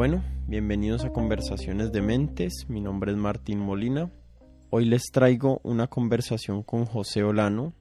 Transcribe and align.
Bueno, 0.00 0.24
bienvenidos 0.46 1.04
a 1.04 1.12
Conversaciones 1.12 1.92
de 1.92 2.00
Mentes. 2.00 2.64
Mi 2.68 2.80
nombre 2.80 3.12
es 3.12 3.18
Martín 3.18 3.58
Molina. 3.58 4.10
Hoy 4.70 4.86
les 4.86 5.02
traigo 5.12 5.60
una 5.62 5.88
conversación 5.88 6.62
con 6.62 6.86
José 6.86 7.22
Olano. 7.22 7.74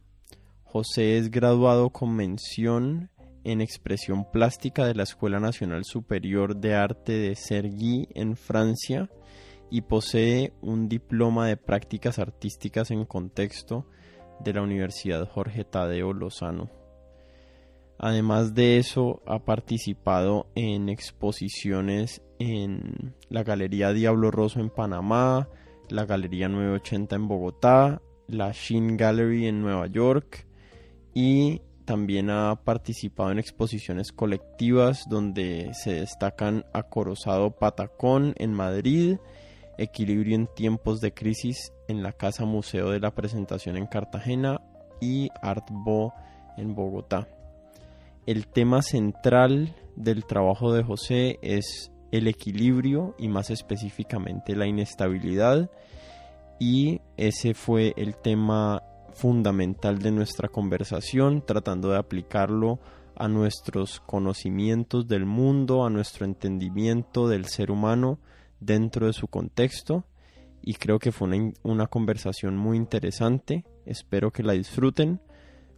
José 0.65 1.17
es 1.17 1.31
graduado 1.31 1.91
con 1.91 2.13
mención 2.13 3.09
en 3.45 3.61
expresión 3.61 4.29
plástica 4.29 4.85
de 4.85 4.95
la 4.95 5.03
Escuela 5.03 5.39
Nacional 5.39 5.85
Superior 5.85 6.57
de 6.57 6.75
Arte 6.75 7.13
de 7.13 7.37
Cergy 7.37 8.09
en 8.13 8.35
Francia 8.35 9.09
y 9.71 9.83
posee 9.83 10.51
un 10.59 10.89
diploma 10.89 11.47
de 11.47 11.55
prácticas 11.55 12.19
artísticas 12.19 12.91
en 12.91 13.05
contexto 13.05 13.85
de 14.41 14.51
la 14.51 14.61
Universidad 14.61 15.25
Jorge 15.25 15.63
Tadeo 15.63 16.11
Lozano. 16.11 16.78
Además 18.01 18.55
de 18.55 18.77
eso, 18.77 19.21
ha 19.27 19.39
participado 19.39 20.47
en 20.55 20.87
exposiciones 20.87 22.21
en 22.39 23.13
la 23.27 23.43
Galería 23.43 23.91
Diablo 23.91 24.31
Rosso 24.31 24.61
en 24.61 24.69
Panamá, 24.69 25.49
la 25.89 26.05
Galería 26.05 26.47
980 26.47 27.17
en 27.17 27.27
Bogotá, 27.27 28.01
la 28.27 28.53
Sheen 28.53 28.95
Gallery 28.95 29.47
en 29.47 29.61
Nueva 29.61 29.87
York 29.87 30.47
y 31.13 31.61
también 31.83 32.29
ha 32.29 32.55
participado 32.63 33.31
en 33.31 33.39
exposiciones 33.39 34.13
colectivas 34.13 35.03
donde 35.09 35.71
se 35.73 35.95
destacan 35.95 36.63
Acorosado 36.71 37.51
Patacón 37.51 38.33
en 38.37 38.53
Madrid, 38.53 39.17
Equilibrio 39.77 40.35
en 40.35 40.47
tiempos 40.47 41.01
de 41.01 41.13
crisis 41.13 41.73
en 41.89 42.01
la 42.01 42.13
Casa 42.13 42.45
Museo 42.45 42.91
de 42.91 43.01
la 43.01 43.11
Presentación 43.11 43.75
en 43.75 43.87
Cartagena 43.87 44.61
y 45.01 45.29
Artbo 45.41 46.13
en 46.55 46.75
Bogotá. 46.75 47.27
El 48.29 48.45
tema 48.45 48.83
central 48.83 49.75
del 49.95 50.23
trabajo 50.23 50.71
de 50.71 50.83
José 50.83 51.39
es 51.41 51.91
el 52.11 52.27
equilibrio 52.27 53.15
y 53.17 53.27
más 53.27 53.49
específicamente 53.49 54.55
la 54.55 54.67
inestabilidad. 54.67 55.71
Y 56.59 57.01
ese 57.17 57.55
fue 57.55 57.95
el 57.97 58.15
tema 58.17 58.83
fundamental 59.13 59.97
de 59.97 60.11
nuestra 60.11 60.47
conversación 60.47 61.43
tratando 61.43 61.89
de 61.89 61.97
aplicarlo 61.97 62.79
a 63.15 63.27
nuestros 63.27 63.99
conocimientos 63.99 65.07
del 65.07 65.25
mundo, 65.25 65.83
a 65.83 65.89
nuestro 65.89 66.27
entendimiento 66.27 67.27
del 67.27 67.45
ser 67.45 67.71
humano 67.71 68.19
dentro 68.59 69.07
de 69.07 69.13
su 69.13 69.27
contexto. 69.27 70.05
Y 70.61 70.75
creo 70.75 70.99
que 70.99 71.11
fue 71.11 71.29
una, 71.29 71.51
una 71.63 71.87
conversación 71.87 72.57
muy 72.57 72.77
interesante, 72.77 73.65
espero 73.87 74.29
que 74.29 74.43
la 74.43 74.53
disfruten, 74.53 75.19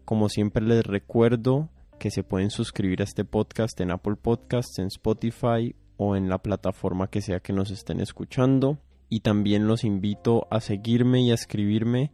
como 0.03 0.27
siempre 0.27 0.65
les 0.65 0.85
recuerdo 0.85 1.69
que 2.01 2.09
se 2.09 2.23
pueden 2.23 2.49
suscribir 2.49 3.01
a 3.01 3.03
este 3.03 3.25
podcast 3.25 3.79
en 3.79 3.91
Apple 3.91 4.15
Podcasts, 4.15 4.79
en 4.79 4.87
Spotify 4.87 5.75
o 5.97 6.15
en 6.15 6.29
la 6.29 6.39
plataforma 6.39 7.11
que 7.11 7.21
sea 7.21 7.41
que 7.41 7.53
nos 7.53 7.69
estén 7.69 7.99
escuchando. 7.99 8.79
Y 9.07 9.19
también 9.19 9.67
los 9.67 9.83
invito 9.83 10.47
a 10.49 10.61
seguirme 10.61 11.21
y 11.21 11.29
a 11.29 11.35
escribirme 11.35 12.11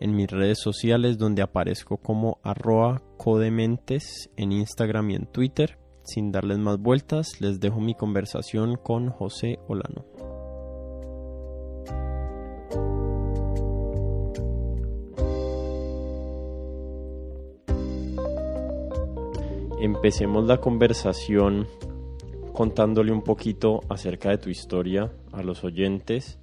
en 0.00 0.16
mis 0.16 0.28
redes 0.28 0.58
sociales 0.60 1.18
donde 1.18 1.42
aparezco 1.42 1.98
como 1.98 2.40
arroba 2.42 3.00
codementes 3.16 4.28
en 4.36 4.50
Instagram 4.50 5.10
y 5.10 5.14
en 5.14 5.26
Twitter. 5.26 5.78
Sin 6.02 6.32
darles 6.32 6.58
más 6.58 6.80
vueltas, 6.80 7.40
les 7.40 7.60
dejo 7.60 7.80
mi 7.80 7.94
conversación 7.94 8.74
con 8.74 9.08
José 9.08 9.60
Olano. 9.68 10.37
Empecemos 19.80 20.44
la 20.44 20.56
conversación 20.56 21.68
contándole 22.52 23.12
un 23.12 23.22
poquito 23.22 23.80
acerca 23.88 24.30
de 24.30 24.38
tu 24.38 24.50
historia 24.50 25.12
a 25.32 25.44
los 25.44 25.62
oyentes, 25.62 26.40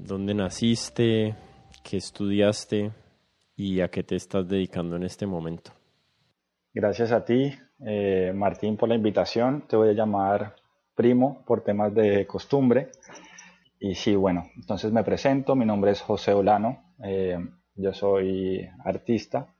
dónde 0.00 0.34
naciste, 0.34 1.36
qué 1.84 1.96
estudiaste 1.96 2.90
y 3.54 3.80
a 3.80 3.88
qué 3.88 4.02
te 4.02 4.16
estás 4.16 4.48
dedicando 4.48 4.96
en 4.96 5.04
este 5.04 5.24
momento. 5.24 5.70
Gracias 6.72 7.12
a 7.12 7.24
ti, 7.24 7.54
eh, 7.86 8.32
Martín, 8.34 8.76
por 8.76 8.88
la 8.88 8.96
invitación. 8.96 9.68
Te 9.68 9.76
voy 9.76 9.90
a 9.90 9.92
llamar 9.92 10.56
primo 10.96 11.44
por 11.46 11.62
temas 11.62 11.94
de 11.94 12.26
costumbre. 12.26 12.90
Y 13.78 13.94
sí, 13.94 14.16
bueno, 14.16 14.50
entonces 14.56 14.90
me 14.90 15.04
presento. 15.04 15.54
Mi 15.54 15.64
nombre 15.64 15.92
es 15.92 16.00
José 16.00 16.32
Olano. 16.32 16.94
Eh, 17.04 17.38
yo 17.76 17.92
soy 17.92 18.68
artista. 18.84 19.54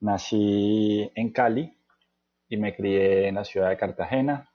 Nací 0.00 1.08
en 1.14 1.30
Cali, 1.30 1.72
y 2.48 2.56
me 2.56 2.74
crié 2.74 3.28
en 3.28 3.36
la 3.36 3.44
ciudad 3.44 3.70
de 3.70 3.76
Cartagena. 3.76 4.50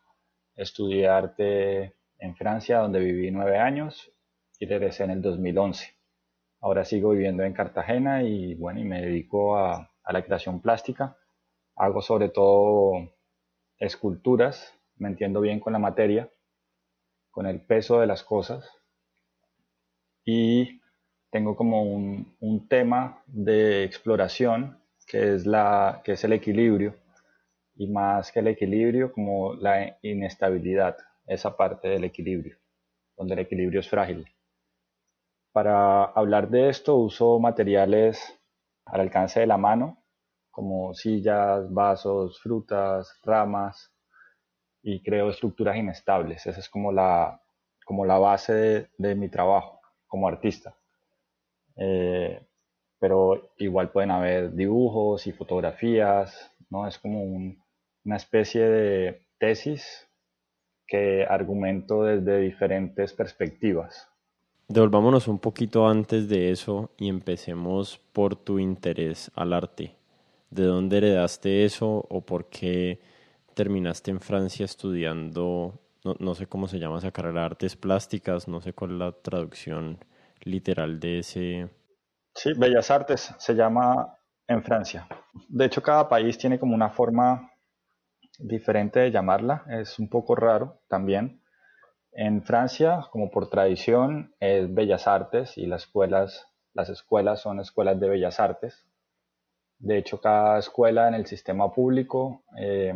Estudié 0.56 1.08
arte 1.08 1.96
en 2.18 2.36
Francia, 2.36 2.80
donde 2.80 3.00
viví 3.00 3.32
nueve 3.32 3.58
años 3.58 4.12
y 4.60 4.66
regresé 4.66 5.04
en 5.04 5.12
el 5.12 5.22
2011. 5.22 5.96
Ahora 6.62 6.84
sigo 6.86 7.12
viviendo 7.12 7.44
en 7.44 7.54
Cartagena 7.54 8.24
y 8.24 8.56
bueno, 8.56 8.80
y 8.80 8.84
me 8.84 9.02
dedico 9.02 9.58
a, 9.58 9.92
a 10.04 10.14
la 10.14 10.24
creación 10.24 10.62
plástica. 10.62 11.18
Hago 11.76 12.02
sobre 12.02 12.30
todo 12.30 12.94
esculturas, 13.78 14.74
me 14.98 15.08
entiendo 15.08 15.40
bien 15.40 15.60
con 15.60 15.74
la 15.74 15.80
materia, 15.80 16.30
con 17.32 17.48
el 17.48 17.62
peso 17.62 18.02
de 18.02 18.08
las 18.08 18.24
cosas 18.24 18.70
y 20.26 20.82
tengo 21.32 21.56
como 21.56 21.84
un, 21.84 22.36
un 22.40 22.68
tema 22.68 23.24
de 23.28 23.84
exploración 23.84 24.80
que 25.08 25.36
es, 25.36 25.46
la, 25.46 26.02
que 26.04 26.14
es 26.14 26.24
el 26.24 26.34
equilibrio 26.34 26.96
y 27.80 27.88
más 27.88 28.30
que 28.34 28.42
el 28.42 28.50
equilibrio, 28.50 29.14
como 29.14 29.54
la 29.54 29.98
inestabilidad, 30.02 30.98
esa 31.26 31.56
parte 31.56 31.88
del 31.88 32.04
equilibrio, 32.04 32.58
donde 33.16 33.36
el 33.36 33.40
equilibrio 33.40 33.80
es 33.80 33.90
frágil. 33.90 34.28
Para 35.54 36.04
hablar 36.04 36.50
de 36.50 36.68
esto 36.68 36.98
uso 36.98 37.40
materiales 37.40 38.38
al 38.86 39.00
alcance 39.00 39.40
de 39.40 39.48
la 39.48 39.58
mano, 39.58 40.04
como 40.52 40.94
sillas, 40.94 41.74
vasos, 41.74 42.42
frutas, 42.42 43.18
ramas, 43.24 43.94
y 44.82 45.02
creo 45.02 45.30
estructuras 45.30 45.78
inestables. 45.78 46.46
Esa 46.48 46.60
es 46.60 46.68
como 46.68 46.92
la, 46.92 47.42
como 47.86 48.06
la 48.06 48.18
base 48.18 48.90
de, 48.98 49.16
mi 49.16 49.30
trabajo 49.30 49.80
como 50.06 50.28
artista. 50.28 50.76
Eh, 51.78 52.46
pero 53.00 53.54
igual 53.58 53.90
pueden 53.90 54.12
haber 54.12 54.54
dibujos 54.54 55.28
y 55.28 55.32
fotografías, 55.32 56.54
¿no? 56.70 56.86
Es 56.86 57.00
como 57.00 57.24
un, 57.24 57.64
una 58.06 58.16
especie 58.18 58.64
de 58.64 59.26
tesis 59.38 60.08
que 60.88 61.26
argumento 61.30 62.04
desde 62.04 62.40
diferentes 62.40 63.14
perspectivas. 63.14 64.10
Devolvámonos 64.68 65.28
un 65.28 65.40
poquito 65.40 65.88
antes 65.88 66.30
de 66.30 66.52
eso 66.52 66.92
y 66.98 67.10
empecemos 67.10 68.00
por 68.14 68.36
tu 68.36 68.60
interés 68.60 69.32
al 69.36 69.54
arte. 69.54 69.96
¿De 70.50 70.64
dónde 70.64 70.98
heredaste 70.98 71.66
eso 71.66 72.06
o 72.10 72.22
por 72.22 72.50
qué 72.50 73.00
terminaste 73.54 74.12
en 74.12 74.20
Francia 74.20 74.66
estudiando, 74.66 75.80
no, 76.04 76.36
sé 76.36 76.48
cómo 76.48 76.68
se 76.68 76.80
llama 76.80 77.00
esa 77.00 77.12
carrera, 77.12 77.46
artes 77.46 77.76
plásticas, 77.76 78.48
no 78.48 78.62
sé 78.62 78.74
cuál 78.74 78.92
es 78.92 78.98
la 78.98 79.12
traducción 79.12 79.98
literal 80.42 81.00
de 81.00 81.20
ese... 81.20 81.70
Sí, 82.36 82.54
Bellas 82.56 82.90
Artes 82.90 83.34
se 83.38 83.54
llama 83.54 84.18
en 84.48 84.64
Francia. 84.64 85.08
De 85.48 85.66
hecho, 85.66 85.82
cada 85.84 86.08
país 86.08 86.38
tiene 86.38 86.58
como 86.58 86.74
una 86.74 86.90
forma 86.90 87.49
diferente 88.40 89.00
de 89.00 89.12
llamarla, 89.12 89.66
es 89.70 90.00
un 90.00 90.10
poco 90.10 90.36
raro 90.36 90.82
también. 90.88 91.42
En 92.12 92.42
Francia, 92.42 93.06
como 93.12 93.30
por 93.30 93.50
tradición, 93.50 94.34
es 94.40 94.74
Bellas 94.74 95.08
Artes 95.08 95.58
y 95.58 95.68
las 95.68 95.84
escuelas, 95.84 96.48
las 96.74 96.90
escuelas 96.90 97.42
son 97.42 97.60
escuelas 97.60 98.00
de 98.00 98.10
Bellas 98.10 98.40
Artes. 98.40 98.86
De 99.78 99.98
hecho, 99.98 100.20
cada 100.20 100.58
escuela 100.58 101.08
en 101.08 101.14
el 101.14 101.26
sistema 101.26 101.72
público 101.72 102.44
eh, 102.58 102.94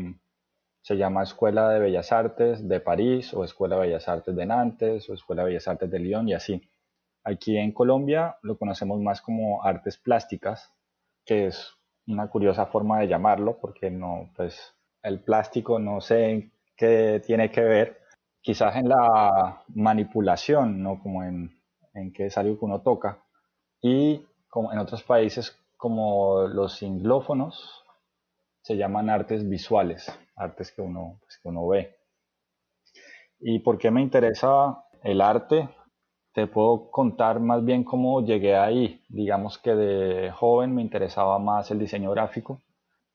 se 0.81 0.97
llama 0.97 1.23
Escuela 1.23 1.69
de 1.69 1.79
Bellas 1.79 2.11
Artes 2.11 2.67
de 2.67 2.79
París 2.79 3.33
o 3.33 3.43
Escuela 3.43 3.75
de 3.75 3.83
Bellas 3.83 4.07
Artes 4.09 4.35
de 4.35 4.45
Nantes 4.45 5.09
o 5.09 5.13
Escuela 5.13 5.43
de 5.43 5.49
Bellas 5.49 5.67
Artes 5.67 5.89
de 5.89 5.99
Lyon 5.99 6.27
y 6.27 6.33
así. 6.33 6.69
Aquí 7.23 7.57
en 7.57 7.71
Colombia 7.71 8.37
lo 8.41 8.57
conocemos 8.57 8.99
más 8.99 9.21
como 9.21 9.63
artes 9.63 9.97
plásticas, 9.97 10.73
que 11.25 11.47
es 11.47 11.73
una 12.05 12.27
curiosa 12.29 12.65
forma 12.65 12.99
de 12.99 13.07
llamarlo 13.07 13.59
porque 13.61 13.89
no, 13.89 14.29
pues 14.35 14.75
el 15.03 15.19
plástico 15.19 15.79
no 15.79 16.01
sé 16.01 16.51
qué 16.75 17.21
tiene 17.25 17.51
que 17.51 17.61
ver, 17.61 18.01
quizás 18.41 18.75
en 18.77 18.89
la 18.89 19.63
manipulación, 19.69 20.81
¿no? 20.81 20.99
Como 21.01 21.23
en, 21.23 21.61
en 21.93 22.11
que 22.13 22.27
es 22.27 22.37
algo 22.37 22.57
que 22.57 22.65
uno 22.65 22.81
toca. 22.81 23.23
Y 23.81 24.25
como 24.49 24.71
en 24.71 24.79
otros 24.79 25.03
países 25.03 25.57
como 25.77 26.47
los 26.47 26.81
inglófonos 26.81 27.83
se 28.61 28.77
llaman 28.77 29.09
artes 29.09 29.47
visuales, 29.47 30.07
artes 30.37 30.71
que 30.71 30.81
uno, 30.81 31.19
pues, 31.21 31.37
que 31.37 31.49
uno 31.49 31.67
ve. 31.67 31.97
¿Y 33.39 33.59
por 33.59 33.77
qué 33.77 33.91
me 33.91 34.01
interesa 34.01 34.85
el 35.03 35.19
arte? 35.19 35.67
Te 36.33 36.47
puedo 36.47 36.89
contar 36.89 37.41
más 37.41 37.63
bien 37.65 37.83
cómo 37.83 38.21
llegué 38.21 38.55
ahí. 38.55 39.03
Digamos 39.09 39.57
que 39.57 39.75
de 39.75 40.31
joven 40.31 40.73
me 40.73 40.81
interesaba 40.81 41.37
más 41.39 41.69
el 41.71 41.79
diseño 41.79 42.11
gráfico. 42.11 42.61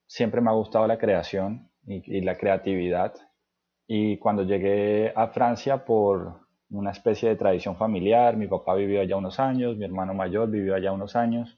Siempre 0.06 0.42
me 0.42 0.50
ha 0.50 0.54
gustado 0.54 0.86
la 0.86 0.98
creación 0.98 1.67
y, 1.88 2.20
la 2.20 2.36
creatividad. 2.36 3.14
Y 3.86 4.18
cuando 4.18 4.42
llegué 4.42 5.12
a 5.16 5.28
Francia 5.28 5.84
por 5.84 6.40
una 6.70 6.90
especie 6.90 7.30
de 7.30 7.36
tradición 7.36 7.76
familiar, 7.76 8.36
mi 8.36 8.46
papá 8.46 8.74
vivió 8.74 9.00
allá 9.00 9.16
unos 9.16 9.40
años, 9.40 9.76
mi 9.76 9.84
hermano 9.84 10.12
mayor 10.12 10.50
vivió 10.50 10.74
allá 10.74 10.92
unos 10.92 11.16
años, 11.16 11.56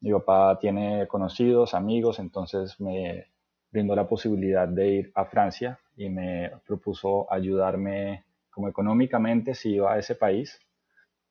mi 0.00 0.10
papá 0.12 0.58
tiene 0.58 1.06
conocidos, 1.06 1.74
amigos, 1.74 2.18
entonces 2.18 2.80
me 2.80 3.26
brindó 3.70 3.94
la 3.94 4.08
posibilidad 4.08 4.66
de 4.66 4.88
ir 4.88 5.12
a 5.14 5.26
Francia 5.26 5.78
y 5.96 6.08
me 6.08 6.50
propuso 6.66 7.32
ayudarme 7.32 8.24
como 8.50 8.68
económicamente 8.68 9.54
si 9.54 9.74
iba 9.74 9.92
a 9.92 9.98
ese 9.98 10.16
país. 10.16 10.58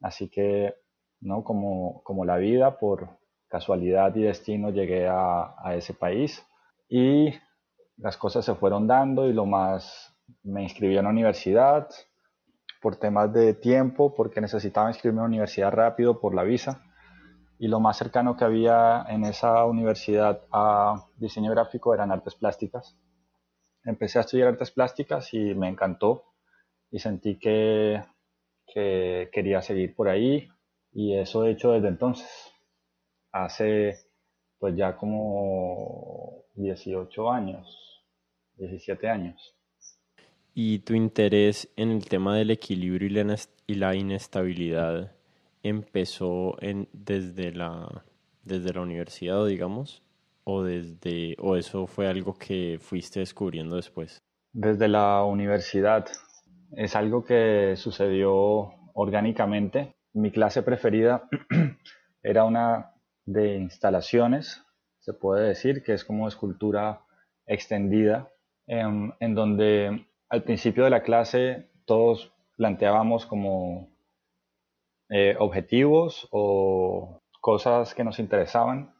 Así 0.01 0.29
que, 0.29 0.73
¿no? 1.19 1.43
Como, 1.43 2.01
como 2.03 2.23
la 2.23 2.37
vida, 2.37 2.77
por 2.79 3.09
casualidad 3.49 4.15
y 4.15 4.21
destino, 4.21 4.69
llegué 4.69 5.07
a, 5.07 5.55
a 5.61 5.75
ese 5.75 5.93
país 5.93 6.45
y 6.87 7.33
las 7.99 8.17
cosas 8.17 8.45
se 8.45 8.55
fueron 8.55 8.87
dando 8.87 9.27
y 9.27 9.33
lo 9.33 9.45
más, 9.45 10.15
me 10.43 10.63
inscribí 10.63 10.97
en 10.97 11.03
la 11.03 11.09
universidad 11.09 11.89
por 12.81 12.95
temas 12.95 13.33
de 13.33 13.53
tiempo, 13.53 14.15
porque 14.15 14.41
necesitaba 14.41 14.89
inscribirme 14.89 15.19
a 15.19 15.23
la 15.23 15.27
universidad 15.27 15.71
rápido 15.71 16.19
por 16.19 16.33
la 16.33 16.43
visa 16.43 16.81
y 17.59 17.67
lo 17.67 17.81
más 17.81 17.97
cercano 17.97 18.37
que 18.37 18.45
había 18.45 19.05
en 19.09 19.25
esa 19.25 19.65
universidad 19.65 20.41
a 20.51 21.07
diseño 21.17 21.51
gráfico 21.51 21.93
eran 21.93 22.11
artes 22.11 22.35
plásticas. 22.35 22.97
Empecé 23.83 24.19
a 24.19 24.21
estudiar 24.21 24.47
artes 24.47 24.71
plásticas 24.71 25.33
y 25.33 25.53
me 25.55 25.67
encantó 25.67 26.23
y 26.89 26.99
sentí 26.99 27.37
que, 27.37 28.01
que 28.65 29.29
quería 29.33 29.61
seguir 29.61 29.93
por 29.93 30.07
ahí 30.07 30.47
y 30.93 31.17
eso 31.17 31.43
he 31.43 31.51
hecho 31.51 31.71
desde 31.71 31.89
entonces. 31.89 32.29
Hace 33.33 34.09
pues 34.57 34.75
ya 34.75 34.95
como 34.95 36.45
18 36.55 37.31
años, 37.31 37.88
17 38.59 39.07
años. 39.07 39.55
¿Y 40.53 40.79
tu 40.79 40.93
interés 40.93 41.69
en 41.75 41.91
el 41.91 42.07
tema 42.07 42.35
del 42.35 42.51
equilibrio 42.51 43.07
y 43.67 43.75
la 43.75 43.95
inestabilidad 43.95 45.15
empezó 45.63 46.61
en, 46.61 46.89
desde, 46.91 47.51
la, 47.51 48.03
desde 48.43 48.73
la 48.73 48.81
universidad, 48.81 49.45
digamos? 49.45 50.03
¿O, 50.43 50.63
desde, 50.63 51.35
¿O 51.39 51.55
eso 51.55 51.87
fue 51.87 52.07
algo 52.07 52.33
que 52.33 52.77
fuiste 52.81 53.19
descubriendo 53.19 53.75
después? 53.75 54.21
Desde 54.51 54.87
la 54.87 55.23
universidad. 55.23 56.07
Es 56.75 56.95
algo 56.95 57.23
que 57.23 57.75
sucedió 57.77 58.71
orgánicamente. 58.93 59.95
Mi 60.13 60.31
clase 60.31 60.63
preferida 60.63 61.29
era 62.23 62.43
una 62.43 62.93
de 63.25 63.57
instalaciones, 63.57 64.63
se 64.99 65.13
puede 65.13 65.47
decir, 65.47 65.83
que 65.83 65.93
es 65.93 66.03
como 66.03 66.27
escultura 66.27 67.05
extendida, 67.45 68.29
en, 68.69 69.13
en 69.19 69.35
donde 69.35 70.05
al 70.29 70.43
principio 70.43 70.83
de 70.83 70.91
la 70.91 71.01
clase 71.01 71.67
todos 71.85 72.31
planteábamos 72.55 73.25
como 73.25 73.89
eh, 75.09 75.35
objetivos 75.39 76.27
o 76.31 77.19
cosas 77.41 77.95
que 77.95 78.03
nos 78.03 78.19
interesaban 78.19 78.93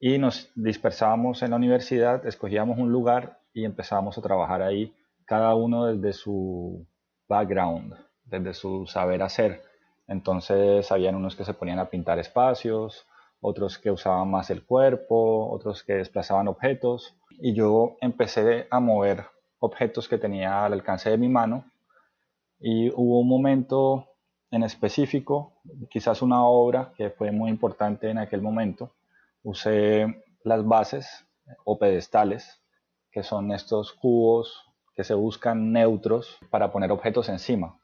y 0.00 0.16
nos 0.16 0.50
dispersábamos 0.54 1.42
en 1.42 1.50
la 1.50 1.56
universidad, 1.56 2.26
escogíamos 2.26 2.78
un 2.78 2.90
lugar 2.90 3.40
y 3.52 3.66
empezábamos 3.66 4.16
a 4.16 4.22
trabajar 4.22 4.62
ahí, 4.62 4.94
cada 5.26 5.54
uno 5.54 5.84
desde 5.84 6.14
su 6.14 6.86
background, 7.28 7.94
desde 8.24 8.54
su 8.54 8.86
saber 8.86 9.22
hacer. 9.22 9.62
Entonces 10.08 10.90
habían 10.90 11.16
unos 11.16 11.36
que 11.36 11.44
se 11.44 11.52
ponían 11.52 11.80
a 11.80 11.90
pintar 11.90 12.18
espacios, 12.18 13.06
otros 13.42 13.76
que 13.76 13.90
usaban 13.90 14.30
más 14.30 14.48
el 14.48 14.64
cuerpo, 14.64 15.50
otros 15.50 15.84
que 15.84 15.94
desplazaban 15.94 16.48
objetos 16.48 17.19
y 17.40 17.54
yo 17.54 17.96
empecé 18.00 18.66
a 18.70 18.80
mover 18.80 19.24
objetos 19.58 20.08
que 20.08 20.18
tenía 20.18 20.64
al 20.64 20.74
alcance 20.74 21.10
de 21.10 21.18
mi 21.18 21.28
mano 21.28 21.64
y 22.58 22.90
hubo 22.90 23.20
un 23.20 23.28
momento 23.28 24.06
en 24.50 24.62
específico, 24.62 25.54
quizás 25.88 26.22
una 26.22 26.44
obra 26.44 26.92
que 26.96 27.10
fue 27.10 27.30
muy 27.30 27.50
importante 27.50 28.10
en 28.10 28.18
aquel 28.18 28.42
momento, 28.42 28.92
usé 29.42 30.22
las 30.44 30.66
bases 30.66 31.26
o 31.64 31.78
pedestales, 31.78 32.60
que 33.10 33.22
son 33.22 33.52
estos 33.52 33.92
cubos 33.92 34.66
que 34.94 35.04
se 35.04 35.14
buscan 35.14 35.72
neutros 35.72 36.38
para 36.50 36.70
poner 36.72 36.90
objetos 36.90 37.28
encima. 37.28 37.78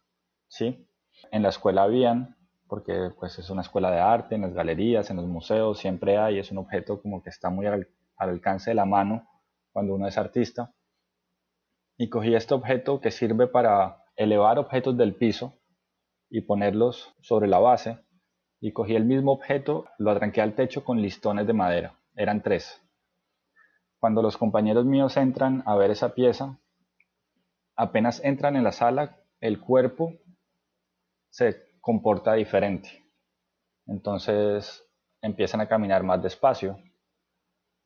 ¿sí? 0.49 0.87
En 1.31 1.43
la 1.43 1.49
escuela 1.49 1.85
habían, 1.85 2.37
porque 2.69 3.11
pues 3.19 3.39
es 3.39 3.49
una 3.49 3.63
escuela 3.63 3.91
de 3.91 4.01
arte, 4.01 4.35
en 4.35 4.43
las 4.43 4.53
galerías, 4.53 5.09
en 5.09 5.17
los 5.17 5.27
museos, 5.27 5.79
siempre 5.79 6.19
hay, 6.19 6.39
es 6.39 6.51
un 6.51 6.59
objeto 6.59 7.01
como 7.01 7.23
que 7.23 7.31
está 7.31 7.49
muy 7.49 7.67
al, 7.67 7.89
al 8.17 8.31
alcance 8.31 8.71
de 8.71 8.75
la 8.75 8.85
mano 8.85 9.27
cuando 9.77 9.95
uno 9.95 10.09
es 10.09 10.17
artista. 10.17 10.73
Y 11.99 12.09
cogí 12.09 12.35
este 12.35 12.55
objeto 12.55 12.99
que 12.99 13.11
sirve 13.11 13.47
para 13.47 14.07
elevar 14.17 14.59
objetos 14.59 14.97
del 14.97 15.15
piso 15.15 15.53
y 16.31 16.41
ponerlos 16.41 17.15
sobre 17.21 17.47
la 17.47 17.59
base 17.59 17.99
y 18.59 18.73
cogí 18.73 18.97
el 18.97 19.05
mismo 19.05 19.33
objeto, 19.33 19.85
lo 19.99 20.11
atranqué 20.13 20.41
al 20.41 20.55
techo 20.55 20.83
con 20.83 21.03
listones 21.03 21.47
de 21.47 21.53
madera. 21.53 21.95
Eran 22.15 22.43
tres. 22.43 22.81
Cuando 23.99 24.23
los 24.23 24.39
compañeros 24.39 24.87
míos 24.87 25.19
entran 25.19 25.63
a 25.67 25.77
ver 25.77 25.91
esa 25.91 26.15
pieza, 26.15 26.59
apenas 27.77 28.25
entran 28.25 28.57
en 28.57 28.65
la 28.65 28.73
sala, 28.73 29.19
el 29.41 29.61
cuerpo 29.61 30.15
se 31.29 31.55
comporta 31.83 32.33
diferente. 32.33 33.05
Entonces 33.85 34.89
empiezan 35.21 35.61
a 35.61 35.69
caminar 35.69 36.03
más 36.03 36.23
despacio 36.23 36.79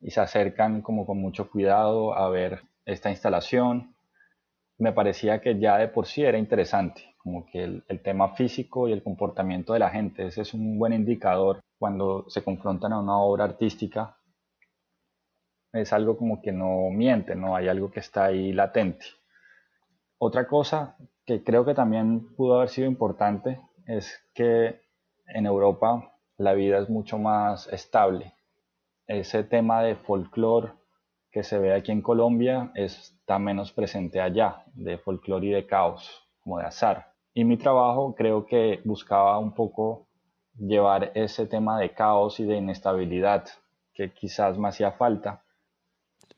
y 0.00 0.10
se 0.10 0.20
acercan 0.20 0.82
como 0.82 1.06
con 1.06 1.18
mucho 1.20 1.50
cuidado 1.50 2.14
a 2.14 2.28
ver 2.30 2.62
esta 2.84 3.10
instalación. 3.10 3.94
Me 4.78 4.92
parecía 4.92 5.40
que 5.40 5.58
ya 5.58 5.78
de 5.78 5.88
por 5.88 6.06
sí 6.06 6.22
era 6.22 6.38
interesante 6.38 7.10
como 7.22 7.44
que 7.46 7.64
el, 7.64 8.02
tema 8.02 8.34
físico 8.34 8.88
y 8.88 8.92
el 8.92 9.02
comportamiento 9.02 9.74
de 9.74 9.78
la 9.78 9.90
gente, 9.90 10.26
ese 10.26 10.40
es 10.40 10.54
un 10.54 10.78
buen 10.78 10.94
indicador 10.94 11.60
cuando 11.78 12.24
se 12.28 12.42
confrontan 12.42 12.92
a 12.92 13.00
una 13.00 13.18
obra 13.18 13.44
artística. 13.44 14.16
Es 15.72 15.92
algo 15.92 16.16
como 16.16 16.40
que 16.40 16.50
no 16.50 16.90
miente, 16.90 17.34
no 17.34 17.54
hay 17.54 17.68
algo 17.68 17.90
que 17.90 18.00
está 18.00 18.26
ahí 18.26 18.52
latente. 18.52 19.04
Otra 20.18 20.46
cosa 20.46 20.96
que 21.26 21.44
creo 21.44 21.64
que 21.64 21.74
también 21.74 22.34
pudo 22.34 22.56
haber 22.56 22.70
sido 22.70 22.88
importante 22.88 23.60
es 23.86 24.18
que 24.34 24.80
en 25.26 25.46
Europa 25.46 26.14
la 26.38 26.54
vida 26.54 26.78
es 26.78 26.88
mucho 26.88 27.18
más 27.18 27.68
estable. 27.68 28.34
Ese 29.10 29.42
tema 29.42 29.82
de 29.82 29.96
folclore 29.96 30.70
que 31.32 31.42
se 31.42 31.58
ve 31.58 31.74
aquí 31.74 31.90
en 31.90 32.00
Colombia 32.00 32.70
está 32.76 33.40
menos 33.40 33.72
presente 33.72 34.20
allá, 34.20 34.62
de 34.72 34.98
folclore 34.98 35.48
y 35.48 35.50
de 35.50 35.66
caos, 35.66 36.28
como 36.38 36.58
de 36.58 36.66
azar. 36.66 37.12
Y 37.34 37.42
mi 37.42 37.56
trabajo 37.56 38.14
creo 38.14 38.46
que 38.46 38.80
buscaba 38.84 39.36
un 39.40 39.52
poco 39.52 40.06
llevar 40.56 41.10
ese 41.16 41.46
tema 41.46 41.80
de 41.80 41.92
caos 41.92 42.38
y 42.38 42.44
de 42.44 42.58
inestabilidad 42.58 43.46
que 43.94 44.12
quizás 44.12 44.56
me 44.56 44.68
hacía 44.68 44.92
falta. 44.92 45.42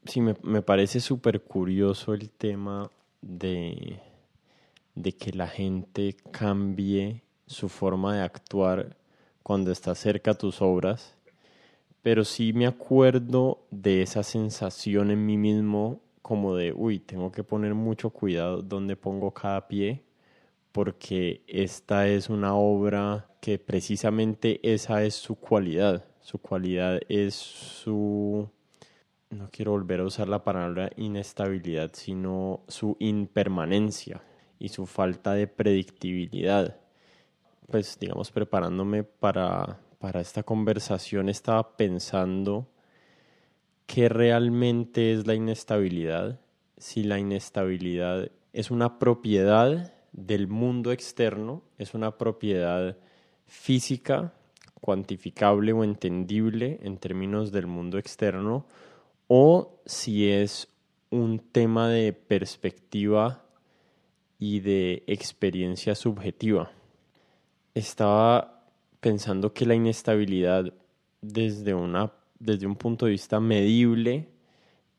Sí, 0.06 0.22
me, 0.22 0.34
me 0.42 0.62
parece 0.62 1.00
súper 1.00 1.42
curioso 1.42 2.14
el 2.14 2.30
tema 2.30 2.90
de, 3.20 4.00
de 4.94 5.12
que 5.12 5.32
la 5.32 5.46
gente 5.46 6.16
cambie 6.30 7.20
su 7.46 7.68
forma 7.68 8.16
de 8.16 8.22
actuar 8.22 8.96
cuando 9.42 9.70
está 9.70 9.94
cerca 9.94 10.30
a 10.30 10.38
tus 10.38 10.62
obras, 10.62 11.18
pero 12.02 12.24
sí 12.24 12.52
me 12.52 12.66
acuerdo 12.66 13.66
de 13.70 14.02
esa 14.02 14.22
sensación 14.22 15.10
en 15.10 15.24
mí 15.24 15.36
mismo 15.36 16.00
como 16.22 16.54
de, 16.56 16.72
uy, 16.72 16.98
tengo 16.98 17.32
que 17.32 17.44
poner 17.44 17.74
mucho 17.74 18.10
cuidado 18.10 18.62
donde 18.62 18.96
pongo 18.96 19.32
cada 19.32 19.68
pie 19.68 20.02
porque 20.72 21.42
esta 21.46 22.08
es 22.08 22.30
una 22.30 22.54
obra 22.54 23.28
que 23.40 23.58
precisamente 23.58 24.60
esa 24.62 25.04
es 25.04 25.14
su 25.14 25.36
cualidad. 25.36 26.04
Su 26.20 26.38
cualidad 26.38 27.00
es 27.08 27.34
su, 27.34 28.48
no 29.30 29.48
quiero 29.50 29.72
volver 29.72 30.00
a 30.00 30.04
usar 30.04 30.28
la 30.28 30.44
palabra 30.44 30.90
inestabilidad, 30.96 31.90
sino 31.92 32.62
su 32.68 32.96
impermanencia 33.00 34.22
y 34.58 34.68
su 34.70 34.86
falta 34.86 35.34
de 35.34 35.46
predictibilidad. 35.46 36.76
Pues 37.70 37.98
digamos, 37.98 38.30
preparándome 38.30 39.02
para, 39.04 39.78
para 40.02 40.20
esta 40.20 40.42
conversación, 40.42 41.28
estaba 41.28 41.76
pensando 41.76 42.66
qué 43.86 44.08
realmente 44.08 45.12
es 45.12 45.28
la 45.28 45.36
inestabilidad, 45.36 46.40
si 46.76 47.04
la 47.04 47.20
inestabilidad 47.20 48.32
es 48.52 48.72
una 48.72 48.98
propiedad 48.98 49.94
del 50.10 50.48
mundo 50.48 50.90
externo 50.90 51.62
es 51.78 51.94
una 51.94 52.18
propiedad 52.18 52.96
física, 53.46 54.34
cuantificable 54.80 55.72
o 55.72 55.84
entendible 55.84 56.80
en 56.82 56.98
términos 56.98 57.52
del 57.52 57.68
mundo 57.68 57.96
externo, 57.96 58.66
o 59.28 59.80
si 59.86 60.28
es 60.28 60.66
un 61.10 61.38
tema 61.38 61.88
de 61.88 62.12
perspectiva 62.12 63.44
y 64.40 64.58
de 64.58 65.04
experiencia 65.06 65.94
subjetiva. 65.94 66.72
Estaba 67.72 68.51
pensando 69.02 69.52
que 69.52 69.66
la 69.66 69.74
inestabilidad 69.74 70.72
desde, 71.20 71.74
una, 71.74 72.12
desde 72.38 72.68
un 72.68 72.76
punto 72.76 73.06
de 73.06 73.10
vista 73.10 73.40
medible 73.40 74.28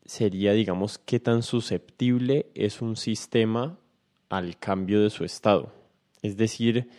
sería, 0.04 0.52
digamos, 0.52 0.98
qué 0.98 1.18
tan 1.18 1.42
susceptible 1.42 2.46
es 2.54 2.82
un 2.82 2.96
sistema 2.96 3.78
al 4.28 4.58
cambio 4.58 5.02
de 5.02 5.08
su 5.08 5.24
estado. 5.24 5.72
Es 6.20 6.36
decir, 6.36 6.90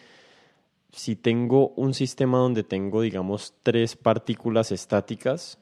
si 0.91 1.15
tengo 1.15 1.69
un 1.75 1.93
sistema 1.93 2.39
donde 2.39 2.63
tengo, 2.63 3.03
digamos, 3.03 3.53
tres 3.61 3.95
partículas 3.95 4.71
estáticas 4.71 5.59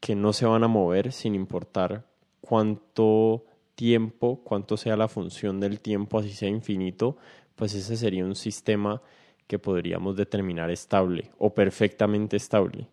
que 0.00 0.14
no 0.14 0.34
se 0.34 0.44
van 0.44 0.64
a 0.64 0.68
mover 0.68 1.12
sin 1.12 1.34
importar 1.34 2.04
cuánto 2.42 3.46
tiempo, 3.74 4.42
cuánto 4.44 4.76
sea 4.76 4.98
la 4.98 5.08
función 5.08 5.60
del 5.60 5.80
tiempo, 5.80 6.18
así 6.18 6.34
sea 6.34 6.50
infinito, 6.50 7.16
pues 7.56 7.72
ese 7.72 7.96
sería 7.96 8.26
un 8.26 8.34
sistema 8.34 9.00
que 9.52 9.58
podríamos 9.58 10.16
determinar 10.16 10.70
estable 10.70 11.30
o 11.36 11.52
perfectamente 11.52 12.38
estable. 12.38 12.88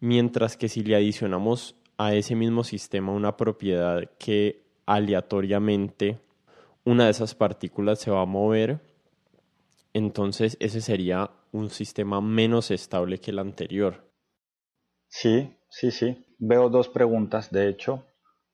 Mientras 0.00 0.56
que 0.56 0.68
si 0.68 0.82
le 0.82 0.96
adicionamos 0.96 1.76
a 1.96 2.12
ese 2.12 2.34
mismo 2.34 2.64
sistema 2.64 3.12
una 3.12 3.36
propiedad 3.36 4.02
que 4.18 4.64
aleatoriamente 4.84 6.18
una 6.84 7.04
de 7.04 7.12
esas 7.12 7.36
partículas 7.36 8.00
se 8.00 8.10
va 8.10 8.22
a 8.22 8.26
mover, 8.26 8.80
entonces 9.94 10.56
ese 10.58 10.80
sería 10.80 11.30
un 11.52 11.70
sistema 11.70 12.20
menos 12.20 12.72
estable 12.72 13.18
que 13.18 13.30
el 13.30 13.38
anterior. 13.38 14.10
Sí, 15.06 15.56
sí, 15.68 15.92
sí. 15.92 16.26
Veo 16.40 16.68
dos 16.68 16.88
preguntas, 16.88 17.52
de 17.52 17.68
hecho. 17.68 18.06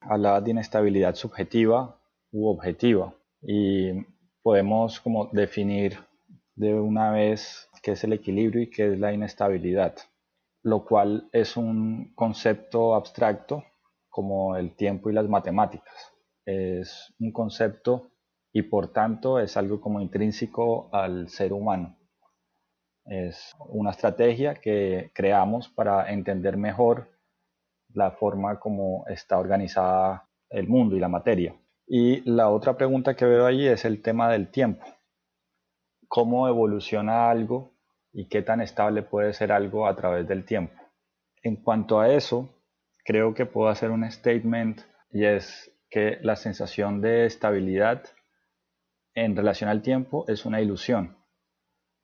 Hablaba 0.02 0.42
de 0.42 0.50
inestabilidad 0.50 1.14
subjetiva 1.14 1.98
u 2.30 2.50
objetiva. 2.50 3.14
Y 3.40 4.04
podemos 4.42 5.00
como 5.00 5.30
definir 5.32 5.96
de 6.56 6.74
una 6.74 7.12
vez 7.12 7.68
qué 7.82 7.92
es 7.92 8.04
el 8.04 8.12
equilibrio 8.12 8.62
y 8.62 8.70
qué 8.70 8.92
es 8.92 8.98
la 8.98 9.12
inestabilidad 9.12 9.94
lo 10.66 10.84
cual 10.84 11.28
es 11.30 11.56
un 11.56 12.12
concepto 12.16 12.96
abstracto 12.96 13.62
como 14.08 14.56
el 14.56 14.74
tiempo 14.74 15.08
y 15.08 15.12
las 15.12 15.28
matemáticas. 15.28 16.12
Es 16.44 17.14
un 17.20 17.30
concepto 17.30 18.10
y 18.52 18.62
por 18.62 18.92
tanto 18.92 19.38
es 19.38 19.56
algo 19.56 19.80
como 19.80 20.00
intrínseco 20.00 20.88
al 20.92 21.28
ser 21.28 21.52
humano. 21.52 21.96
Es 23.04 23.54
una 23.68 23.92
estrategia 23.92 24.56
que 24.56 25.12
creamos 25.14 25.68
para 25.68 26.10
entender 26.12 26.56
mejor 26.56 27.12
la 27.94 28.10
forma 28.10 28.58
como 28.58 29.06
está 29.06 29.38
organizada 29.38 30.28
el 30.50 30.66
mundo 30.66 30.96
y 30.96 30.98
la 30.98 31.08
materia. 31.08 31.54
Y 31.86 32.28
la 32.28 32.50
otra 32.50 32.76
pregunta 32.76 33.14
que 33.14 33.24
veo 33.24 33.46
ahí 33.46 33.68
es 33.68 33.84
el 33.84 34.02
tema 34.02 34.32
del 34.32 34.50
tiempo. 34.50 34.84
¿Cómo 36.08 36.48
evoluciona 36.48 37.30
algo 37.30 37.76
y 38.18 38.28
qué 38.28 38.40
tan 38.40 38.62
estable 38.62 39.02
puede 39.02 39.34
ser 39.34 39.52
algo 39.52 39.86
a 39.86 39.94
través 39.94 40.26
del 40.26 40.46
tiempo. 40.46 40.80
En 41.42 41.56
cuanto 41.56 42.00
a 42.00 42.08
eso, 42.08 42.48
creo 43.04 43.34
que 43.34 43.44
puedo 43.44 43.68
hacer 43.68 43.90
un 43.90 44.10
statement 44.10 44.80
y 45.10 45.26
es 45.26 45.70
que 45.90 46.18
la 46.22 46.34
sensación 46.34 47.02
de 47.02 47.26
estabilidad 47.26 48.04
en 49.14 49.36
relación 49.36 49.68
al 49.68 49.82
tiempo 49.82 50.24
es 50.28 50.46
una 50.46 50.62
ilusión. 50.62 51.18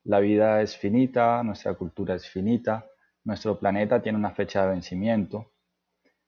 La 0.03 0.19
vida 0.19 0.61
es 0.61 0.77
finita, 0.77 1.41
nuestra 1.41 1.73
cultura 1.73 2.13
es 2.13 2.29
finita, 2.29 2.85
nuestro 3.23 3.57
planeta 3.57 4.03
tiene 4.03 4.19
una 4.19 4.35
fecha 4.35 4.63
de 4.63 4.69
vencimiento 4.69 5.51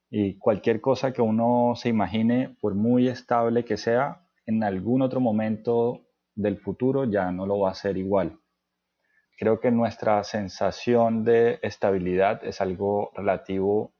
y 0.09 0.39
cualquier 0.39 0.81
cosa 0.81 1.13
que 1.13 1.21
uno 1.21 1.73
se 1.75 1.89
imagine, 1.89 2.57
por 2.59 2.73
muy 2.73 3.07
estable 3.07 3.65
que 3.65 3.77
sea, 3.77 4.25
en 4.47 4.63
algún 4.63 5.03
otro 5.03 5.19
momento 5.19 6.04
del 6.35 6.59
futuro 6.59 7.05
ya 7.05 7.31
no 7.31 7.45
lo 7.45 7.59
va 7.59 7.71
a 7.71 7.75
ser 7.75 7.97
igual 7.97 8.39
creo 9.37 9.59
que 9.59 9.71
nuestra 9.71 10.23
sensación 10.23 11.23
de 11.23 11.59
estabilidad 11.61 12.43
es 12.43 12.61
algo 12.61 13.11
relativo 13.13 13.93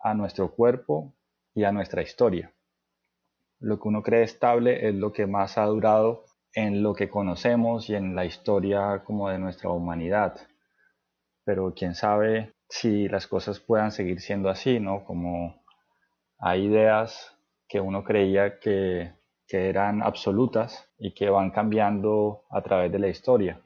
a 0.00 0.14
nuestro 0.14 0.52
cuerpo 0.54 1.14
y 1.54 1.64
a 1.64 1.72
nuestra 1.72 2.02
historia. 2.02 2.52
Lo 3.60 3.78
que 3.78 3.88
uno 3.88 4.02
cree 4.02 4.24
estable 4.24 4.88
es 4.88 4.94
lo 4.94 5.12
que 5.12 5.26
más 5.26 5.56
ha 5.56 5.64
durado 5.66 6.24
en 6.54 6.82
lo 6.82 6.94
que 6.94 7.08
conocemos 7.08 7.88
y 7.88 7.94
en 7.94 8.14
la 8.14 8.24
historia 8.24 9.02
como 9.04 9.28
de 9.28 9.38
nuestra 9.38 9.70
humanidad. 9.70 10.36
Pero 11.44 11.72
quién 11.74 11.94
sabe 11.94 12.54
si 12.68 13.08
las 13.08 13.26
cosas 13.26 13.60
puedan 13.60 13.92
seguir 13.92 14.20
siendo 14.20 14.48
así, 14.48 14.80
¿no? 14.80 15.04
Como 15.04 15.62
hay 16.38 16.66
ideas 16.66 17.36
que 17.68 17.80
uno 17.80 18.02
creía 18.02 18.58
que, 18.58 19.12
que 19.52 19.68
eran 19.68 20.02
absolutas 20.02 20.88
y 20.98 21.12
que 21.12 21.28
van 21.28 21.50
cambiando 21.50 22.44
a 22.48 22.62
través 22.62 22.90
de 22.90 22.98
la 22.98 23.08
historia 23.08 23.60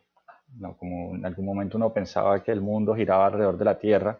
como 0.78 1.14
en 1.14 1.24
algún 1.24 1.44
momento 1.44 1.76
uno 1.76 1.92
pensaba 1.92 2.42
que 2.42 2.52
el 2.52 2.60
mundo 2.60 2.94
giraba 2.94 3.26
alrededor 3.26 3.58
de 3.58 3.64
la 3.64 3.78
Tierra 3.78 4.18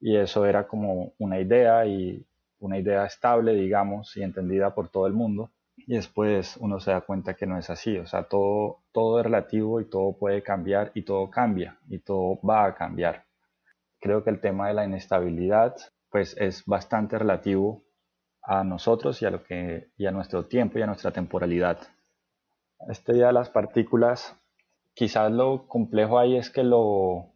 y 0.00 0.16
eso 0.16 0.44
era 0.44 0.66
como 0.66 1.12
una 1.18 1.40
idea 1.40 1.86
y 1.86 2.24
una 2.58 2.78
idea 2.78 3.06
estable, 3.06 3.54
digamos, 3.54 4.16
y 4.16 4.22
entendida 4.22 4.74
por 4.74 4.88
todo 4.88 5.06
el 5.06 5.12
mundo. 5.12 5.50
Y 5.76 5.94
después 5.94 6.56
uno 6.58 6.78
se 6.80 6.90
da 6.90 7.00
cuenta 7.00 7.34
que 7.34 7.46
no 7.46 7.58
es 7.58 7.70
así, 7.70 7.96
o 7.98 8.06
sea, 8.06 8.24
todo, 8.24 8.80
todo 8.92 9.18
es 9.18 9.24
relativo 9.24 9.80
y 9.80 9.86
todo 9.88 10.12
puede 10.12 10.42
cambiar 10.42 10.92
y 10.94 11.02
todo 11.02 11.30
cambia 11.30 11.78
y 11.88 11.98
todo 11.98 12.38
va 12.46 12.66
a 12.66 12.74
cambiar. 12.74 13.24
Creo 14.00 14.22
que 14.22 14.30
el 14.30 14.40
tema 14.40 14.68
de 14.68 14.74
la 14.74 14.84
inestabilidad 14.84 15.76
pues 16.10 16.36
es 16.36 16.64
bastante 16.66 17.18
relativo 17.18 17.82
a 18.42 18.64
nosotros 18.64 19.22
y 19.22 19.26
a, 19.26 19.30
lo 19.30 19.42
que, 19.44 19.88
y 19.96 20.06
a 20.06 20.10
nuestro 20.10 20.46
tiempo 20.46 20.78
y 20.78 20.82
a 20.82 20.86
nuestra 20.86 21.12
temporalidad. 21.12 21.78
Este 22.88 23.12
día 23.12 23.32
las 23.32 23.50
partículas 23.50 24.36
quizás 24.94 25.30
lo 25.30 25.68
complejo 25.68 26.18
ahí 26.18 26.36
es 26.36 26.50
que 26.50 26.64
lo, 26.64 27.28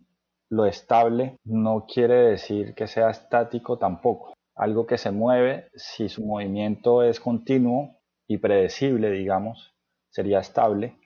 estable 0.67 1.39
no 1.45 1.87
quiere 1.87 2.15
decir 2.15 2.75
que 2.75 2.87
sea 2.87 3.11
estático 3.11 3.79
tampoco. 3.79 4.35
Algo 4.55 4.87
que 4.87 4.99
se 4.99 5.11
mueve, 5.11 5.69
si 5.75 6.09
su 6.09 6.25
movimiento 6.25 7.03
es 7.03 7.21
continuo 7.21 7.99
y 8.27 8.39
predecible, 8.39 9.11
digamos, 9.11 9.75
sería 10.11 10.41
estable. 10.41 10.97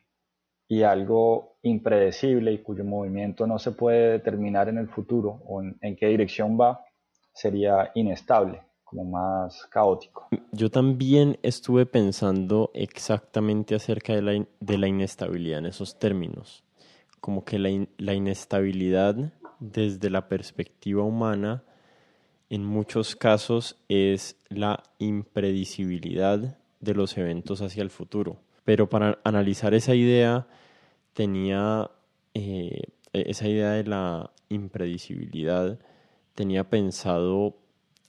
Y 0.69 0.85
algo 0.85 1.57
impredecible 1.62 2.52
y 2.52 2.62
cuyo 2.62 2.85
movimiento 2.85 3.47
no 3.47 3.59
se 3.59 3.73
puede 3.73 4.12
determinar 4.12 4.69
en 4.69 4.78
el 4.78 4.88
futuro 4.88 5.42
o 5.47 5.62
en 5.62 5.97
qué 5.97 6.07
dirección 6.07 6.59
va, 6.59 6.85
sería 7.33 7.90
inestable 7.95 8.62
como 8.90 9.04
más 9.04 9.66
caótico. 9.70 10.28
Yo 10.50 10.68
también 10.68 11.38
estuve 11.42 11.87
pensando 11.87 12.70
exactamente 12.75 13.76
acerca 13.76 14.14
de 14.14 14.23
la, 14.23 14.47
de 14.59 14.78
la 14.78 14.88
inestabilidad 14.88 15.61
en 15.61 15.66
esos 15.66 15.99
términos, 15.99 16.64
como 17.20 17.44
que 17.44 17.59
la, 17.59 17.87
la 17.99 18.14
inestabilidad 18.14 19.32
desde 19.61 20.11
la 20.11 20.26
perspectiva 20.28 21.04
humana 21.04 21.62
en 22.49 22.64
muchos 22.64 23.14
casos 23.14 23.76
es 23.88 24.37
la 24.49 24.82
impredecibilidad 24.99 26.59
de 26.80 26.94
los 26.94 27.16
eventos 27.16 27.62
hacia 27.62 27.82
el 27.82 27.90
futuro. 27.90 28.38
Pero 28.64 28.88
para 28.88 29.20
analizar 29.23 29.73
esa 29.73 29.94
idea 29.94 30.49
tenía 31.12 31.90
eh, 32.35 32.82
esa 33.12 33.49
idea 33.49 33.70
de 33.73 33.85
la 33.85 34.30
impredecibilidad 34.49 35.78
tenía 36.35 36.68
pensado 36.68 37.56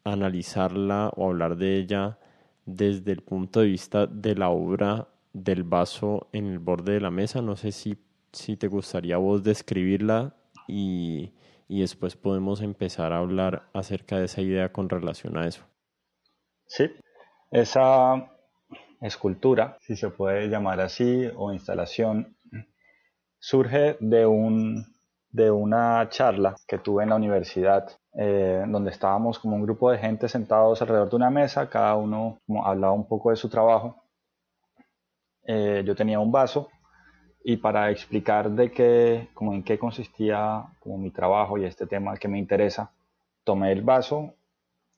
analizarla 0.03 1.11
o 1.15 1.29
hablar 1.29 1.57
de 1.57 1.77
ella 1.77 2.17
desde 2.65 3.11
el 3.11 3.21
punto 3.21 3.61
de 3.61 3.67
vista 3.67 4.07
de 4.07 4.35
la 4.35 4.49
obra 4.49 5.07
del 5.33 5.63
vaso 5.63 6.27
en 6.31 6.47
el 6.47 6.59
borde 6.59 6.93
de 6.93 7.01
la 7.01 7.11
mesa. 7.11 7.41
No 7.41 7.55
sé 7.55 7.71
si, 7.71 7.97
si 8.31 8.57
te 8.57 8.67
gustaría 8.67 9.17
vos 9.17 9.43
describirla 9.43 10.35
y, 10.67 11.31
y 11.67 11.81
después 11.81 12.15
podemos 12.15 12.61
empezar 12.61 13.13
a 13.13 13.19
hablar 13.19 13.69
acerca 13.73 14.17
de 14.17 14.25
esa 14.25 14.41
idea 14.41 14.71
con 14.71 14.89
relación 14.89 15.37
a 15.37 15.47
eso. 15.47 15.63
Sí, 16.65 16.91
esa 17.49 18.29
escultura, 19.01 19.77
si 19.81 19.95
se 19.95 20.09
puede 20.09 20.47
llamar 20.47 20.79
así, 20.79 21.29
o 21.35 21.51
instalación, 21.51 22.37
surge 23.39 23.97
de, 23.99 24.25
un, 24.25 24.85
de 25.29 25.49
una 25.49 26.07
charla 26.09 26.55
que 26.67 26.77
tuve 26.77 27.03
en 27.03 27.09
la 27.09 27.15
universidad 27.15 27.89
eh, 28.13 28.65
donde 28.67 28.91
estábamos 28.91 29.39
como 29.39 29.55
un 29.55 29.63
grupo 29.63 29.89
de 29.89 29.97
gente 29.97 30.27
sentados 30.27 30.81
alrededor 30.81 31.09
de 31.09 31.15
una 31.15 31.29
mesa, 31.29 31.69
cada 31.69 31.95
uno 31.95 32.39
hablaba 32.63 32.93
un 32.93 33.07
poco 33.07 33.29
de 33.29 33.37
su 33.37 33.49
trabajo. 33.49 34.03
Eh, 35.43 35.83
yo 35.85 35.95
tenía 35.95 36.19
un 36.19 36.31
vaso 36.31 36.69
y 37.43 37.57
para 37.57 37.89
explicar 37.89 38.51
de 38.51 38.71
qué, 38.71 39.29
como 39.33 39.53
en 39.53 39.63
qué 39.63 39.79
consistía 39.79 40.65
como 40.79 40.97
mi 40.97 41.11
trabajo 41.11 41.57
y 41.57 41.65
este 41.65 41.87
tema 41.87 42.17
que 42.17 42.27
me 42.27 42.37
interesa, 42.37 42.91
tomé 43.43 43.71
el 43.71 43.81
vaso 43.81 44.35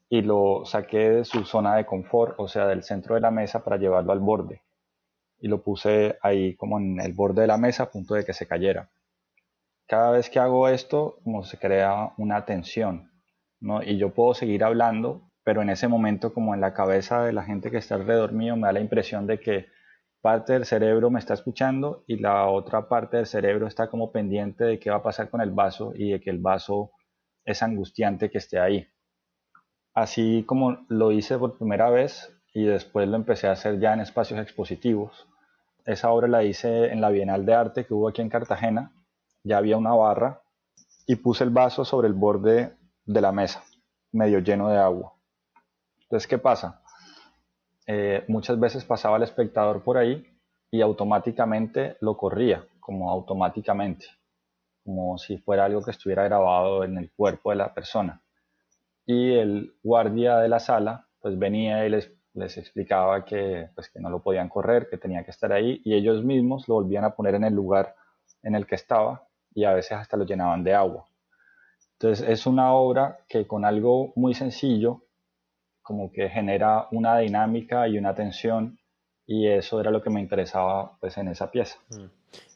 y 0.10 0.22
lo 0.22 0.66
saqué 0.66 1.10
de 1.10 1.26
su 1.26 1.46
zona 1.46 1.76
de 1.76 1.86
confort, 1.86 2.36
o 2.40 2.48
sea, 2.48 2.68
del 2.68 2.84
centro 2.84 3.16
de 3.16 3.22
la 3.22 3.32
mesa 3.32 3.64
para 3.64 3.78
llevarlo 3.78 4.12
al 4.12 4.20
borde. 4.20 4.62
Y 5.40 5.48
lo 5.48 5.62
puse 5.62 6.18
ahí 6.22 6.56
como 6.56 6.80
en 6.80 7.00
el 7.00 7.14
borde 7.14 7.42
de 7.42 7.48
la 7.48 7.58
mesa 7.58 7.84
a 7.84 7.92
punto 7.92 8.16
de 8.16 8.26
que 8.26 8.34
se 8.34 8.48
cayera 8.48 8.90
cada 9.88 10.12
vez 10.12 10.30
que 10.30 10.40
hago 10.40 10.68
esto, 10.70 11.20
como 11.24 11.44
se 11.44 11.58
crea 11.58 12.14
una 12.18 12.46
tensión, 12.46 13.12
¿no? 13.60 13.84
Y 13.84 13.98
yo 13.98 14.14
puedo 14.14 14.34
seguir 14.34 14.64
hablando, 14.64 15.32
pero 15.44 15.62
en 15.62 15.70
ese 15.70 15.88
momento, 15.88 16.34
como 16.34 16.54
en 16.54 16.62
la 16.62 16.74
cabeza 16.74 17.24
de 17.24 17.34
la 17.34 17.44
gente 17.44 17.72
que 17.72 17.78
está 17.78 17.96
alrededor 17.96 18.32
mío, 18.34 18.56
me 18.56 18.68
da 18.68 18.74
la 18.74 18.80
impresión 18.82 19.28
de 19.28 19.40
que 19.40 19.68
parte 20.22 20.54
del 20.54 20.66
cerebro 20.66 21.10
me 21.12 21.20
está 21.20 21.34
escuchando 21.34 22.04
y 22.08 22.18
la 22.18 22.48
otra 22.48 22.88
parte 22.90 23.18
del 23.18 23.26
cerebro 23.28 23.68
está 23.68 23.90
como 23.90 24.12
pendiente 24.12 24.64
de 24.64 24.80
qué 24.80 24.90
va 24.90 24.98
a 24.98 25.04
pasar 25.04 25.30
con 25.30 25.42
el 25.42 25.52
vaso 25.52 25.94
y 25.96 26.12
de 26.12 26.22
que 26.22 26.30
el 26.30 26.40
vaso 26.40 26.92
es 27.46 27.62
angustiante 27.64 28.30
que 28.32 28.38
esté 28.40 28.60
ahí. 28.60 28.88
así 29.94 30.44
como 30.48 30.86
lo 30.90 31.12
hice 31.12 31.38
por 31.38 31.58
primera 31.58 31.90
vez 31.90 32.32
y 32.54 32.66
después 32.66 33.08
lo 33.08 33.16
empecé 33.16 33.48
a 33.48 33.52
hacer 33.54 33.80
ya 33.80 33.94
en 33.94 34.02
espacios 34.02 34.40
expositivos. 34.40 35.28
Esa 35.86 36.12
obra 36.12 36.28
la 36.28 36.44
hice 36.44 36.92
en 36.92 37.02
la 37.02 37.10
Bienal 37.10 37.46
de 37.46 37.54
Arte 37.56 37.86
que 37.86 37.94
hubo 37.94 38.08
aquí 38.08 38.22
en 38.22 38.30
Cartagena. 38.30 38.92
Ya 39.44 39.58
había 39.58 39.78
una 39.78 39.94
barra 39.94 40.42
y 41.06 41.18
puse 41.18 41.44
el 41.44 41.50
vaso 41.50 41.84
sobre 41.84 42.08
el 42.08 42.14
borde 42.14 42.78
de 43.06 43.22
la 43.22 43.32
mesa, 43.32 43.64
medio 44.12 44.40
lleno 44.40 44.70
de 44.70 44.78
agua. 44.78 45.14
Entonces, 46.04 46.28
¿qué 46.28 46.38
pasa? 46.38 46.82
Eh, 47.86 48.24
muchas 48.30 48.60
veces 48.60 48.86
pasaba 48.86 49.18
el 49.18 49.24
espectador 49.24 49.84
por 49.84 49.98
ahí 49.98 50.26
y 50.72 50.82
automáticamente 50.82 51.98
lo 52.00 52.16
corría, 52.16 52.66
como 52.80 53.12
automáticamente, 53.12 54.06
como 54.84 55.18
si 55.18 55.38
fuera 55.38 55.66
algo 55.66 55.84
que 55.84 55.92
estuviera 55.92 56.24
grabado 56.24 56.84
en 56.84 56.98
el 56.98 57.12
cuerpo 57.12 57.50
de 57.50 57.58
la 57.58 57.74
persona. 57.74 58.22
Y 59.06 59.34
el 59.34 59.76
guardia 59.84 60.38
de 60.38 60.48
la 60.48 60.60
sala 60.60 61.08
pues 61.20 61.38
venía 61.38 61.86
y 61.86 61.90
les, 61.90 62.12
les 62.34 62.58
explicaba 62.58 63.26
que, 63.26 63.70
pues, 63.76 63.90
que 63.90 64.00
no 64.00 64.10
lo 64.10 64.22
podían 64.22 64.50
correr, 64.50 64.88
que 64.90 64.98
tenía 64.98 65.24
que 65.24 65.32
estar 65.32 65.52
ahí 65.52 65.82
y 65.84 65.94
ellos 65.94 66.24
mismos 66.24 66.68
lo 66.70 66.76
volvían 66.76 67.04
a 67.04 67.16
poner 67.16 67.36
en 67.36 67.44
el 67.44 67.54
lugar 67.54 67.96
en 68.42 68.56
el 68.56 68.66
que 68.66 68.76
estaba 68.76 69.28
y 69.56 69.66
a 69.66 69.74
veces 69.74 69.94
hasta 69.94 70.18
lo 70.18 70.26
llenaban 70.26 70.64
de 70.64 70.74
agua. 70.74 71.06
Entonces 71.94 72.28
es 72.28 72.46
una 72.46 72.74
obra 72.74 73.20
que 73.28 73.48
con 73.48 73.66
algo 73.66 74.14
muy 74.16 74.34
sencillo 74.34 75.04
como 75.82 76.12
que 76.12 76.30
genera 76.30 76.88
una 76.92 77.18
dinámica 77.18 77.88
y 77.88 77.98
una 77.98 78.16
tensión 78.16 78.80
y 79.26 79.48
eso 79.48 79.80
era 79.80 79.92
lo 79.92 80.02
que 80.02 80.10
me 80.10 80.22
interesaba 80.22 80.98
pues 81.00 81.18
en 81.18 81.30
esa 81.30 81.50
pieza. 81.50 81.78
Mm. 81.90 82.06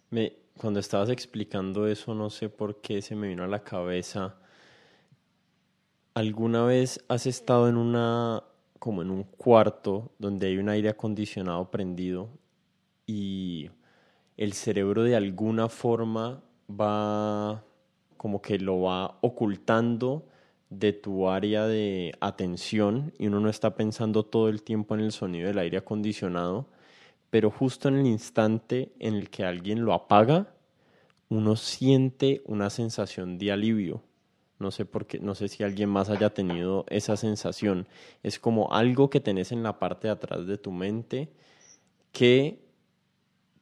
Me, 0.09 0.33
cuando 0.59 0.79
estabas 0.79 1.09
explicando 1.09 1.87
eso 1.87 2.13
no 2.13 2.29
sé 2.29 2.49
por 2.49 2.81
qué 2.81 3.01
se 3.01 3.15
me 3.15 3.27
vino 3.27 3.43
a 3.43 3.47
la 3.47 3.63
cabeza 3.63 4.37
¿Alguna 6.17 6.63
vez 6.63 7.05
has 7.09 7.27
estado 7.27 7.69
en 7.69 7.77
una 7.77 8.41
como 8.79 9.03
en 9.03 9.11
un 9.11 9.21
cuarto 9.21 10.13
donde 10.17 10.47
hay 10.47 10.57
un 10.57 10.67
aire 10.67 10.89
acondicionado 10.89 11.69
prendido 11.69 12.29
y 13.05 13.69
el 14.35 14.53
cerebro 14.53 15.03
de 15.03 15.15
alguna 15.15 15.69
forma 15.69 16.41
va 16.69 17.63
como 18.17 18.41
que 18.41 18.57
lo 18.57 18.81
va 18.81 19.17
ocultando 19.21 20.25
de 20.69 20.91
tu 20.93 21.29
área 21.29 21.65
de 21.67 22.13
atención 22.19 23.13
y 23.17 23.27
uno 23.27 23.39
no 23.39 23.49
está 23.49 23.75
pensando 23.75 24.23
todo 24.23 24.49
el 24.49 24.63
tiempo 24.63 24.95
en 24.95 25.01
el 25.01 25.11
sonido 25.11 25.47
del 25.47 25.59
aire 25.59 25.77
acondicionado, 25.77 26.67
pero 27.29 27.51
justo 27.51 27.87
en 27.87 27.95
el 27.95 28.07
instante 28.07 28.91
en 28.99 29.13
el 29.13 29.29
que 29.29 29.45
alguien 29.45 29.85
lo 29.85 29.93
apaga, 29.93 30.53
uno 31.29 31.55
siente 31.55 32.41
una 32.45 32.69
sensación 32.69 33.37
de 33.37 33.51
alivio. 33.51 34.01
No 34.59 34.71
sé 34.71 34.85
por 34.85 35.05
qué, 35.05 35.19
no 35.19 35.35
sé 35.35 35.49
si 35.49 35.63
alguien 35.63 35.89
más 35.89 36.09
haya 36.09 36.33
tenido 36.33 36.85
esa 36.89 37.15
sensación. 37.15 37.87
Es 38.23 38.39
como 38.39 38.73
algo 38.73 39.09
que 39.09 39.19
tenés 39.19 39.51
en 39.51 39.61
la 39.61 39.77
parte 39.77 40.07
de 40.07 40.13
atrás 40.13 40.47
de 40.47 40.57
tu 40.57 40.71
mente 40.71 41.29
que 42.11 42.59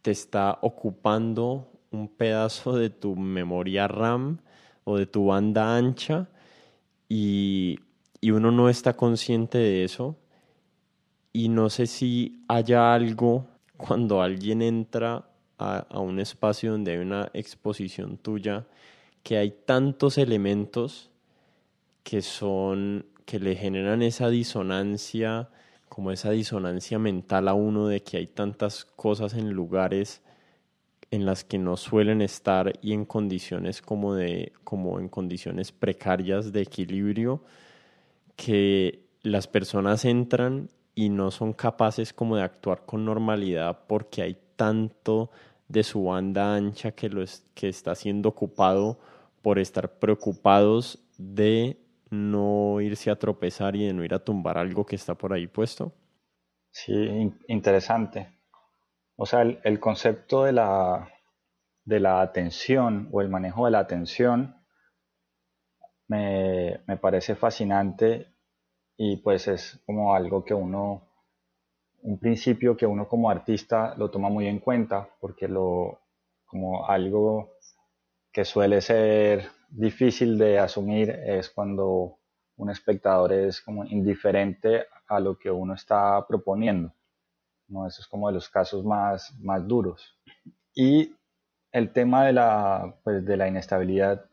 te 0.01 0.11
está 0.11 0.57
ocupando 0.61 1.74
un 1.91 2.07
pedazo 2.07 2.75
de 2.77 2.89
tu 2.89 3.15
memoria 3.15 3.87
RAM 3.87 4.39
o 4.83 4.97
de 4.97 5.05
tu 5.05 5.27
banda 5.27 5.75
ancha 5.75 6.27
y, 7.09 7.79
uno 8.23 8.51
no 8.51 8.69
está 8.69 8.95
consciente 8.95 9.59
de 9.59 9.83
eso. 9.83 10.17
Y 11.31 11.49
no 11.49 11.69
sé 11.69 11.85
si 11.85 12.43
haya 12.47 12.93
algo 12.93 13.45
cuando 13.77 14.21
alguien 14.21 14.61
entra 14.61 15.29
a, 15.59 15.77
a, 15.77 15.99
un 15.99 16.19
espacio 16.19 16.71
donde 16.71 16.93
hay 16.93 16.97
una 16.97 17.29
exposición 17.33 18.17
tuya, 18.17 18.65
que 19.21 19.37
hay 19.37 19.51
tantos 19.51 20.17
elementos 20.17 21.11
que 22.03 22.21
son, 22.21 23.05
que 23.25 23.39
le 23.39 23.55
generan 23.55 24.01
esa 24.01 24.29
disonancia, 24.29 25.49
como 25.87 26.11
esa 26.11 26.31
disonancia 26.31 26.97
mental 26.97 27.47
a 27.47 27.53
uno 27.53 27.87
de 27.87 28.01
que 28.01 28.17
hay 28.17 28.27
tantas 28.27 28.85
cosas 28.85 29.33
en 29.35 29.51
lugares 29.51 30.23
en 31.15 31.25
las 31.25 31.43
que 31.43 31.57
no 31.57 31.77
suelen 31.77 32.21
estar 32.21 32.73
y 32.81 32.93
en 32.93 33.05
condiciones 33.05 33.81
como 33.81 34.13
de 34.15 34.53
como 34.63 34.99
en 34.99 35.09
condiciones 35.09 35.71
precarias 35.71 36.51
de 36.51 36.61
equilibrio 36.61 37.43
que 38.35 39.05
las 39.23 39.47
personas 39.47 40.05
entran 40.05 40.69
y 40.93 41.09
no 41.09 41.31
son 41.31 41.53
capaces 41.53 42.13
como 42.13 42.35
de 42.35 42.43
actuar 42.43 42.85
con 42.85 43.05
normalidad 43.05 43.79
porque 43.87 44.21
hay 44.21 44.37
tanto 44.55 45.31
de 45.67 45.83
su 45.83 46.03
banda 46.05 46.55
ancha 46.55 46.91
que 46.91 47.09
lo 47.09 47.23
que 47.53 47.69
está 47.69 47.95
siendo 47.95 48.29
ocupado 48.29 48.99
por 49.41 49.59
estar 49.59 49.99
preocupados 49.99 50.99
de 51.17 51.77
no 52.09 52.81
irse 52.81 53.09
a 53.09 53.17
tropezar 53.17 53.75
y 53.75 53.85
de 53.85 53.93
no 53.93 54.03
ir 54.03 54.13
a 54.13 54.19
tumbar 54.23 54.57
algo 54.57 54.85
que 54.85 54.95
está 54.95 55.15
por 55.15 55.33
ahí 55.33 55.47
puesto. 55.47 55.93
Sí, 56.69 56.93
interesante. 57.47 58.34
O 59.17 59.25
sea, 59.25 59.41
el, 59.41 59.79
concepto 59.79 60.43
de 60.43 60.51
la, 60.51 61.09
de 61.85 61.99
la 61.99 62.21
atención 62.21 63.07
o 63.11 63.21
el 63.21 63.29
manejo 63.29 63.65
de 63.65 63.71
la 63.71 63.79
atención 63.79 64.55
me, 66.07 66.81
parece 67.01 67.35
fascinante 67.35 68.27
y 68.97 69.17
pues 69.17 69.47
es 69.47 69.81
como 69.85 70.13
algo 70.13 70.43
que 70.43 70.53
uno, 70.53 71.07
un 72.01 72.19
principio 72.19 72.75
que 72.75 72.85
uno 72.85 73.07
como 73.07 73.29
artista 73.29 73.95
lo 73.97 74.11
toma 74.11 74.29
muy 74.29 74.47
en 74.47 74.59
cuenta 74.59 75.09
porque 75.21 75.47
lo, 75.47 75.99
como 76.45 76.85
algo 76.87 77.53
que 78.33 78.43
suele 78.43 78.81
ser 78.81 79.49
difícil 79.69 80.37
de 80.37 80.59
asumir 80.59 81.09
es 81.09 81.49
cuando 81.49 82.19
un 82.57 82.69
espectador 82.69 83.31
es 83.31 83.61
como 83.61 83.85
indiferente 83.85 84.87
a 85.07 85.19
lo 85.21 85.37
que 85.37 85.49
uno 85.51 85.73
está 85.73 86.25
proponiendo. 86.27 86.93
¿No? 87.67 87.87
Eso 87.87 88.01
es 88.01 88.07
como 88.07 88.27
de 88.27 88.33
los 88.33 88.49
casos 88.49 88.83
más, 88.83 89.33
más 89.39 89.67
duros. 89.67 90.17
Y 90.73 91.15
el 91.71 91.91
tema 91.91 92.25
de 92.25 92.33
la, 92.33 92.95
pues, 93.03 93.25
de 93.25 93.37
la 93.37 93.47
inestabilidad 93.47 94.25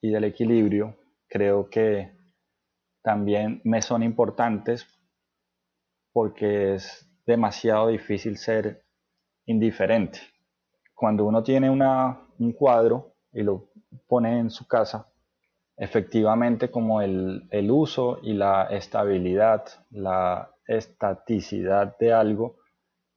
y 0.00 0.10
del 0.10 0.24
equilibrio 0.24 0.96
creo 1.28 1.68
que 1.68 2.12
también 3.02 3.60
me 3.64 3.82
son 3.82 4.02
importantes 4.02 4.86
porque 6.12 6.74
es 6.74 7.08
demasiado 7.26 7.88
difícil 7.88 8.38
ser 8.38 8.84
indiferente. 9.46 10.20
Cuando 10.94 11.24
uno 11.24 11.42
tiene 11.42 11.70
una, 11.70 12.26
un 12.38 12.52
cuadro 12.52 13.14
y 13.32 13.42
lo 13.42 13.70
pone 14.06 14.38
en 14.38 14.50
su 14.50 14.66
casa, 14.66 15.06
efectivamente 15.76 16.70
como 16.70 17.00
el, 17.00 17.46
el 17.50 17.70
uso 17.70 18.18
y 18.22 18.32
la 18.32 18.64
estabilidad, 18.64 19.64
la 19.90 20.50
estaticidad 20.68 21.96
de 21.98 22.12
algo 22.12 22.58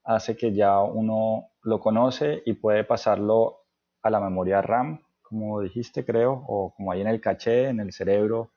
hace 0.03 0.35
que 0.35 0.53
ya 0.53 0.79
uno 0.81 1.51
lo 1.61 1.79
conoce 1.79 2.41
y 2.45 2.53
puede 2.53 2.83
pasarlo 2.83 3.65
a 4.01 4.09
la 4.09 4.19
memoria 4.19 4.61
RAM, 4.61 5.03
como 5.21 5.61
dijiste 5.61 6.03
creo, 6.05 6.43
o 6.47 6.73
como 6.75 6.91
ahí 6.91 7.01
en 7.01 7.07
el 7.07 7.21
caché, 7.21 7.67
en 7.67 7.79
el 7.79 7.91
cerebro, 7.91 8.53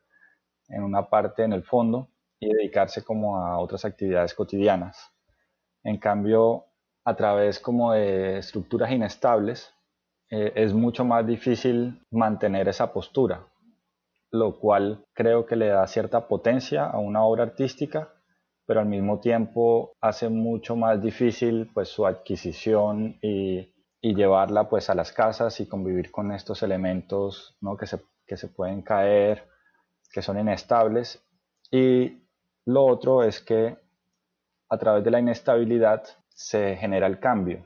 en 0.69 0.83
una 0.83 1.11
parte 1.11 1.43
en 1.45 1.53
el 1.53 1.65
fondo, 1.65 2.09
y 2.41 2.53
dedicarse 2.53 3.05
como 3.05 3.39
a 3.39 3.59
otras 3.59 3.85
actividades 3.85 4.35
cotidianas. 4.35 5.13
En 5.83 5.99
cambio, 5.99 6.65
a 7.05 7.15
través 7.15 7.61
como 7.61 7.93
de 7.93 8.39
estructuras 8.39 8.91
inestables, 8.91 9.75
eh, 10.31 10.53
es 10.57 10.73
mucho 10.73 11.05
más 11.05 11.27
difícil 11.27 12.03
mantener 12.11 12.69
esa 12.69 12.93
postura, 12.93 13.47
lo 14.31 14.59
cual 14.59 15.05
creo 15.13 15.45
que 15.45 15.57
le 15.57 15.69
da 15.69 15.87
cierta 15.87 16.27
potencia 16.27 16.87
a 16.87 16.99
una 16.99 17.23
obra 17.23 17.45
artística 17.45 18.14
pero 18.67 18.81
al 18.81 18.87
mismo 18.87 19.21
tiempo 19.21 19.93
hace 20.01 20.29
mucho 20.29 20.77
más 20.77 21.01
difícil 21.03 21.71
pues 21.73 21.89
su 21.89 22.07
adquisición 22.07 23.19
y, 23.23 23.71
llevarla 24.03 24.69
pues 24.69 24.91
a 24.91 24.95
las 24.95 25.13
casas 25.13 25.61
y 25.61 25.67
convivir 25.67 26.11
con 26.11 26.31
estos 26.31 26.63
elementos 26.63 27.57
¿no? 27.63 27.75
que, 27.75 27.87
se, 27.87 27.99
que 28.27 28.37
se 28.37 28.49
pueden 28.49 28.83
caer, 28.83 29.49
que 30.13 30.21
son 30.21 30.39
inestables. 30.39 31.25
Y 31.71 32.23
lo 32.67 32.85
otro 32.85 33.23
es 33.23 33.41
que 33.41 33.79
a 34.69 34.77
través 34.77 35.05
de 35.05 35.11
la 35.11 35.21
inestabilidad 35.21 36.05
se 36.29 36.77
genera 36.77 37.07
el 37.07 37.19
cambio. 37.19 37.65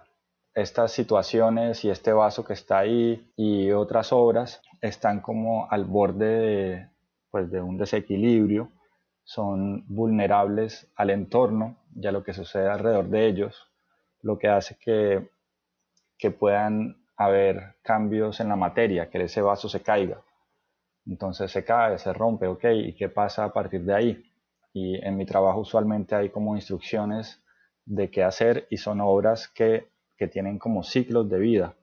Estas 0.55 0.93
situaciones 0.93 1.85
y 1.85 1.91
este 1.91 2.13
vaso 2.13 2.45
que 2.45 2.53
está 2.53 2.79
ahí 2.79 3.33
y 3.37 3.73
otras 3.73 4.13
obras 4.13 4.63
están 4.81 5.21
como 5.21 5.69
al 5.69 5.87
borde 5.87 6.27
de, 6.27 6.89
pues, 7.33 7.51
de 7.51 7.61
un 7.61 7.79
desequilibrio 7.79 8.71
son 9.29 9.85
vulnerables 9.89 10.91
al 10.97 11.11
entorno 11.11 11.77
y 11.95 12.07
a 12.07 12.13
lo 12.13 12.25
que 12.25 12.33
sucede 12.33 12.67
alrededor 12.67 13.11
de 13.11 13.27
ellos, 13.27 13.71
lo 14.23 14.39
que 14.39 14.49
hace 14.49 14.79
que, 14.81 15.29
que 16.17 16.31
puedan 16.31 17.05
haber 17.15 17.77
cambios 17.83 18.41
en 18.41 18.49
la 18.49 18.57
materia, 18.57 19.11
que 19.11 19.23
ese 19.23 19.43
vaso 19.43 19.69
se 19.69 19.83
caiga. 19.83 20.23
Entonces 21.05 21.53
se 21.53 21.63
cae, 21.63 21.99
se 21.99 22.11
rompe, 22.15 22.47
ok, 22.47 22.65
¿y 22.73 22.95
qué 22.95 23.11
pasa 23.11 23.45
a 23.45 23.53
partir 23.53 23.85
de 23.85 23.95
ahí? 23.95 24.33
Y 24.73 24.97
en 25.07 25.19
mi 25.19 25.27
trabajo 25.27 25.61
usualmente 25.61 26.15
hay 26.15 26.31
como 26.31 26.57
instrucciones 26.57 27.45
de 27.85 28.11
qué 28.11 28.25
hacer 28.25 28.67
y 28.71 28.79
son 28.79 29.03
obras 29.03 29.47
que, 29.47 29.89
que 30.17 30.29
tienen 30.29 30.59
como 30.59 30.83
ciclos 30.83 31.29
de 31.29 31.39
vida. 31.39 31.75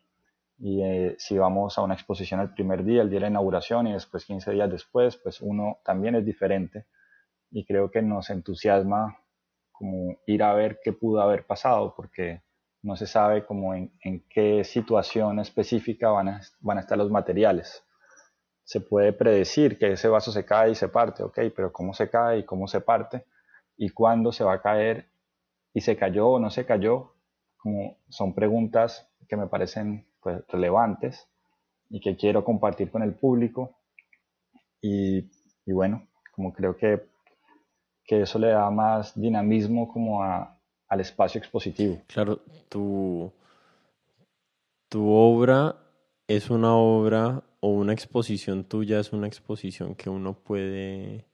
Y 0.57 0.81
eh, 0.81 1.15
si 1.19 1.37
vamos 1.37 1.77
a 1.77 1.83
una 1.83 1.93
exposición 1.93 2.39
el 2.39 2.55
primer 2.55 2.83
día, 2.83 3.03
el 3.03 3.11
día 3.11 3.17
de 3.17 3.25
la 3.25 3.29
inauguración 3.29 3.85
y 3.85 3.93
después 3.93 4.25
15 4.25 4.49
días 4.49 4.71
después, 4.71 5.15
pues 5.17 5.41
uno 5.41 5.77
también 5.83 6.15
es 6.15 6.25
diferente 6.25 6.87
y 7.55 7.63
creo 7.63 7.89
que 7.89 8.01
nos 8.01 8.29
entusiasma 8.31 9.17
como 9.71 10.17
ir 10.27 10.43
a 10.43 10.53
ver 10.53 10.81
qué 10.83 10.91
pudo 10.91 11.21
haber 11.21 11.45
pasado 11.45 11.93
porque 11.95 12.41
no 12.81 12.97
se 12.97 13.07
sabe 13.07 13.45
como 13.45 13.73
en, 13.73 13.93
qué 14.29 14.65
situación 14.65 15.39
específica 15.39 16.09
van 16.09 16.27
a, 16.27 16.41
van 16.59 16.79
a 16.79 16.81
estar 16.81 16.97
los 16.97 17.09
materiales. 17.09 17.81
Se 18.65 18.81
puede 18.81 19.13
predecir 19.13 19.79
que 19.79 19.93
ese 19.93 20.09
vaso 20.09 20.33
se 20.33 20.43
cae 20.43 20.71
y 20.71 20.75
se 20.75 20.89
parte, 20.89 21.23
ok, 21.23 21.39
pero 21.55 21.71
cómo 21.71 21.93
se 21.93 22.09
cae 22.09 22.39
y 22.39 22.43
cómo 22.43 22.67
se 22.67 22.81
parte 22.81 23.23
y 23.77 23.89
cuándo 23.89 24.33
se 24.33 24.43
va 24.43 24.55
a 24.55 24.61
caer 24.61 25.07
y 25.73 25.79
se 25.79 25.95
cayó 25.95 26.27
o 26.27 26.39
no 26.41 26.49
se 26.49 26.65
cayó, 26.65 27.13
como 27.55 27.99
son 28.09 28.35
preguntas 28.35 29.09
que 29.29 29.37
me 29.37 29.47
parecen 29.47 30.05
pues, 30.19 30.45
relevantes 30.49 31.29
y 31.89 32.01
que 32.01 32.17
quiero 32.17 32.43
compartir 32.43 32.91
con 32.91 33.01
el 33.01 33.13
público. 33.13 33.77
Y, 34.81 35.31
y 35.65 35.71
bueno, 35.71 36.05
como 36.33 36.51
creo 36.51 36.75
que, 36.75 37.14
que, 38.05 38.21
eso 38.21 38.39
le 38.39 38.49
da 38.49 38.69
más 38.69 39.19
dinamismo 39.19 39.91
como 39.91 40.23
a, 40.23 40.57
al 40.87 40.99
espacio 40.99 41.39
expositivo. 41.39 42.01
Claro, 42.07 42.39
tu, 42.69 43.31
tu 44.89 45.09
obra 45.09 45.75
es 46.27 46.49
una 46.49 46.75
obra 46.75 47.43
o 47.59 47.69
una 47.69 47.93
exposición 47.93 48.63
tuya 48.63 48.99
es 48.99 49.13
una 49.13 49.27
exposición 49.27 49.95
que 49.95 50.09
uno 50.09 50.33
puede 50.33 51.25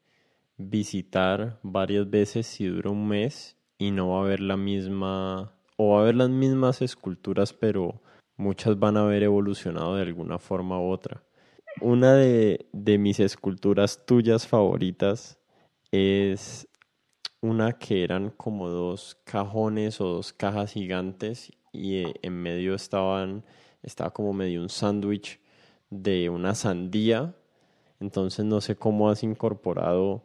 visitar 0.58 1.60
varias 1.64 2.10
veces 2.10 2.48
si 2.48 2.68
dura 2.68 2.90
un 2.90 3.08
mes 3.08 3.58
y 3.78 3.92
no 3.92 4.10
va 4.10 4.20
a 4.20 4.22
haber 4.24 4.40
la 4.40 4.58
misma 4.58 5.54
o 5.78 5.92
va 5.92 6.00
a 6.00 6.02
haber 6.04 6.16
las 6.16 6.30
mismas 6.30 6.82
esculturas 6.82 7.54
pero 7.54 8.02
muchas 8.38 8.80
van 8.80 8.98
a 8.98 9.02
haber 9.02 9.24
evolucionado 9.24 9.96
de 9.96 10.04
alguna 10.04 10.40
forma 10.40 10.80
u 10.80 10.90
otra. 10.90 11.24
Una 11.80 12.14
de, 12.14 12.68
de 12.74 12.98
mis 12.98 13.20
esculturas 13.20 14.06
tuyas 14.06 14.48
favoritas 14.48 15.38
es 15.92 16.68
una 17.42 17.74
que 17.74 18.04
eran 18.04 18.30
como 18.32 18.70
dos 18.70 19.18
cajones 19.26 20.00
o 20.00 20.06
dos 20.06 20.32
cajas 20.34 20.74
gigantes 20.74 21.52
y 21.72 22.04
eh, 22.04 22.14
en 22.22 22.34
medio 22.34 22.76
estaban 22.76 23.44
estaba 23.84 24.12
como 24.12 24.32
medio 24.34 24.62
un 24.62 24.70
sándwich 24.70 25.40
de 25.90 26.30
una 26.30 26.56
sandía. 26.56 27.34
Entonces 28.00 28.46
no 28.46 28.62
sé 28.62 28.76
cómo 28.76 29.10
has 29.10 29.24
incorporado 29.24 30.24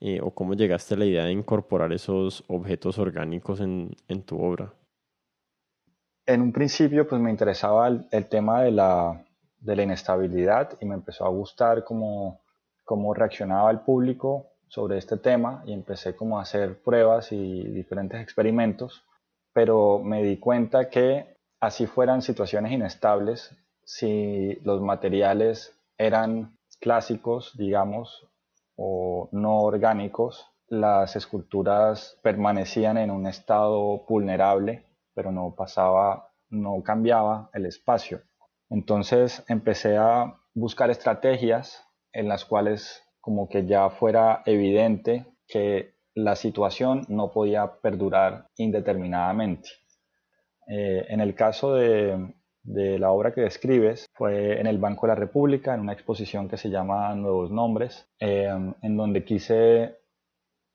eh, 0.00 0.20
o 0.22 0.30
cómo 0.30 0.54
llegaste 0.54 0.94
a 0.94 0.98
la 0.98 1.06
idea 1.06 1.24
de 1.24 1.32
incorporar 1.32 1.92
esos 1.92 2.44
objetos 2.48 2.98
orgánicos 2.98 3.60
en, 3.60 3.94
en 4.08 4.22
tu 4.22 4.42
obra. 4.42 4.72
En 6.26 6.42
un 6.42 6.52
principio 6.52 7.06
pues 7.06 7.20
me 7.20 7.30
interesaba 7.30 7.88
el, 7.88 8.28
tema 8.28 8.62
de 8.62 8.72
la, 8.72 9.24
de 9.60 9.76
la, 9.76 9.82
inestabilidad 9.82 10.76
y 10.80 10.86
me 10.86 10.94
empezó 10.94 11.24
a 11.24 11.28
gustar 11.28 11.84
cómo, 11.84 12.40
cómo 12.84 13.14
reaccionaba 13.14 13.70
el 13.70 13.80
público 13.80 14.55
sobre 14.68 14.98
este 14.98 15.16
tema 15.16 15.62
y 15.66 15.72
empecé 15.72 16.16
como 16.16 16.38
a 16.38 16.42
hacer 16.42 16.82
pruebas 16.82 17.32
y 17.32 17.62
diferentes 17.64 18.20
experimentos, 18.20 19.04
pero 19.52 20.00
me 20.00 20.22
di 20.22 20.38
cuenta 20.38 20.90
que 20.90 21.36
así 21.60 21.86
fueran 21.86 22.22
situaciones 22.22 22.72
inestables, 22.72 23.56
si 23.84 24.58
los 24.64 24.80
materiales 24.80 25.72
eran 25.96 26.58
clásicos, 26.80 27.56
digamos, 27.56 28.28
o 28.76 29.28
no 29.32 29.60
orgánicos, 29.60 30.50
las 30.68 31.16
esculturas 31.16 32.18
permanecían 32.22 32.98
en 32.98 33.10
un 33.10 33.26
estado 33.26 34.04
vulnerable, 34.08 34.84
pero 35.14 35.30
no 35.32 35.54
pasaba, 35.56 36.32
no 36.50 36.82
cambiaba 36.82 37.50
el 37.54 37.66
espacio. 37.66 38.22
Entonces 38.68 39.44
empecé 39.48 39.96
a 39.96 40.36
buscar 40.54 40.90
estrategias 40.90 41.86
en 42.12 42.28
las 42.28 42.44
cuales 42.44 43.05
como 43.26 43.48
que 43.48 43.66
ya 43.66 43.90
fuera 43.90 44.44
evidente 44.46 45.26
que 45.48 45.96
la 46.14 46.36
situación 46.36 47.04
no 47.08 47.32
podía 47.32 47.80
perdurar 47.82 48.46
indeterminadamente. 48.56 49.68
Eh, 50.68 51.06
en 51.08 51.20
el 51.20 51.34
caso 51.34 51.74
de, 51.74 52.34
la 52.62 53.10
obra 53.10 53.34
que 53.34 53.40
describes, 53.40 54.06
fue 54.14 54.60
en 54.60 54.68
el 54.68 54.78
Banco 54.78 55.08
de 55.08 55.14
la 55.14 55.18
República, 55.18 55.74
en 55.74 55.80
una 55.80 55.92
exposición 55.92 56.48
que 56.48 56.56
se 56.56 56.70
llama 56.70 57.12
Nuevos 57.16 57.50
Nombres, 57.50 58.08
eh, 58.20 58.48
en 58.80 58.96
donde 58.96 59.24
quise 59.24 59.96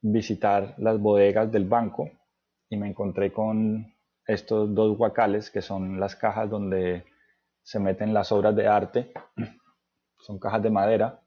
visitar 0.02 0.76
las 0.78 1.00
bodegas 1.00 1.50
del 1.54 1.64
banco 1.64 2.10
y 2.70 2.76
me 2.76 2.90
encontré 2.90 3.32
con 3.32 3.96
estos 4.28 4.76
dos 4.76 4.98
guacales, 4.98 5.50
que 5.52 5.62
son 5.62 6.02
las 6.02 6.18
cajas 6.18 6.50
donde 6.50 7.06
se 7.64 7.80
meten 7.80 8.14
las 8.14 8.34
obras 8.34 8.54
de 8.58 8.68
arte, 8.68 9.14
son 10.20 10.38
cajas 10.38 10.62
de 10.62 10.70
madera, 10.70 11.21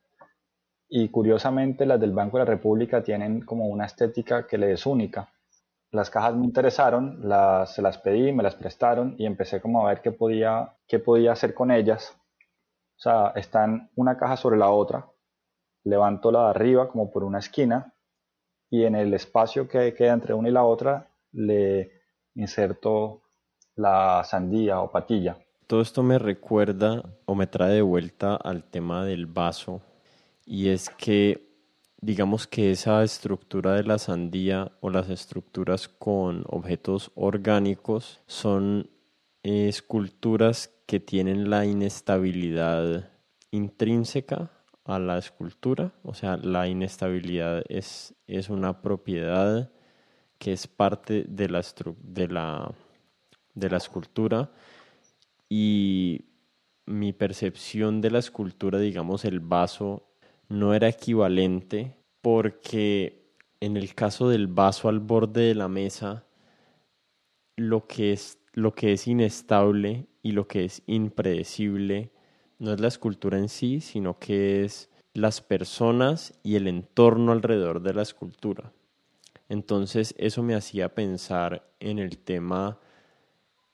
y 0.88 1.08
curiosamente 1.08 1.86
las 1.86 2.00
del 2.00 2.12
Banco 2.12 2.38
de 2.38 2.44
la 2.44 2.50
República 2.50 3.02
tienen 3.02 3.40
como 3.40 3.66
una 3.66 3.86
estética 3.86 4.46
que 4.46 4.58
le 4.58 4.72
es 4.72 4.86
única. 4.86 5.32
Las 5.90 6.10
cajas 6.10 6.34
me 6.34 6.44
interesaron, 6.44 7.28
las, 7.28 7.74
se 7.74 7.82
las 7.82 7.98
pedí, 7.98 8.32
me 8.32 8.42
las 8.42 8.56
prestaron 8.56 9.14
y 9.18 9.26
empecé 9.26 9.60
como 9.60 9.84
a 9.84 9.88
ver 9.88 10.02
qué 10.02 10.12
podía, 10.12 10.76
qué 10.86 10.98
podía 10.98 11.32
hacer 11.32 11.54
con 11.54 11.70
ellas. 11.70 12.16
O 12.96 13.00
sea, 13.00 13.32
están 13.36 13.90
una 13.96 14.16
caja 14.16 14.36
sobre 14.36 14.56
la 14.56 14.70
otra, 14.70 15.06
levanto 15.84 16.30
la 16.30 16.44
de 16.44 16.50
arriba 16.50 16.88
como 16.88 17.10
por 17.10 17.24
una 17.24 17.38
esquina 17.38 17.94
y 18.70 18.84
en 18.84 18.94
el 18.94 19.14
espacio 19.14 19.68
que 19.68 19.94
queda 19.94 20.12
entre 20.12 20.34
una 20.34 20.48
y 20.48 20.52
la 20.52 20.64
otra 20.64 21.10
le 21.32 21.92
inserto 22.34 23.22
la 23.76 24.22
sandía 24.24 24.80
o 24.80 24.90
patilla. 24.90 25.36
Todo 25.66 25.80
esto 25.80 26.02
me 26.02 26.18
recuerda 26.18 27.02
o 27.24 27.34
me 27.34 27.46
trae 27.46 27.74
de 27.74 27.82
vuelta 27.82 28.36
al 28.36 28.64
tema 28.64 29.04
del 29.04 29.26
vaso 29.26 29.80
y 30.46 30.68
es 30.68 30.90
que 30.90 31.54
digamos 32.00 32.46
que 32.46 32.70
esa 32.70 33.02
estructura 33.02 33.74
de 33.74 33.84
la 33.84 33.98
sandía 33.98 34.72
o 34.80 34.90
las 34.90 35.08
estructuras 35.08 35.88
con 35.88 36.44
objetos 36.48 37.10
orgánicos 37.14 38.20
son 38.26 38.90
esculturas 39.42 40.70
que 40.86 41.00
tienen 41.00 41.48
la 41.48 41.64
inestabilidad 41.64 43.10
intrínseca 43.50 44.50
a 44.84 44.98
la 44.98 45.16
escultura, 45.16 45.92
o 46.02 46.12
sea, 46.12 46.36
la 46.36 46.68
inestabilidad 46.68 47.62
es, 47.68 48.14
es 48.26 48.50
una 48.50 48.82
propiedad 48.82 49.70
que 50.38 50.52
es 50.52 50.66
parte 50.66 51.24
de 51.26 51.48
la, 51.48 51.64
de 52.02 52.28
la, 52.28 52.74
de 53.54 53.70
la 53.70 53.76
escultura 53.78 54.52
y 55.48 56.26
mi 56.84 57.14
percepción 57.14 58.02
de 58.02 58.10
la 58.10 58.18
escultura, 58.18 58.78
digamos, 58.78 59.24
el 59.24 59.40
vaso 59.40 60.13
no 60.48 60.74
era 60.74 60.88
equivalente 60.88 61.96
porque 62.20 63.24
en 63.60 63.76
el 63.76 63.94
caso 63.94 64.28
del 64.28 64.46
vaso 64.46 64.88
al 64.88 65.00
borde 65.00 65.42
de 65.42 65.54
la 65.54 65.68
mesa, 65.68 66.24
lo 67.56 67.86
que 67.86 68.12
es, 68.12 68.38
lo 68.52 68.74
que 68.74 68.92
es 68.92 69.06
inestable 69.06 70.06
y 70.22 70.32
lo 70.32 70.46
que 70.46 70.64
es 70.64 70.82
impredecible 70.86 72.10
no 72.58 72.72
es 72.72 72.80
la 72.80 72.88
escultura 72.88 73.38
en 73.38 73.48
sí, 73.48 73.80
sino 73.80 74.18
que 74.18 74.64
es 74.64 74.90
las 75.12 75.40
personas 75.40 76.38
y 76.42 76.56
el 76.56 76.66
entorno 76.66 77.32
alrededor 77.32 77.80
de 77.82 77.94
la 77.94 78.02
escultura. 78.02 78.72
Entonces 79.48 80.14
eso 80.18 80.42
me 80.42 80.54
hacía 80.54 80.94
pensar 80.94 81.68
en 81.80 81.98
el 81.98 82.18
tema 82.18 82.78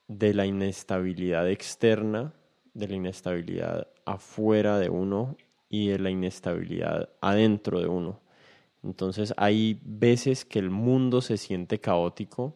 de 0.07 0.33
la 0.33 0.45
inestabilidad 0.45 1.49
externa, 1.49 2.33
de 2.73 2.87
la 2.87 2.95
inestabilidad 2.95 3.87
afuera 4.05 4.77
de 4.77 4.89
uno 4.89 5.37
y 5.71 5.87
de 5.87 5.97
la 5.97 6.11
inestabilidad 6.11 7.09
adentro 7.21 7.79
de 7.79 7.87
uno. 7.87 8.19
Entonces 8.83 9.33
hay 9.37 9.79
veces 9.83 10.43
que 10.43 10.59
el 10.59 10.69
mundo 10.69 11.21
se 11.21 11.37
siente 11.37 11.79
caótico, 11.79 12.53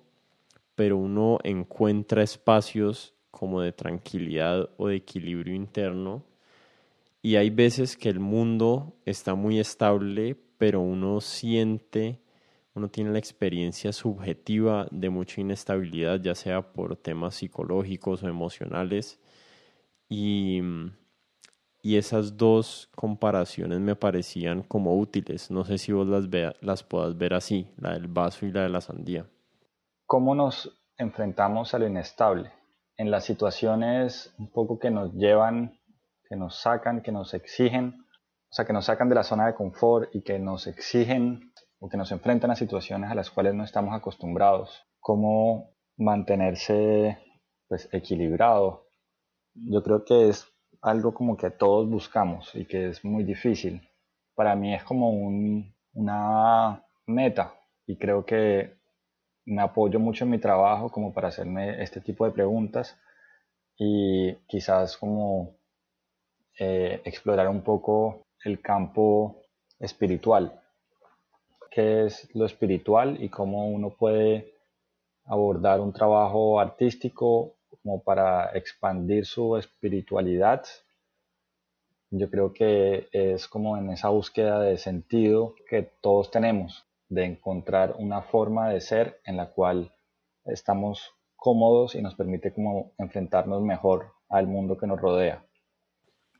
pero 0.75 0.97
uno 0.97 1.39
encuentra 1.43 2.23
espacios 2.23 3.13
como 3.31 3.61
de 3.61 3.71
tranquilidad 3.71 4.69
o 4.77 4.89
de 4.89 4.97
equilibrio 4.97 5.55
interno. 5.55 6.23
Y 7.21 7.37
hay 7.37 7.49
veces 7.49 7.95
que 7.95 8.09
el 8.09 8.19
mundo 8.19 8.97
está 9.05 9.33
muy 9.33 9.59
estable, 9.59 10.35
pero 10.57 10.81
uno 10.81 11.21
siente, 11.21 12.19
uno 12.73 12.89
tiene 12.89 13.11
la 13.11 13.19
experiencia 13.19 13.93
subjetiva 13.93 14.87
de 14.91 15.09
mucha 15.09 15.39
inestabilidad, 15.39 16.19
ya 16.21 16.35
sea 16.35 16.73
por 16.73 16.97
temas 16.97 17.35
psicológicos 17.35 18.23
o 18.23 18.27
emocionales. 18.27 19.19
Y 20.09 20.61
y 21.85 21.97
esas 21.97 22.35
dos 22.35 22.89
comparaciones 22.95 23.79
me 23.79 23.95
parecían 23.95 24.63
como 24.63 24.97
útiles. 24.97 25.51
No 25.51 25.63
sé 25.63 25.77
si 25.77 25.91
vos 25.91 26.07
las, 26.07 26.27
las 26.59 26.81
puedas 26.81 27.15
ver 27.15 27.35
así, 27.35 27.71
la 27.77 27.91
del 27.93 28.07
vaso 28.07 28.47
y 28.47 28.51
la 28.51 28.63
de 28.63 28.69
la 28.69 28.81
sandía. 28.81 29.27
¿Cómo 30.07 30.33
nos 30.33 30.83
enfrentamos 30.97 31.75
a 31.75 31.77
lo 31.77 31.85
inestable? 31.85 32.51
En 32.97 33.11
las 33.11 33.23
situaciones 33.25 34.33
un 34.39 34.49
poco 34.51 34.79
que 34.79 34.89
nos 34.89 35.13
llevan, 35.13 35.79
que 36.27 36.35
nos 36.35 36.59
sacan, 36.59 37.03
que 37.03 37.11
nos 37.11 37.35
exigen, 37.35 38.03
o 38.49 38.53
sea, 38.55 38.65
que 38.65 38.73
nos 38.73 38.85
sacan 38.85 39.07
de 39.07 39.15
la 39.15 39.23
zona 39.23 39.45
de 39.45 39.53
confort 39.53 40.09
y 40.11 40.23
que 40.23 40.39
nos 40.39 40.65
exigen 40.65 41.53
o 41.77 41.87
que 41.87 41.97
nos 41.97 42.11
enfrentan 42.11 42.49
a 42.49 42.55
situaciones 42.55 43.11
a 43.11 43.15
las 43.15 43.29
cuales 43.29 43.53
no 43.53 43.63
estamos 43.63 43.93
acostumbrados. 43.93 44.87
¿Cómo 44.99 45.75
mantenerse 45.97 47.19
pues, 47.67 47.87
equilibrado? 47.91 48.87
Yo 49.53 49.83
creo 49.83 50.03
que 50.03 50.29
es 50.29 50.54
algo 50.85 51.13
como 51.15 51.35
que 51.35 51.49
todos 51.49 51.89
buscamos 51.89 52.53
y 52.53 52.65
que 52.65 52.89
es 52.89 53.03
muy 53.03 53.23
difícil. 53.23 53.81
Para 54.35 54.55
mí 54.55 54.73
es 54.73 54.83
como 54.83 55.09
un, 55.09 55.73
una 55.93 56.83
meta 57.07 57.55
y 57.87 57.97
creo 57.97 58.23
que 58.23 58.77
me 59.45 59.63
apoyo 59.63 59.99
mucho 59.99 60.25
en 60.25 60.31
mi 60.31 60.37
trabajo 60.37 60.89
como 60.91 61.11
para 61.11 61.29
hacerme 61.29 61.81
este 61.81 62.01
tipo 62.01 62.25
de 62.25 62.31
preguntas 62.31 62.97
y 63.77 64.35
quizás 64.47 64.95
como 64.97 65.57
eh, 66.59 67.01
explorar 67.03 67.49
un 67.49 67.61
poco 67.61 68.27
el 68.43 68.61
campo 68.61 69.41
espiritual. 69.79 70.61
¿Qué 71.71 72.05
es 72.05 72.29
lo 72.35 72.45
espiritual 72.45 73.21
y 73.23 73.29
cómo 73.29 73.67
uno 73.69 73.89
puede 73.89 74.53
abordar 75.25 75.79
un 75.81 75.91
trabajo 75.93 76.59
artístico 76.59 77.54
como 77.85 78.01
para 78.01 78.49
expandir 78.57 79.27
su 79.27 79.55
espiritualidad? 79.57 80.63
Yo 82.09 82.31
creo 82.31 82.51
que 82.51 83.07
es 83.11 83.47
como 83.47 83.77
en 83.77 83.91
esa 83.91 84.09
búsqueda 84.09 84.59
de 84.59 84.79
sentido 84.79 85.53
que 85.69 85.83
todos 86.01 86.31
tenemos, 86.31 86.87
de 87.09 87.25
encontrar 87.25 87.95
una 87.99 88.23
forma 88.23 88.69
de 88.69 88.81
ser 88.81 89.21
en 89.23 89.37
la 89.37 89.51
cual 89.51 89.93
estamos 90.45 91.13
cómodos 91.35 91.93
y 91.93 92.01
nos 92.01 92.15
permite 92.15 92.51
como 92.51 92.93
enfrentarnos 92.97 93.61
mejor 93.61 94.13
al 94.29 94.47
mundo 94.47 94.77
que 94.77 94.87
nos 94.87 94.99
rodea. 94.99 95.45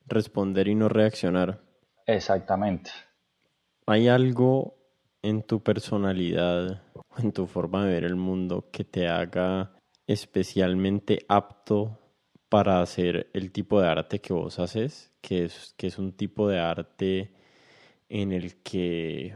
Responder 0.08 0.68
y 0.68 0.74
no 0.74 0.90
reaccionar. 0.90 1.62
Exactamente. 2.08 2.90
¿Hay 3.86 4.08
algo 4.08 4.78
en 5.22 5.44
tu 5.44 5.62
personalidad, 5.62 6.82
en 7.20 7.32
tu 7.32 7.46
forma 7.46 7.86
de 7.86 7.94
ver 7.94 8.04
el 8.04 8.16
mundo 8.16 8.68
que 8.72 8.84
te 8.84 9.08
haga 9.08 9.75
especialmente 10.08 11.26
apto 11.28 12.00
para 12.50 12.82
hacer 12.82 13.30
el 13.34 13.52
tipo 13.52 13.82
de 13.82 13.88
arte 13.88 14.20
que 14.22 14.34
vos 14.34 14.60
haces, 14.60 15.12
que 15.22 15.46
es, 15.46 15.74
que 15.78 15.88
es 15.88 15.98
un 15.98 16.14
tipo 16.14 16.48
de 16.48 16.60
arte 16.60 17.34
en 18.10 18.32
el 18.32 18.58
que 18.62 19.36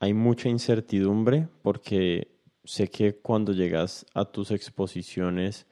hay 0.00 0.14
mucha 0.14 0.48
incertidumbre, 0.48 1.48
porque 1.62 2.36
sé 2.64 2.88
que 2.88 3.16
cuando 3.20 3.52
llegas 3.52 4.06
a 4.14 4.24
tus 4.24 4.50
exposiciones 4.50 5.66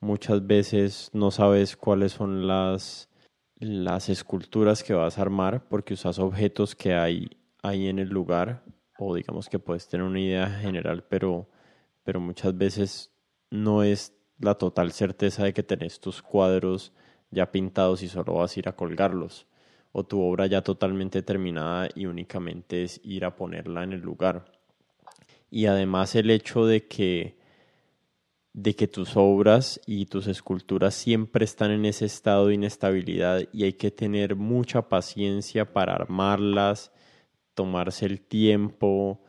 muchas 0.00 0.44
veces 0.46 1.10
no 1.12 1.30
sabes 1.30 1.76
cuáles 1.76 2.12
son 2.12 2.46
las 2.46 3.08
las 3.60 4.08
esculturas 4.08 4.82
que 4.82 4.92
vas 4.92 5.18
a 5.18 5.22
armar 5.22 5.68
porque 5.68 5.94
usas 5.94 6.18
objetos 6.18 6.74
que 6.74 6.94
hay 6.94 7.30
ahí 7.62 7.86
en 7.86 8.00
el 8.00 8.08
lugar 8.08 8.64
o 8.98 9.14
digamos 9.14 9.48
que 9.48 9.60
puedes 9.60 9.86
tener 9.86 10.04
una 10.04 10.18
idea 10.18 10.50
general 10.50 11.04
pero, 11.08 11.48
pero 12.02 12.18
muchas 12.18 12.58
veces 12.58 13.11
no 13.52 13.82
es 13.82 14.14
la 14.38 14.54
total 14.54 14.92
certeza 14.92 15.44
de 15.44 15.52
que 15.52 15.62
tenés 15.62 16.00
tus 16.00 16.22
cuadros 16.22 16.92
ya 17.30 17.52
pintados 17.52 18.02
y 18.02 18.08
solo 18.08 18.34
vas 18.34 18.56
a 18.56 18.58
ir 18.58 18.68
a 18.68 18.74
colgarlos 18.74 19.46
o 19.92 20.04
tu 20.04 20.22
obra 20.22 20.46
ya 20.46 20.62
totalmente 20.62 21.22
terminada 21.22 21.88
y 21.94 22.06
únicamente 22.06 22.82
es 22.82 23.00
ir 23.04 23.26
a 23.26 23.36
ponerla 23.36 23.84
en 23.84 23.92
el 23.92 24.00
lugar. 24.00 24.46
Y 25.50 25.66
además 25.66 26.14
el 26.14 26.30
hecho 26.30 26.64
de 26.64 26.88
que 26.88 27.36
de 28.54 28.74
que 28.74 28.86
tus 28.86 29.16
obras 29.16 29.80
y 29.86 30.06
tus 30.06 30.26
esculturas 30.26 30.94
siempre 30.94 31.44
están 31.44 31.70
en 31.70 31.86
ese 31.86 32.04
estado 32.04 32.48
de 32.48 32.54
inestabilidad 32.54 33.42
y 33.52 33.64
hay 33.64 33.72
que 33.74 33.90
tener 33.90 34.36
mucha 34.36 34.88
paciencia 34.88 35.72
para 35.72 35.94
armarlas, 35.94 36.92
tomarse 37.54 38.04
el 38.06 38.20
tiempo 38.20 39.22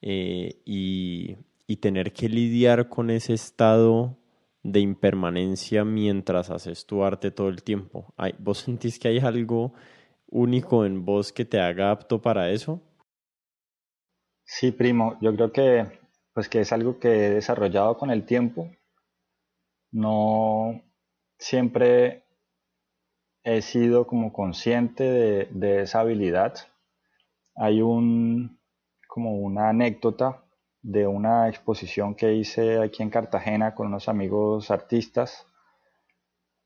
eh, 0.00 0.62
y, 0.64 1.36
tener 1.76 2.12
que 2.12 2.28
lidiar 2.28 2.88
con 2.88 3.10
ese 3.10 3.34
estado 3.34 4.16
de 4.62 4.80
impermanencia 4.80 5.84
mientras 5.84 6.50
haces 6.50 6.86
tu 6.86 7.04
arte 7.04 7.30
todo 7.30 7.48
el 7.48 7.62
tiempo. 7.62 8.14
¿Vos 8.38 8.58
sentís 8.64 8.98
que 8.98 9.08
hay 9.08 9.18
algo 9.18 9.72
único 10.26 10.84
en 10.84 11.04
vos 11.04 11.32
que 11.32 11.44
te 11.44 11.60
haga 11.60 11.90
apto 11.90 12.20
para 12.20 12.50
eso? 12.50 12.80
Sí, 14.44 14.72
primo, 14.72 15.16
yo 15.20 15.34
creo 15.34 15.52
que 15.52 16.00
pues 16.32 16.48
que 16.48 16.60
es 16.60 16.72
algo 16.72 16.98
que 16.98 17.08
he 17.08 17.30
desarrollado 17.30 17.96
con 17.96 18.10
el 18.10 18.24
tiempo. 18.24 18.70
No 19.92 20.82
siempre 21.38 22.24
he 23.42 23.62
sido 23.62 24.06
como 24.06 24.32
consciente 24.32 25.48
de, 25.50 25.82
esa 25.82 26.00
habilidad. 26.00 26.54
Hay 27.56 27.82
un 27.82 28.58
como 29.08 29.34
una 29.34 29.70
anécdota 29.70 30.44
de 30.82 31.06
una 31.06 31.48
exposición 31.48 32.14
que 32.14 32.34
hice 32.34 32.80
aquí 32.82 33.02
en 33.02 33.10
Cartagena 33.10 33.74
con 33.74 33.88
unos 33.88 34.08
amigos 34.08 34.70
artistas, 34.70 35.46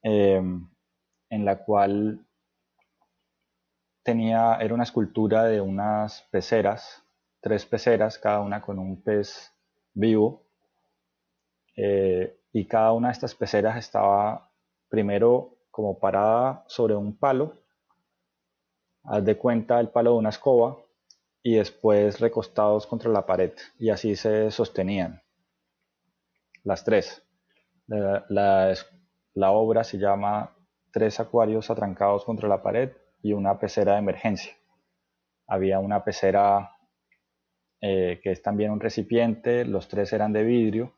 em, 0.03 0.68
en 1.31 1.44
la 1.44 1.64
cual 1.64 2.24
tenía, 4.03 4.57
era 4.61 4.74
una 4.74 4.85
escultura 4.85 5.44
de 5.44 5.61
unas 5.61 6.22
peceras, 6.31 7.03
tres 7.40 7.66
peceras, 7.66 8.18
cada 8.18 8.40
una 8.40 8.61
con 8.62 8.79
un 8.79 9.03
pez 9.03 9.53
vivo. 9.94 10.42
Eh, 11.77 12.38
y 12.53 12.66
cada 12.66 12.92
una 12.92 13.09
de 13.09 13.12
estas 13.12 13.35
peceras 13.35 13.77
estaba 13.77 14.50
primero 14.88 15.57
como 15.72 15.98
parada 15.98 16.64
sobre 16.68 16.94
un 16.94 17.16
palo, 17.16 17.64
haz 19.03 19.24
de 19.24 19.37
cuenta 19.37 19.81
el 19.81 19.88
palo 19.88 20.12
de 20.12 20.18
una 20.18 20.29
escoba, 20.29 20.84
y 21.45 21.55
después 21.55 22.19
recostados 22.19 22.89
contra 22.89 23.13
la 23.13 23.27
pared, 23.27 23.53
y 23.79 23.91
así 23.91 24.17
se 24.17 24.51
sostenían 24.51 25.23
las 26.65 26.83
tres. 26.83 27.23
La, 27.87 28.75
la 29.35 29.51
obra 29.53 29.85
se 29.85 29.99
llama 29.99 30.57
Tres 30.91 31.21
acuarios 31.21 31.71
atrancados 31.71 32.25
contra 32.25 32.49
la 32.49 32.63
pared 32.63 32.93
y 33.23 33.33
una 33.33 33.59
pecera 33.59 33.95
de 33.95 33.99
emergencia. 33.99 34.53
Había 35.47 35.81
una 35.81 36.05
pecera 36.05 36.75
eh, 37.81 38.21
que 38.23 38.31
es 38.31 38.41
también 38.41 38.71
un 38.71 38.81
recipiente, 38.81 39.65
los 39.65 39.89
tres 39.89 40.13
eran 40.13 40.33
de 40.33 40.45
vidrio, 40.45 40.95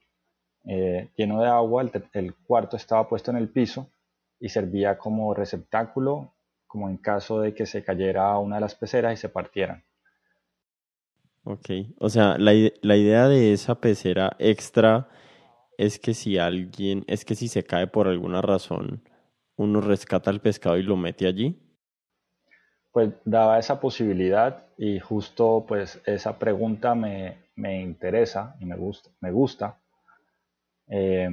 eh, 0.68 1.10
lleno 1.16 1.40
de 1.40 1.48
agua, 1.48 1.82
el, 2.12 2.34
cuarto 2.46 2.76
estaba 2.76 3.08
puesto 3.08 3.30
en 3.30 3.38
el 3.38 3.48
piso 3.48 3.90
y 4.38 4.50
servía 4.50 4.98
como 4.98 5.34
receptáculo, 5.34 6.34
como 6.66 6.88
en 6.88 6.98
caso 6.98 7.40
de 7.40 7.54
que 7.54 7.66
se 7.66 7.82
cayera 7.82 8.38
una 8.38 8.56
de 8.56 8.60
las 8.60 8.74
peceras 8.74 9.14
y 9.14 9.16
se 9.16 9.28
partieran. 9.28 9.85
Ok, 11.46 11.70
o 11.98 12.08
sea, 12.08 12.36
la, 12.38 12.52
la 12.82 12.96
idea 12.96 13.28
de 13.28 13.52
esa 13.52 13.80
pecera 13.80 14.36
extra 14.38 15.08
es 15.78 15.98
que 15.98 16.12
si 16.12 16.38
alguien, 16.38 17.04
es 17.06 17.24
que 17.24 17.34
si 17.34 17.48
se 17.48 17.64
cae 17.64 17.86
por 17.86 18.08
alguna 18.08 18.42
razón, 18.42 19.02
uno 19.56 19.80
rescata 19.80 20.30
el 20.30 20.40
pescado 20.40 20.76
y 20.76 20.82
lo 20.82 20.96
mete 20.96 21.26
allí 21.26 21.66
pues 22.96 23.12
daba 23.26 23.58
esa 23.58 23.78
posibilidad 23.78 24.68
y 24.78 24.98
justo 25.00 25.66
pues 25.68 26.00
esa 26.06 26.38
pregunta 26.38 26.94
me, 26.94 27.36
interesa 27.82 28.56
y 28.58 28.64
me 28.64 28.74
gusta. 28.74 29.10
Me 29.20 29.30
gusta. 29.30 29.78
Eh, 30.88 31.28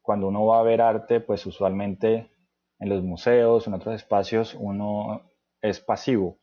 cuando 0.00 0.28
uno 0.28 0.46
va 0.46 0.60
a 0.60 0.62
ver 0.62 0.80
arte, 0.80 1.18
pues 1.18 1.44
usualmente 1.44 2.30
en 2.78 2.88
los 2.88 3.02
museos, 3.02 3.66
en 3.66 3.74
otros 3.74 3.96
espacios, 3.96 4.54
uno 4.54 5.28
es 5.60 5.80
pasivo. 5.80 6.38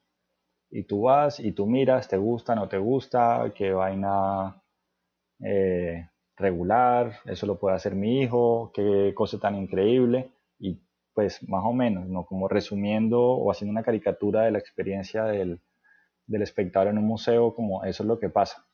Y 0.69 0.83
tú 0.83 1.03
vas 1.03 1.39
y 1.39 1.51
tú 1.51 1.67
miras, 1.67 2.07
te 2.07 2.17
gusta, 2.17 2.55
no 2.55 2.67
te 2.67 2.77
gusta, 2.77 3.53
qué 3.55 3.71
vaina 3.71 4.61
eh, 5.39 6.09
regular, 6.35 7.19
eso 7.25 7.45
lo 7.45 7.57
puede 7.59 7.75
hacer 7.75 7.95
mi 7.95 8.21
hijo, 8.21 8.71
qué 8.73 9.13
cosa 9.15 9.39
tan 9.39 9.55
increíble. 9.55 10.31
Y 10.59 10.81
pues 11.13 11.47
más 11.47 11.63
o 11.65 11.73
menos, 11.73 12.07
¿no? 12.07 12.25
Como 12.25 12.47
resumiendo 12.47 13.21
o 13.21 13.51
haciendo 13.51 13.71
una 13.71 13.83
caricatura 13.83 14.43
de 14.43 14.51
la 14.51 14.59
experiencia 14.59 15.23
del, 15.25 15.61
espectador 16.27 16.89
en 16.89 16.97
un 16.97 17.05
museo, 17.05 17.55
como 17.55 17.83
eso 17.85 18.03
es 18.03 18.07
lo 18.07 18.19
que 18.19 18.29
pasa. 18.29 18.67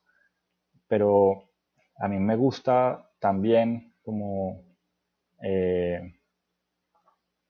Pero 0.87 1.49
a 1.97 2.07
mí 2.07 2.19
me 2.19 2.35
gusta 2.35 3.11
también 3.19 3.93
como 4.03 4.63
eh, 5.43 6.15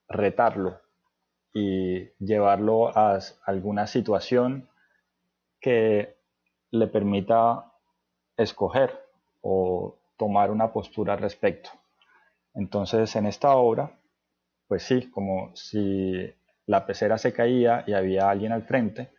retarlo 0.10 0.81
y 1.54 2.10
llevarlo 2.20 2.96
a 2.98 3.20
alguna 3.46 3.88
situación 3.88 4.70
que 5.60 6.16
le 6.72 6.88
permita 6.88 7.72
escoger 8.38 8.98
o 9.42 9.98
tomar 10.18 10.52
una 10.52 10.72
postura 10.72 11.14
al 11.14 11.20
respecto. 11.20 11.70
Entonces, 12.54 13.16
en 13.16 13.26
esta 13.26 13.56
obra, 13.56 14.00
pues 14.68 14.84
sí, 14.84 15.10
como 15.10 15.56
si 15.56 16.34
la 16.66 16.86
pecera 16.86 17.18
se 17.18 17.34
caía 17.34 17.84
y 17.88 17.94
había 17.94 18.30
alguien 18.30 18.52
al 18.52 18.64
frente, 18.64 19.12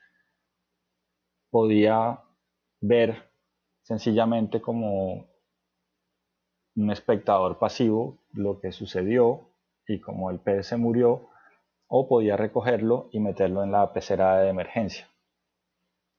podía 1.51 2.21
ver 2.81 3.31
sencillamente 3.83 4.61
como 4.61 5.27
un 6.75 6.91
espectador 6.91 7.59
pasivo 7.59 8.19
lo 8.33 8.61
que 8.61 8.73
sucedió 8.73 9.51
y 9.87 10.01
como 10.01 10.31
el 10.31 10.39
pez 10.39 10.69
se 10.69 10.77
murió, 10.77 11.29
o 11.95 12.09
podía 12.09 12.39
recogerlo 12.39 13.11
y 13.13 13.21
meterlo 13.21 13.63
en 13.63 13.71
la 13.71 13.93
pecera 13.93 14.39
de 14.39 14.49
emergencia. 14.49 15.07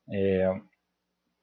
Eh, 0.05 0.47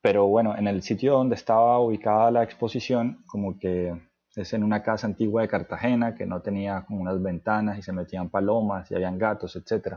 pero 0.00 0.28
bueno, 0.28 0.56
en 0.56 0.68
el 0.68 0.82
sitio 0.82 1.14
donde 1.14 1.34
estaba 1.34 1.80
ubicada 1.80 2.30
la 2.30 2.44
exposición, 2.44 3.24
como 3.26 3.58
que 3.58 3.92
es 4.36 4.52
en 4.52 4.62
una 4.62 4.84
casa 4.84 5.08
antigua 5.08 5.42
de 5.42 5.48
Cartagena 5.48 6.14
que 6.14 6.26
no 6.26 6.42
tenía 6.42 6.84
como 6.86 7.00
unas 7.00 7.20
ventanas 7.20 7.76
y 7.76 7.82
se 7.82 7.92
metían 7.92 8.30
palomas 8.30 8.88
y 8.92 8.94
habían 8.94 9.18
gatos, 9.18 9.56
etc. 9.56 9.96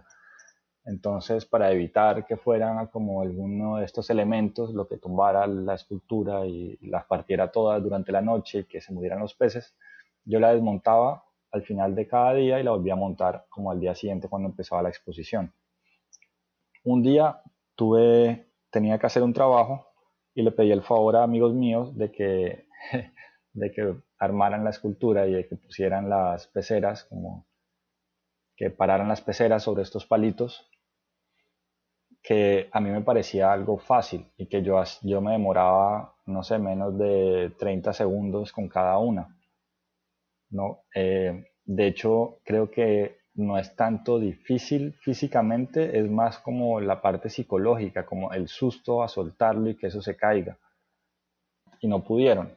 Entonces, 0.84 1.46
para 1.46 1.72
evitar 1.72 2.26
que 2.26 2.36
fueran 2.36 2.88
como 2.88 3.22
alguno 3.22 3.78
de 3.78 3.86
estos 3.86 4.10
elementos 4.10 4.74
lo 4.74 4.88
que 4.88 4.98
tumbara 4.98 5.46
la 5.46 5.76
escultura 5.76 6.48
y 6.48 6.76
las 6.82 7.06
partiera 7.06 7.52
todas 7.52 7.84
durante 7.84 8.12
la 8.12 8.22
noche 8.22 8.62
y 8.62 8.64
que 8.64 8.82
se 8.82 8.94
murieran 8.94 9.20
los 9.20 9.36
peces, 9.36 9.76
yo 10.26 10.40
la 10.40 10.54
desmontaba 10.54 11.24
al 11.54 11.64
final 11.64 11.96
de 11.96 12.08
cada 12.08 12.34
día 12.34 12.60
y 12.60 12.64
la 12.64 12.72
volvía 12.72 12.94
a 12.94 12.98
montar 12.98 13.46
como 13.50 13.72
al 13.72 13.80
día 13.80 13.96
siguiente 13.96 14.28
cuando 14.28 14.50
empezaba 14.50 14.82
la 14.82 14.90
exposición. 14.90 15.54
Un 16.84 17.04
día 17.04 17.42
tuve, 17.76 18.48
tenía 18.72 18.98
que 19.00 19.06
hacer 19.06 19.24
un 19.24 19.34
trabajo 19.34 19.88
y 20.34 20.42
le 20.42 20.52
pedí 20.52 20.72
el 20.72 20.82
favor 20.82 21.16
a 21.16 21.24
amigos 21.24 21.54
míos 21.54 21.96
de 21.96 22.12
que, 22.12 22.68
de 23.54 23.72
que 23.72 23.96
armaran 24.18 24.64
la 24.64 24.72
escultura 24.72 25.28
y 25.28 25.34
de 25.34 25.48
que 25.48 25.56
pusieran 25.56 26.10
las 26.10 26.48
peceras, 26.48 27.06
como 27.06 27.46
que 28.58 28.70
pararan 28.72 29.08
las 29.08 29.22
peceras 29.22 29.64
sobre 29.64 29.84
estos 29.84 30.06
palitos 30.06 30.70
que 32.24 32.70
a 32.72 32.80
mí 32.80 32.90
me 32.90 33.02
parecía 33.02 33.52
algo 33.52 33.78
fácil 33.78 34.26
y 34.38 34.48
que 34.48 34.64
yo, 34.64 34.82
yo 35.02 35.22
me 35.22 35.34
demoraba, 35.34 36.16
no 36.26 36.42
sé, 36.44 36.58
menos 36.58 36.98
de 36.98 37.54
30 37.60 37.92
segundos 37.92 38.54
con 38.54 38.70
cada 38.70 38.98
una. 38.98 39.38
¿No? 40.54 40.84
Eh, 40.96 41.46
de 41.66 41.88
hecho, 41.88 42.40
creo 42.44 42.70
que 42.72 43.18
no 43.36 43.58
es 43.58 43.76
tanto 43.76 44.20
difícil 44.20 44.94
físicamente, 45.02 45.98
es 46.00 46.10
más 46.10 46.40
como 46.40 46.80
la 46.80 47.02
parte 47.02 47.30
psicológica, 47.30 48.06
como 48.06 48.32
el 48.32 48.48
susto 48.48 49.02
a 49.04 49.08
soltarlo 49.08 49.70
y 49.70 49.76
que 49.76 49.88
eso 49.88 50.02
se 50.02 50.16
caiga. 50.16 50.58
Y 51.82 51.88
no 51.88 52.04
pudieron. 52.04 52.56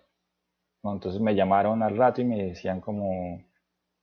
Entonces 0.85 1.21
me 1.21 1.35
llamaron 1.35 1.83
al 1.83 1.97
rato 1.97 2.21
y 2.21 2.25
me 2.25 2.45
decían 2.45 2.81
como, 2.81 3.43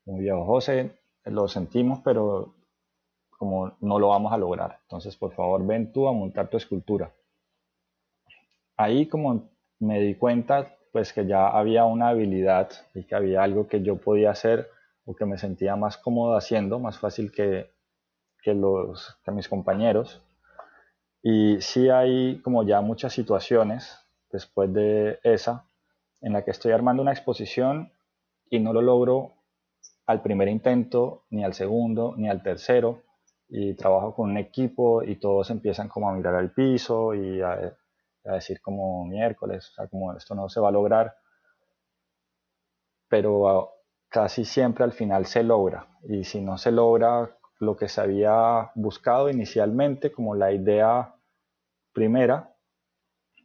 muy 0.06 0.22
viejo 0.22 0.46
José, 0.46 1.00
lo 1.26 1.48
sentimos, 1.48 2.00
pero 2.04 2.56
como 3.30 3.78
no 3.80 4.00
lo 4.00 4.10
vamos 4.10 4.34
a 4.34 4.38
lograr. 4.38 4.80
Entonces, 4.84 5.16
por 5.16 5.34
favor, 5.34 5.66
ven 5.66 5.92
tú 5.92 6.08
a 6.08 6.14
montar 6.14 6.50
tu 6.50 6.58
escultura. 6.58 7.14
Ahí 8.76 9.08
como 9.08 9.50
me 9.80 10.00
di 10.00 10.16
cuenta, 10.16 10.76
pues 10.94 11.12
que 11.12 11.26
ya 11.26 11.48
había 11.48 11.86
una 11.86 12.10
habilidad 12.10 12.70
y 12.94 13.04
que 13.04 13.16
había 13.16 13.42
algo 13.42 13.68
que 13.68 13.82
yo 13.82 13.98
podía 13.98 14.30
hacer 14.30 14.70
o 15.06 15.16
que 15.16 15.26
me 15.26 15.40
sentía 15.40 15.76
más 15.76 15.98
cómodo 15.98 16.38
haciendo, 16.38 16.78
más 16.78 17.00
fácil 17.00 17.32
que, 17.32 17.72
que, 18.44 18.54
los, 18.54 19.18
que 19.26 19.32
mis 19.32 19.50
compañeros. 19.50 20.22
Y 21.24 21.60
sí 21.62 21.90
hay 21.90 22.40
como 22.44 22.64
ya 22.64 22.80
muchas 22.82 23.12
situaciones 23.12 24.06
después 24.32 24.72
de 24.72 25.20
esa 25.24 25.66
en 26.22 26.34
la 26.34 26.46
que 26.46 26.52
estoy 26.52 26.72
armando 26.72 27.02
una 27.02 27.12
exposición 27.12 27.92
y 28.52 28.60
no 28.60 28.72
lo 28.72 28.84
logro 28.84 29.34
al 30.06 30.22
primer 30.22 30.48
intento, 30.48 31.24
ni 31.32 31.44
al 31.44 31.56
segundo, 31.56 32.14
ni 32.18 32.30
al 32.30 32.44
tercero, 32.44 33.02
y 33.50 33.74
trabajo 33.74 34.14
con 34.14 34.30
un 34.30 34.38
equipo 34.38 35.02
y 35.02 35.16
todos 35.16 35.50
empiezan 35.50 35.88
como 35.88 36.08
a 36.08 36.14
mirar 36.14 36.36
al 36.36 36.52
piso 36.52 37.16
y 37.16 37.42
a, 37.42 37.74
decir 38.32 38.62
como 38.62 39.06
miércoles, 39.06 39.70
o 39.70 39.74
sea, 39.74 39.88
como 39.88 40.16
esto 40.16 40.34
no 40.36 40.50
se 40.50 40.60
va 40.60 40.70
a 40.70 40.72
lograr, 40.72 41.16
pero 43.10 43.72
casi 44.10 44.46
siempre 44.46 44.84
al 44.84 44.94
final 44.94 45.26
se 45.26 45.44
logra. 45.44 45.88
Y 46.04 46.24
si 46.24 46.42
no 46.42 46.58
se 46.58 46.72
logra 46.72 47.38
lo 47.60 47.76
que 47.76 47.88
se 47.88 48.02
había 48.02 48.72
buscado 48.76 49.30
inicialmente 49.30 50.12
como 50.12 50.36
la 50.36 50.52
idea 50.52 51.16
primera, 51.94 52.56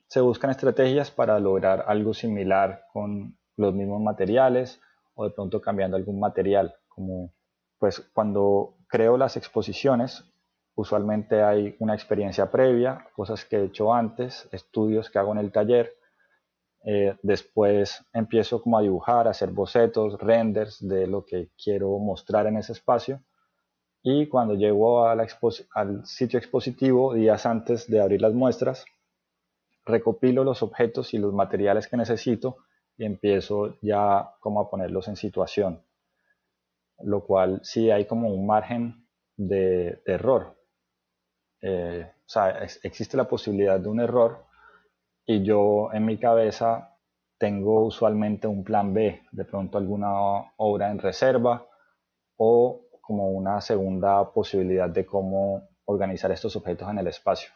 se 0.09 0.21
buscan 0.21 0.51
estrategias 0.51 1.11
para 1.11 1.39
lograr 1.39 1.85
algo 1.87 2.15
similar 2.15 2.85
con 2.93 3.37
los 3.57 3.75
mismos 3.75 4.01
materiales 4.01 4.81
o 5.15 5.25
de 5.25 5.31
pronto 5.31 5.61
cambiando 5.61 5.97
algún 5.97 6.19
material, 6.19 6.77
como 6.89 7.33
pues 7.79 8.01
cuando 8.13 8.77
creo 8.89 9.17
las 9.17 9.37
exposiciones, 9.37 10.25
usualmente 10.79 11.43
hay 11.43 11.77
una 11.81 11.95
experiencia 11.95 12.51
previa, 12.51 13.07
cosas 13.15 13.45
que 13.45 13.57
he 13.57 13.65
hecho 13.65 13.93
antes, 13.93 14.49
estudios 14.53 15.11
que 15.11 15.19
hago 15.19 15.33
en 15.33 15.39
el 15.39 15.53
taller. 15.53 15.95
Eh, 16.85 17.17
después 17.23 18.05
empiezo 18.13 18.63
como 18.63 18.79
a 18.79 18.83
dibujar, 18.83 19.27
a 19.27 19.31
hacer 19.31 19.51
bocetos, 19.51 20.19
renders 20.21 20.79
de 20.87 21.07
lo 21.07 21.25
que 21.25 21.51
quiero 21.63 21.99
mostrar 21.99 22.47
en 22.47 22.57
ese 22.57 22.73
espacio. 22.73 23.23
Y 24.03 24.29
cuando 24.29 24.55
llego 24.55 25.07
al 25.07 26.07
sitio 26.07 26.39
expositivo, 26.39 27.15
días 27.15 27.45
antes 27.45 27.91
de 27.91 28.01
abrir 28.01 28.23
las 28.23 28.33
muestras, 28.33 28.85
recopilo 29.85 30.45
los 30.45 30.63
objetos 30.63 31.13
y 31.13 31.19
los 31.19 31.35
materiales 31.35 31.89
que 31.89 31.97
necesito 31.97 32.59
y 32.97 33.05
empiezo 33.05 33.77
ya 33.83 34.35
como 34.41 34.61
a 34.61 34.71
ponerlos 34.71 35.09
en 35.09 35.17
situación 35.17 35.83
lo 37.03 37.25
cual 37.25 37.61
sí 37.63 37.91
hay 37.91 38.07
como 38.07 38.29
un 38.29 38.47
margen 38.47 39.07
de, 39.37 40.03
error. 40.07 40.58
Eh, 41.61 42.11
o 42.11 42.29
sea, 42.29 42.51
existe 42.83 43.17
la 43.17 43.29
posibilidad 43.29 43.81
de 43.81 43.89
un 43.89 44.01
error 44.01 44.45
y 45.27 45.43
yo 45.43 45.91
en 45.93 46.05
mi 46.05 46.19
cabeza 46.19 46.97
tengo 47.39 47.85
usualmente 47.85 48.47
un 48.47 48.65
plan 48.65 48.93
B, 48.95 49.23
de 49.33 49.45
pronto 49.45 49.79
alguna 49.79 50.11
obra 50.57 50.91
en 50.91 50.99
reserva 50.99 51.67
o 52.37 52.83
como 53.01 53.31
una 53.31 53.61
segunda 53.61 54.33
posibilidad 54.33 54.89
de 54.89 55.07
cómo 55.07 55.69
organizar 55.87 56.31
estos 56.31 56.57
objetos 56.57 56.89
en 56.91 56.99
el 56.99 57.07
espacio. 57.07 57.51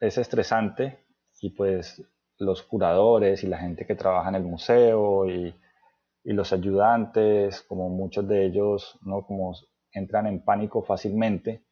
Es 0.00 0.18
estresante 0.18 1.06
y 1.40 1.50
pues 1.50 2.02
los 2.38 2.62
curadores 2.62 3.42
y 3.42 3.46
la 3.46 3.58
gente 3.58 3.86
que 3.86 3.94
trabaja 3.94 4.28
en 4.28 4.34
el 4.36 4.42
museo 4.42 5.26
y 5.26 5.54
y 6.26 6.32
los 6.32 6.52
ayudantes, 6.52 7.62
como 7.62 7.88
muchos 7.88 8.26
de 8.26 8.44
ellos, 8.44 8.98
¿no? 9.02 9.24
como 9.24 9.54
entran 9.92 10.26
en 10.26 10.44
pánico 10.44 10.82
fácilmente, 10.82 11.62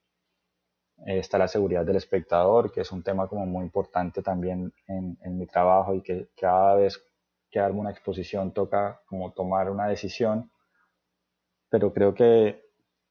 eh, 1.07 1.19
está 1.19 1.39
la 1.39 1.49
seguridad 1.49 1.85
del 1.85 1.97
espectador, 1.97 2.73
que 2.73 2.81
es 2.81 2.93
un 2.93 3.03
tema 3.03 3.29
como 3.29 3.47
muy 3.47 3.65
importante 3.65 4.23
también 4.23 4.73
en, 4.87 5.39
mi 5.39 5.47
trabajo 5.47 5.95
y 5.95 6.03
que 6.03 6.29
cada 6.37 6.77
vez 6.77 7.03
que 7.51 7.61
hago 7.61 7.79
una 7.79 7.91
exposición 7.91 8.53
toca 8.53 9.01
como 9.07 9.33
tomar 9.33 9.71
una 9.71 9.89
decisión, 9.89 10.51
pero 11.69 11.93
creo 11.93 12.15
que, 12.15 12.65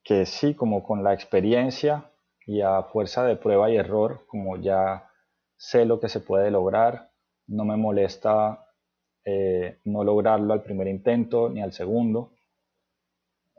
que 0.04 0.26
sí, 0.26 0.56
como 0.56 0.84
con 0.84 1.04
la 1.04 1.14
experiencia 1.14 2.12
y 2.46 2.62
a 2.62 2.84
fuerza 2.84 3.24
de 3.26 3.36
prueba 3.36 3.70
y 3.70 3.78
error, 3.78 4.26
como 4.28 4.58
ya 4.58 5.10
sé 5.58 5.86
lo 5.86 6.00
que 6.00 6.10
se 6.10 6.20
puede 6.20 6.52
lograr, 6.52 7.12
no 7.48 7.66
me 7.66 7.78
molesta 7.78 8.64
eh, 9.26 9.80
no 9.86 10.04
lograrlo 10.04 10.54
al 10.54 10.64
primer 10.64 10.88
intento 10.88 11.50
ni 11.50 11.62
al 11.62 11.72
segundo. 11.72 12.34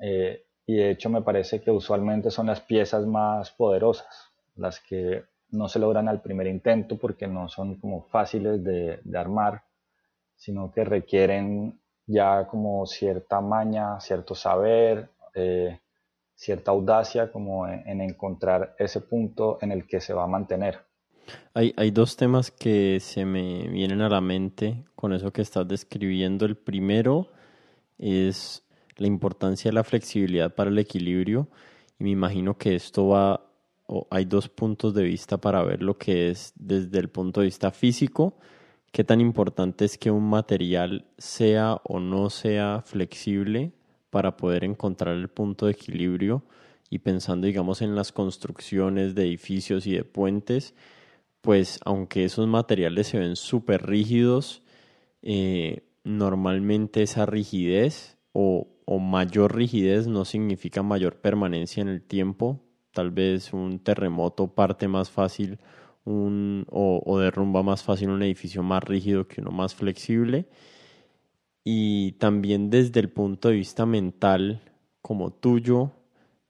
Eh, 0.01 0.45
y 0.67 0.77
de 0.77 0.91
hecho 0.91 1.11
me 1.11 1.23
parece 1.23 1.61
que 1.61 1.71
usualmente 1.71 2.31
son 2.31 2.47
las 2.47 2.61
piezas 2.61 3.07
más 3.07 3.51
poderosas, 3.51 4.33
las 4.57 4.81
que 4.81 5.25
no 5.51 5.69
se 5.69 5.79
logran 5.79 6.09
al 6.09 6.23
primer 6.23 6.47
intento 6.47 6.97
porque 6.97 7.27
no 7.27 7.49
son 7.49 7.77
como 7.77 8.03
fáciles 8.03 8.63
de, 8.65 9.01
armar, 9.15 9.63
sino 10.35 10.73
que 10.73 10.85
requieren 10.85 11.81
ya 12.07 12.47
como 12.49 12.87
cierta 12.87 13.41
maña, 13.41 14.01
cierto 14.01 14.35
saber, 14.35 15.11
eh, 15.35 15.81
cierta 16.35 16.73
audacia 16.73 17.31
como 17.31 17.69
en 17.69 18.01
encontrar 18.01 18.75
ese 18.79 19.01
punto 19.01 19.59
en 19.61 19.71
el 19.71 19.87
que 19.87 20.01
se 20.01 20.13
va 20.13 20.25
a 20.25 20.29
mantener. 20.29 20.79
Hay, 21.55 21.73
hay 21.77 21.91
dos 21.91 22.17
temas 22.17 22.51
que 22.51 22.99
se 23.01 23.25
me 23.25 23.69
vienen 23.69 24.03
a 24.03 24.09
la 24.09 24.21
mente 24.21 24.85
con 24.95 25.13
eso 25.13 25.33
que 25.33 25.43
estás 25.43 25.67
describiendo. 25.67 26.45
El 26.45 26.57
primero 26.57 27.29
es 27.97 28.64
la 28.97 29.07
importancia 29.07 29.71
de 29.71 29.75
la 29.75 29.85
flexibilidad 29.85 30.55
para 30.55 30.71
el 30.71 30.79
equilibrio 30.79 31.49
y 31.99 32.05
me 32.05 32.11
imagino 32.11 32.57
que 32.59 32.75
esto 32.75 33.09
va, 33.09 33.47
hay 34.11 34.25
dos 34.25 34.49
puntos 34.49 34.95
de 34.95 35.05
vista 35.05 35.39
para 35.39 35.63
ver 35.63 35.83
lo 35.83 35.97
que 35.97 36.31
es 36.31 36.53
desde 36.57 36.99
el 36.99 37.09
punto 37.09 37.41
de 37.41 37.47
vista 37.47 37.71
físico, 37.71 38.37
qué 38.91 39.05
tan 39.05 39.21
importante 39.21 39.85
es 39.85 39.99
que 39.99 40.11
un 40.11 40.29
material 40.29 41.07
sea 41.19 41.81
o 41.85 42.01
no 42.01 42.31
sea 42.31 42.83
flexible 42.85 43.73
para 44.11 44.37
poder 44.37 44.65
encontrar 44.65 45.17
el 45.17 45.29
punto 45.29 45.67
de 45.67 45.73
equilibrio 45.73 46.45
y 46.91 47.01
pensando 47.01 47.47
digamos 47.47 47.83
en 47.83 47.95
las 47.95 48.13
construcciones 48.13 49.15
de 49.15 49.25
edificios 49.25 49.87
y 49.87 49.93
de 49.93 50.05
puentes, 50.05 50.75
pues 51.41 51.81
aunque 51.85 52.25
esos 52.25 52.47
materiales 52.47 53.09
se 53.09 53.19
ven 53.19 53.37
súper 53.37 53.87
rígidos, 53.87 54.63
eh, 55.23 55.83
normalmente 56.05 57.03
esa 57.03 57.27
rigidez 57.27 58.17
o, 58.33 58.69
mayor 58.87 59.57
rigidez 59.57 60.07
no 60.07 60.25
significa 60.25 60.83
mayor 60.83 61.17
permanencia 61.17 61.81
en 61.81 61.89
el 61.89 62.03
tiempo. 62.03 62.61
Tal 62.93 63.11
vez 63.11 63.53
un 63.53 63.79
terremoto 63.81 64.55
parte 64.55 64.89
más 64.89 65.11
fácil 65.11 65.59
un, 66.05 66.67
o, 66.71 67.03
o 67.05 67.19
derrumba 67.19 67.63
más 67.63 67.83
fácil 67.83 68.11
un 68.11 68.23
edificio 68.23 68.63
más 68.63 68.85
rígido 68.85 69.27
que 69.27 69.41
uno 69.41 69.51
más 69.51 69.75
flexible. 69.75 70.49
Y 71.65 72.13
también 72.13 72.71
desde 72.71 73.01
el 73.01 73.09
punto 73.09 73.49
de 73.49 73.55
vista 73.55 73.87
mental, 73.87 74.61
como 75.01 75.33
tuyo, 75.33 75.93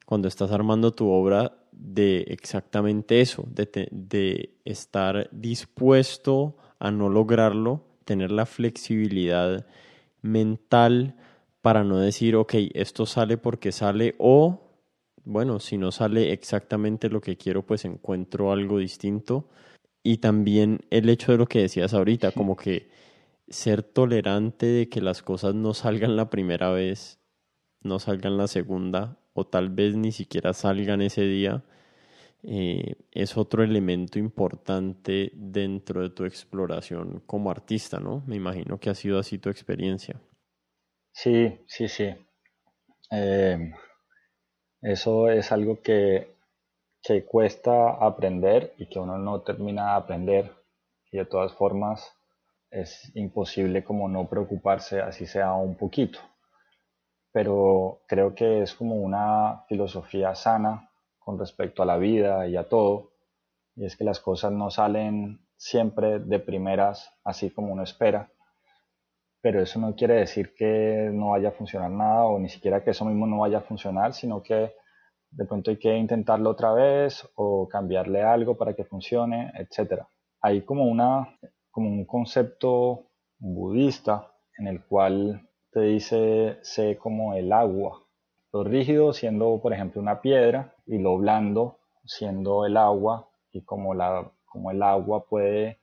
cuando 0.05 0.27
estás 0.27 0.51
armando 0.51 0.91
tu 0.91 1.09
obra, 1.09 1.57
de 1.71 2.25
exactamente 2.27 3.21
eso, 3.21 3.45
de, 3.49 3.87
de 3.91 4.55
estar 4.65 5.29
dispuesto 5.31 6.57
a 6.79 6.91
no 6.91 7.09
lograrlo, 7.09 7.85
tener 8.03 8.31
la 8.31 8.45
flexibilidad 8.45 9.65
mental 10.21 11.15
para 11.65 11.83
no 11.83 11.97
decir, 11.97 12.35
ok, 12.35 12.53
esto 12.75 13.07
sale 13.07 13.37
porque 13.37 13.71
sale 13.71 14.13
o 14.19 14.61
bueno, 15.23 15.59
si 15.59 15.79
no 15.79 15.91
sale 15.91 16.31
exactamente 16.31 17.09
lo 17.09 17.21
que 17.21 17.37
quiero, 17.37 17.65
pues 17.65 17.85
encuentro 17.85 18.51
algo 18.51 18.77
distinto. 18.77 19.49
Y 20.03 20.17
también 20.17 20.81
el 20.91 21.09
hecho 21.09 21.31
de 21.31 21.39
lo 21.39 21.47
que 21.47 21.61
decías 21.61 21.95
ahorita, 21.95 22.33
como 22.33 22.55
que 22.55 22.91
ser 23.49 23.81
tolerante 23.81 24.67
de 24.67 24.89
que 24.89 25.01
las 25.01 25.23
cosas 25.23 25.55
no 25.55 25.73
salgan 25.73 26.15
la 26.15 26.29
primera 26.29 26.69
vez, 26.69 27.19
no 27.81 27.97
salgan 27.97 28.37
la 28.37 28.45
segunda, 28.45 29.17
o 29.33 29.47
tal 29.47 29.69
vez 29.69 29.95
ni 29.95 30.11
siquiera 30.11 30.53
salgan 30.53 31.01
ese 31.01 31.23
día, 31.23 31.63
eh, 32.43 32.93
es 33.11 33.37
otro 33.37 33.63
elemento 33.63 34.19
importante 34.19 35.31
dentro 35.33 36.03
de 36.03 36.11
tu 36.11 36.25
exploración 36.25 37.23
como 37.25 37.49
artista, 37.49 37.99
¿no? 37.99 38.21
Me 38.27 38.35
imagino 38.35 38.79
que 38.79 38.91
ha 38.91 38.95
sido 38.95 39.17
así 39.17 39.39
tu 39.39 39.49
experiencia. 39.49 40.21
Sí, 41.21 41.33
sí, 41.67 41.87
sí. 41.87 42.07
Eh, 43.11 43.73
eso 44.83 45.29
es 45.29 45.51
algo 45.51 45.81
que, 45.81 46.33
que 47.03 47.25
cuesta 47.25 47.91
aprender 47.91 48.73
y 48.77 48.87
que 48.87 48.99
uno 48.99 49.17
no 49.17 49.41
termina 49.41 49.85
de 49.91 49.97
aprender. 49.97 50.53
Y 51.11 51.17
de 51.17 51.25
todas 51.25 51.53
formas 51.53 52.13
es 52.71 53.11
imposible 53.15 53.83
como 53.83 54.09
no 54.09 54.29
preocuparse, 54.29 55.01
así 55.01 55.25
sea 55.27 55.53
un 55.55 55.75
poquito. 55.77 56.19
Pero 57.31 58.01
creo 58.07 58.33
que 58.33 58.61
es 58.63 58.73
como 58.73 58.95
una 58.95 59.63
filosofía 59.67 60.33
sana 60.35 60.89
con 61.19 61.37
respecto 61.37 61.83
a 61.83 61.85
la 61.85 61.97
vida 61.97 62.47
y 62.47 62.55
a 62.55 62.67
todo, 62.67 63.11
y 63.75 63.85
es 63.85 63.97
que 63.97 64.03
las 64.05 64.19
cosas 64.21 64.51
no 64.53 64.71
salen 64.71 65.39
siempre 65.57 66.19
de 66.19 66.39
primeras 66.39 67.13
así 67.23 67.51
como 67.51 67.73
uno 67.73 67.83
espera, 67.83 68.31
pero 69.45 69.61
eso 69.61 69.79
no 69.79 69.93
quiere 69.93 70.15
decir 70.15 70.55
que 70.55 71.11
no 71.13 71.29
vaya 71.29 71.49
a 71.49 71.51
funcionar 71.51 71.91
nada 71.91 72.25
o 72.25 72.39
ni 72.39 72.49
siquiera 72.49 72.83
que 72.83 72.89
eso 72.89 73.05
mismo 73.05 73.27
no 73.27 73.41
vaya 73.41 73.59
a 73.59 73.61
funcionar, 73.61 74.11
sino 74.15 74.41
que 74.41 74.73
de 75.29 75.45
pronto 75.45 75.69
hay 75.69 75.77
que 75.77 75.95
intentarlo 75.95 76.49
otra 76.49 76.73
vez 76.73 77.29
o 77.35 77.67
cambiarle 77.69 78.23
algo 78.23 78.57
para 78.57 78.73
que 78.73 78.85
funcione, 78.85 79.51
etc. 79.53 80.01
Hay 80.41 80.63
como, 80.63 80.85
una, 80.85 81.37
como 81.69 81.89
un 81.89 82.05
concepto 82.05 83.11
budista 83.37 84.31
en 84.57 84.65
el 84.65 84.83
cual 84.83 85.47
te 85.69 85.81
dice 85.81 86.57
sé 86.63 86.97
como 86.97 87.35
el 87.35 87.53
agua, 87.53 88.01
lo 88.51 88.63
rígido 88.63 89.13
siendo, 89.13 89.59
por 89.61 89.73
ejemplo, 89.73 90.01
una 90.01 90.21
piedra 90.21 90.73
y 90.87 90.97
lo 90.97 91.19
blando 91.19 91.77
siendo 92.03 92.65
el 92.65 92.77
agua 92.77 93.29
y 93.51 93.61
como, 93.61 93.93
la, 93.93 94.27
como 94.47 94.71
el 94.71 94.81
agua 94.81 95.27
puede 95.29 95.77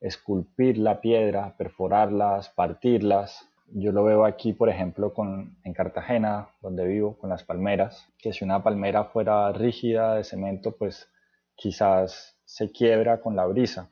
esculpir 0.00 0.78
la 0.78 1.00
piedra, 1.00 1.56
perforarlas, 1.56 2.50
partirlas. 2.50 3.48
Yo 3.68 3.92
lo 3.92 4.04
veo 4.04 4.24
aquí, 4.24 4.52
por 4.52 4.68
ejemplo, 4.68 5.12
con, 5.12 5.58
en 5.64 5.72
Cartagena, 5.72 6.50
donde 6.60 6.86
vivo, 6.86 7.16
con 7.18 7.30
las 7.30 7.44
palmeras, 7.44 8.06
que 8.18 8.32
si 8.32 8.44
una 8.44 8.62
palmera 8.62 9.04
fuera 9.04 9.52
rígida 9.52 10.14
de 10.14 10.24
cemento, 10.24 10.76
pues 10.76 11.08
quizás 11.56 12.38
se 12.44 12.70
quiebra 12.70 13.20
con 13.20 13.34
la 13.34 13.46
brisa, 13.46 13.90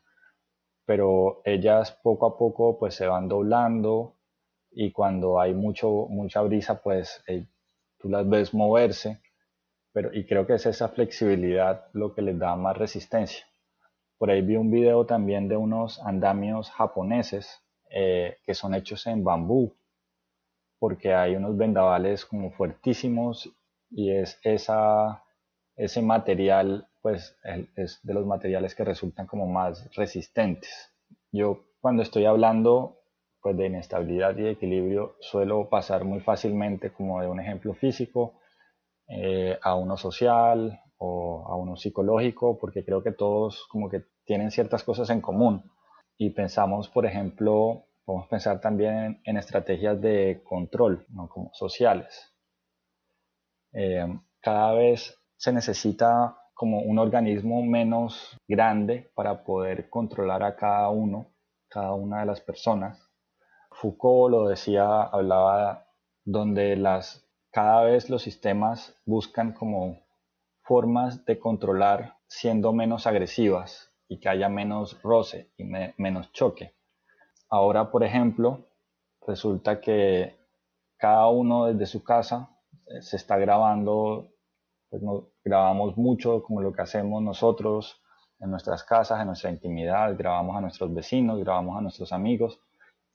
pero 0.86 1.42
ellas 1.44 1.92
poco 2.02 2.26
a 2.26 2.38
poco 2.38 2.78
pues 2.78 2.94
se 2.94 3.06
van 3.06 3.28
doblando 3.28 4.16
y 4.70 4.92
cuando 4.92 5.40
hay 5.40 5.54
mucho, 5.54 6.06
mucha 6.08 6.42
brisa, 6.42 6.82
pues 6.82 7.22
eh, 7.26 7.46
tú 7.98 8.08
las 8.08 8.28
ves 8.28 8.54
moverse, 8.54 9.20
pero, 9.92 10.12
y 10.12 10.26
creo 10.26 10.46
que 10.46 10.54
es 10.54 10.66
esa 10.66 10.88
flexibilidad 10.88 11.86
lo 11.92 12.14
que 12.14 12.22
les 12.22 12.38
da 12.38 12.56
más 12.56 12.76
resistencia. 12.76 13.44
Por 14.18 14.30
ahí 14.30 14.42
vi 14.42 14.56
un 14.56 14.70
video 14.70 15.06
también 15.06 15.48
de 15.48 15.56
unos 15.56 16.00
andamios 16.00 16.70
japoneses 16.70 17.62
eh, 17.90 18.38
que 18.44 18.54
son 18.54 18.74
hechos 18.74 19.06
en 19.06 19.24
bambú, 19.24 19.74
porque 20.78 21.14
hay 21.14 21.36
unos 21.36 21.56
vendavales 21.56 22.24
como 22.24 22.50
fuertísimos 22.52 23.50
y 23.90 24.10
es 24.10 24.38
esa, 24.42 25.24
ese 25.76 26.02
material, 26.02 26.88
pues 27.02 27.36
es 27.76 28.00
de 28.02 28.14
los 28.14 28.26
materiales 28.26 28.74
que 28.74 28.84
resultan 28.84 29.26
como 29.26 29.46
más 29.46 29.88
resistentes. 29.94 30.92
Yo 31.30 31.64
cuando 31.80 32.02
estoy 32.02 32.24
hablando 32.24 33.00
pues 33.42 33.56
de 33.58 33.66
inestabilidad 33.66 34.36
y 34.38 34.46
equilibrio 34.46 35.16
suelo 35.20 35.68
pasar 35.68 36.04
muy 36.04 36.20
fácilmente 36.20 36.90
como 36.90 37.20
de 37.20 37.28
un 37.28 37.40
ejemplo 37.40 37.74
físico 37.74 38.40
eh, 39.06 39.58
a 39.60 39.74
uno 39.74 39.98
social 39.98 40.80
o 41.04 41.46
a 41.48 41.56
uno 41.56 41.76
psicológico, 41.76 42.58
porque 42.58 42.84
creo 42.84 43.02
que 43.02 43.12
todos 43.12 43.66
como 43.68 43.88
que 43.88 44.04
tienen 44.24 44.50
ciertas 44.50 44.82
cosas 44.84 45.10
en 45.10 45.20
común. 45.20 45.70
Y 46.16 46.30
pensamos, 46.30 46.88
por 46.88 47.06
ejemplo, 47.06 47.84
podemos 48.04 48.28
pensar 48.28 48.60
también 48.60 49.20
en, 49.24 49.36
estrategias 49.36 50.00
de 50.00 50.42
control, 50.44 51.04
¿no? 51.08 51.28
como 51.28 51.50
sociales. 51.52 52.32
Eh, 53.72 54.06
cada 54.40 54.72
vez 54.72 55.18
se 55.36 55.52
necesita 55.52 56.38
como 56.54 56.80
un 56.80 56.98
organismo 56.98 57.62
menos 57.62 58.38
grande 58.46 59.10
para 59.14 59.44
poder 59.44 59.90
controlar 59.90 60.42
a 60.44 60.54
cada 60.56 60.88
uno, 60.90 61.26
cada 61.68 61.94
una 61.94 62.20
de 62.20 62.26
las 62.26 62.40
personas 62.40 63.04
Foucault 63.74 64.30
lo 64.30 64.48
decía, 64.48 65.02
hablaba 65.02 65.86
donde 66.24 66.76
las, 66.76 67.26
cada 67.50 67.82
vez 67.82 68.08
los 68.08 68.22
sistemas 68.22 68.96
buscan 69.04 69.52
como 69.52 70.03
formas 70.64 71.24
de 71.26 71.38
controlar 71.38 72.16
siendo 72.26 72.72
menos 72.72 73.06
agresivas 73.06 73.92
y 74.08 74.18
que 74.18 74.28
haya 74.28 74.48
menos 74.48 75.00
roce 75.02 75.50
y 75.56 75.64
menos 75.64 76.32
choque. 76.32 76.74
Ahora, 77.48 77.90
por 77.90 78.02
ejemplo, 78.02 78.66
resulta 79.26 79.80
que 79.80 80.36
cada 80.96 81.28
uno 81.28 81.66
desde 81.66 81.86
su 81.86 82.02
casa 82.02 82.50
eh, 82.86 83.02
se 83.02 83.16
está 83.16 83.36
grabando, 83.36 84.28
pues 84.88 85.02
grabamos 85.44 85.96
mucho 85.96 86.42
como 86.42 86.62
lo 86.62 86.72
que 86.72 86.82
hacemos 86.82 87.22
nosotros 87.22 88.00
en 88.40 88.50
nuestras 88.50 88.84
casas, 88.84 89.20
en 89.20 89.26
nuestra 89.26 89.50
intimidad, 89.50 90.16
grabamos 90.16 90.56
a 90.56 90.60
nuestros 90.60 90.92
vecinos, 90.92 91.38
grabamos 91.40 91.78
a 91.78 91.82
nuestros 91.82 92.12
amigos 92.12 92.60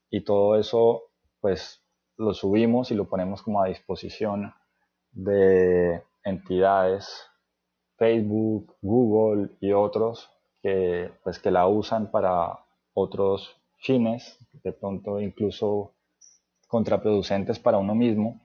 y 0.09 0.23
todo 0.23 0.55
eso 0.57 1.03
pues 1.39 1.83
lo 2.17 2.33
subimos 2.33 2.91
y 2.91 2.95
lo 2.95 3.07
ponemos 3.07 3.41
como 3.41 3.61
a 3.61 3.67
disposición 3.67 4.53
de 5.11 6.03
entidades, 6.23 7.28
Facebook, 7.99 8.75
Google 8.81 9.51
y 9.59 9.71
otros 9.71 10.31
que 10.63 11.11
pues 11.23 11.37
que 11.37 11.51
la 11.51 11.67
usan 11.67 12.09
para 12.09 12.59
otros 12.93 13.55
fines, 13.77 14.39
de 14.63 14.73
pronto 14.73 15.21
incluso 15.21 15.93
contraproducentes 16.67 17.59
para 17.59 17.77
uno 17.77 17.93
mismo, 17.93 18.41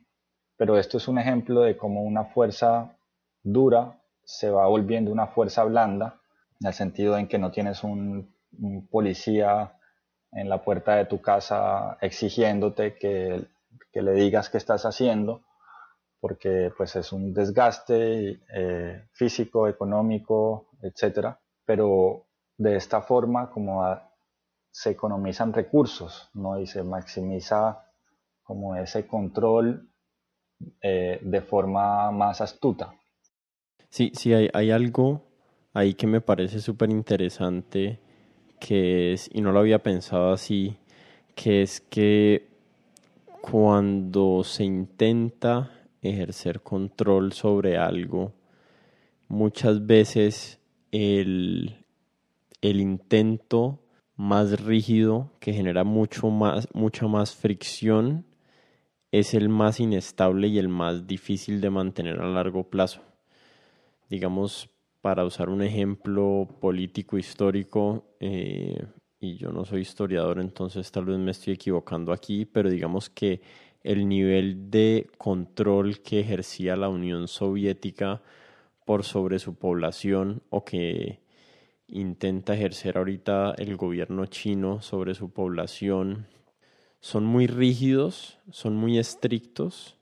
pero 0.56 0.78
esto 0.78 0.98
es 0.98 1.08
un 1.08 1.18
ejemplo 1.18 1.62
de 1.62 1.76
cómo 1.76 2.02
una 2.02 2.24
fuerza 2.24 2.96
dura 3.42 4.00
se 4.24 4.50
va 4.50 4.66
volviendo 4.66 5.10
una 5.10 5.28
fuerza 5.28 5.64
blanda, 5.64 6.20
en 6.60 6.66
el 6.68 6.74
sentido 6.74 7.16
en 7.16 7.26
que 7.26 7.38
no 7.38 7.50
tienes 7.50 7.82
un, 7.82 8.34
un 8.60 8.86
policía 8.86 9.74
en 10.34 10.48
la 10.48 10.62
puerta 10.62 10.96
de 10.96 11.06
tu 11.06 11.20
casa 11.20 11.96
exigiéndote 12.00 12.96
que, 12.96 13.46
le 13.92 14.12
digas 14.12 14.50
qué 14.50 14.58
estás 14.58 14.84
haciendo, 14.86 15.42
porque 16.24 16.72
pues 16.74 16.96
es 16.96 17.12
un 17.12 17.34
desgaste 17.34 18.40
eh, 18.48 19.08
físico, 19.12 19.68
económico, 19.68 20.70
etcétera. 20.80 21.38
Pero 21.66 22.28
de 22.56 22.76
esta 22.76 23.02
forma 23.02 23.50
como 23.50 23.84
se 24.70 24.92
economizan 24.92 25.52
recursos, 25.52 26.30
¿no? 26.32 26.58
Y 26.58 26.66
se 26.66 26.82
maximiza 26.82 27.90
como 28.42 28.74
ese 28.74 29.06
control 29.06 29.86
eh, 30.80 31.18
de 31.20 31.42
forma 31.42 32.10
más 32.10 32.40
astuta. 32.40 32.94
Sí, 33.90 34.10
sí, 34.14 34.32
hay, 34.32 34.48
hay 34.54 34.70
algo 34.70 35.20
ahí 35.74 35.92
que 35.92 36.06
me 36.06 36.22
parece 36.22 36.58
súper 36.60 36.88
interesante 36.88 38.00
que 38.58 39.12
es, 39.12 39.28
y 39.30 39.42
no 39.42 39.52
lo 39.52 39.58
había 39.58 39.82
pensado 39.82 40.32
así, 40.32 40.78
que 41.34 41.60
es 41.60 41.82
que 41.82 42.48
cuando 43.42 44.42
se 44.42 44.64
intenta 44.64 45.70
ejercer 46.10 46.62
control 46.62 47.32
sobre 47.32 47.76
algo, 47.76 48.34
muchas 49.28 49.86
veces 49.86 50.60
el, 50.92 51.84
el 52.60 52.80
intento 52.80 53.80
más 54.16 54.60
rígido 54.64 55.32
que 55.40 55.52
genera 55.52 55.84
mucho 55.84 56.30
más, 56.30 56.68
mucha 56.72 57.08
más 57.08 57.34
fricción 57.34 58.26
es 59.10 59.34
el 59.34 59.48
más 59.48 59.80
inestable 59.80 60.48
y 60.48 60.58
el 60.58 60.68
más 60.68 61.06
difícil 61.06 61.60
de 61.60 61.70
mantener 61.70 62.20
a 62.20 62.26
largo 62.26 62.68
plazo. 62.68 63.00
Digamos, 64.08 64.70
para 65.00 65.24
usar 65.24 65.50
un 65.50 65.62
ejemplo 65.62 66.48
político 66.60 67.18
histórico, 67.18 68.16
eh, 68.20 68.86
y 69.20 69.36
yo 69.36 69.52
no 69.52 69.64
soy 69.64 69.82
historiador, 69.82 70.40
entonces 70.40 70.90
tal 70.90 71.06
vez 71.06 71.18
me 71.18 71.30
estoy 71.30 71.54
equivocando 71.54 72.12
aquí, 72.12 72.44
pero 72.44 72.68
digamos 72.68 73.08
que 73.08 73.40
el 73.84 74.08
nivel 74.08 74.70
de 74.70 75.08
control 75.18 76.00
que 76.00 76.20
ejercía 76.20 76.74
la 76.74 76.88
Unión 76.88 77.28
Soviética 77.28 78.22
por 78.84 79.04
sobre 79.04 79.38
su 79.38 79.54
población 79.54 80.42
o 80.50 80.64
que 80.64 81.20
intenta 81.86 82.54
ejercer 82.54 82.98
ahorita 82.98 83.54
el 83.58 83.76
gobierno 83.76 84.26
chino 84.26 84.82
sobre 84.82 85.14
su 85.14 85.30
población 85.32 86.26
son 87.00 87.26
muy 87.26 87.46
rígidos, 87.46 88.38
son 88.50 88.76
muy 88.76 88.98
estrictos 88.98 89.98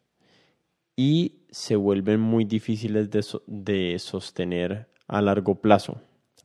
y 0.94 1.40
se 1.50 1.74
vuelven 1.74 2.20
muy 2.20 2.44
difíciles 2.44 3.10
de, 3.10 3.98
sostener 3.98 4.88
a 5.08 5.20
largo 5.20 5.56
plazo 5.60 6.00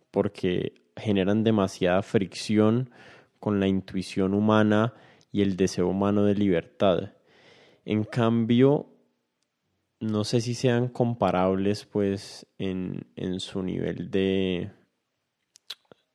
porque 0.09 0.73
generan 0.95 1.43
demasiada 1.43 2.01
fricción 2.01 2.89
con 3.39 3.59
la 3.59 3.67
intuición 3.67 4.33
humana 4.33 4.95
y 5.31 5.43
el 5.43 5.55
deseo 5.55 5.89
humano 5.89 6.23
de 6.23 6.33
libertad. 6.33 7.11
En 7.89 8.03
cambio, 8.03 8.89
no 10.01 10.25
sé 10.25 10.41
si 10.41 10.55
sean 10.55 10.89
comparables 10.89 11.85
pues 11.85 12.45
en, 12.57 13.05
su 13.39 13.63
nivel 13.63 14.11
de, 14.11 14.71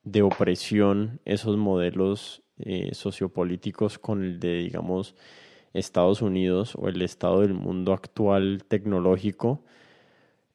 de 0.03 0.21
opresión 0.21 1.19
esos 1.25 1.57
modelos 1.57 2.43
eh, 2.59 2.93
sociopolíticos 2.93 3.97
con 3.97 4.23
el 4.23 4.39
de, 4.39 4.53
digamos, 4.57 5.15
Estados 5.73 6.21
Unidos 6.21 6.75
o 6.75 6.89
el 6.89 7.01
estado 7.01 7.41
del 7.41 7.55
mundo 7.55 7.91
actual 7.91 8.65
tecnológico. 8.67 9.63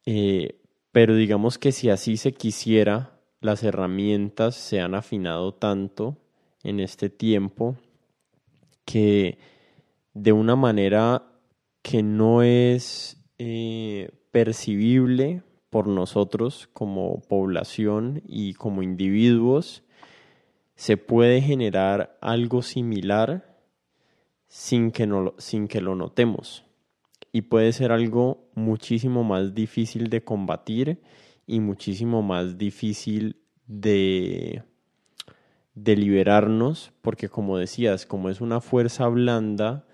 Eh, 0.07 0.61
pero 0.93 1.17
digamos 1.17 1.59
que 1.59 1.73
si 1.73 1.91
así 1.91 2.17
se 2.17 2.33
quisiera, 2.33 3.19
las 3.41 3.65
herramientas 3.65 4.55
se 4.55 4.81
han 4.81 4.95
afinado 4.95 5.53
tanto 5.53 6.17
en 6.63 6.79
este 6.79 7.11
tiempo 7.11 7.75
que 8.85 9.58
de 10.23 10.33
una 10.33 10.57
manera 10.57 11.23
que 11.83 12.03
no 12.03 12.43
es 12.43 13.23
eh, 13.39 14.11
percibible 14.33 15.43
por 15.71 15.87
nosotros 15.87 16.69
como 16.73 17.21
población 17.21 18.23
y 18.27 18.55
como 18.55 18.83
individuos, 18.83 19.85
se 20.75 20.97
puede 20.97 21.41
generar 21.41 22.19
algo 22.21 22.63
similar 22.63 23.61
sin 24.49 24.91
que, 24.91 25.07
no, 25.07 25.35
sin 25.39 25.69
que 25.69 25.81
lo 25.81 25.95
notemos. 25.95 26.65
Y 27.31 27.43
puede 27.43 27.73
ser 27.73 27.93
algo 27.93 28.51
muchísimo 28.55 29.23
más 29.23 29.55
difícil 29.55 30.11
de 30.11 30.25
combatir 30.25 31.01
y 31.47 31.61
muchísimo 31.61 32.23
más 32.23 32.59
difícil 32.59 33.37
de, 33.67 34.65
de 35.75 35.97
liberarnos, 35.97 36.91
porque 37.03 37.29
como 37.29 37.57
decías, 37.57 38.05
como 38.05 38.31
es 38.31 38.41
una 38.41 38.61
fuerza 38.61 39.07
blanda, 39.07 39.85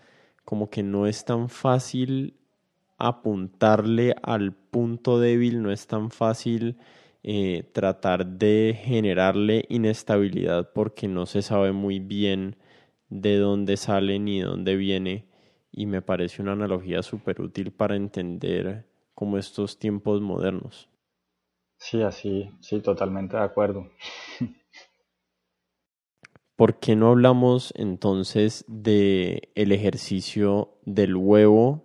como 0.44 0.70
que 0.70 0.82
no 0.82 1.06
es 1.06 1.24
tan 1.24 1.48
fácil 1.48 2.36
apuntarle 2.98 4.14
al 4.22 4.52
punto 4.52 5.18
débil, 5.18 5.62
no 5.62 5.70
es 5.72 5.86
tan 5.86 6.10
fácil 6.10 6.76
eh, 7.22 7.70
tratar 7.72 8.26
de 8.26 8.78
generarle 8.82 9.64
inestabilidad 9.68 10.72
porque 10.72 11.08
no 11.08 11.26
se 11.26 11.42
sabe 11.42 11.72
muy 11.72 11.98
bien 11.98 12.56
de 13.08 13.36
dónde 13.38 13.76
sale 13.76 14.18
ni 14.18 14.40
de 14.40 14.46
dónde 14.46 14.76
viene 14.76 15.26
y 15.72 15.86
me 15.86 16.02
parece 16.02 16.42
una 16.42 16.52
analogía 16.52 17.02
súper 17.02 17.40
útil 17.40 17.72
para 17.72 17.96
entender 17.96 18.86
como 19.14 19.38
estos 19.38 19.78
tiempos 19.78 20.20
modernos. 20.20 20.88
Sí, 21.76 22.02
así, 22.02 22.50
sí, 22.60 22.80
totalmente 22.80 23.36
de 23.36 23.44
acuerdo. 23.44 23.88
¿Por 26.56 26.78
qué 26.78 26.94
no 26.94 27.08
hablamos 27.08 27.72
entonces 27.76 28.64
de 28.68 29.50
el 29.56 29.72
ejercicio 29.72 30.78
del 30.84 31.16
huevo 31.16 31.82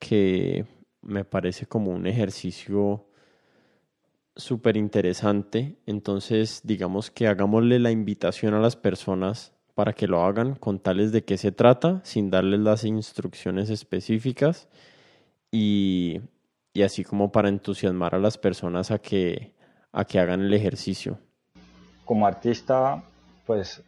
que 0.00 0.66
me 1.00 1.24
parece 1.24 1.66
como 1.66 1.92
un 1.92 2.08
ejercicio 2.08 3.06
súper 4.34 4.76
interesante? 4.76 5.76
Entonces, 5.86 6.62
digamos 6.64 7.12
que 7.12 7.28
hagámosle 7.28 7.78
la 7.78 7.92
invitación 7.92 8.54
a 8.54 8.58
las 8.58 8.74
personas 8.74 9.52
para 9.74 9.92
que 9.92 10.08
lo 10.08 10.24
hagan, 10.24 10.56
con 10.56 10.80
tales 10.80 11.12
de 11.12 11.24
qué 11.24 11.36
se 11.36 11.52
trata, 11.52 12.00
sin 12.04 12.30
darles 12.30 12.60
las 12.60 12.82
instrucciones 12.82 13.70
específicas 13.70 14.68
y, 15.52 16.20
así 16.84 17.04
como 17.04 17.30
para 17.30 17.48
entusiasmar 17.48 18.16
a 18.16 18.18
las 18.18 18.38
personas 18.38 18.90
a 18.90 18.98
que, 18.98 19.52
a 19.92 20.04
que 20.04 20.18
hagan 20.18 20.40
el 20.40 20.52
ejercicio. 20.52 21.18
Como 22.04 22.26
artista, 22.26 23.04
pues 23.46 23.82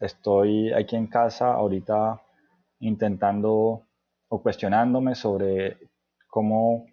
estoy 0.00 0.72
aquí 0.72 0.96
en 0.96 1.06
casa 1.06 1.54
ahorita 1.54 2.20
intentando 2.80 3.82
o 4.28 4.42
cuestionándome 4.42 5.14
sobre 5.14 5.78
cómo 6.28 6.86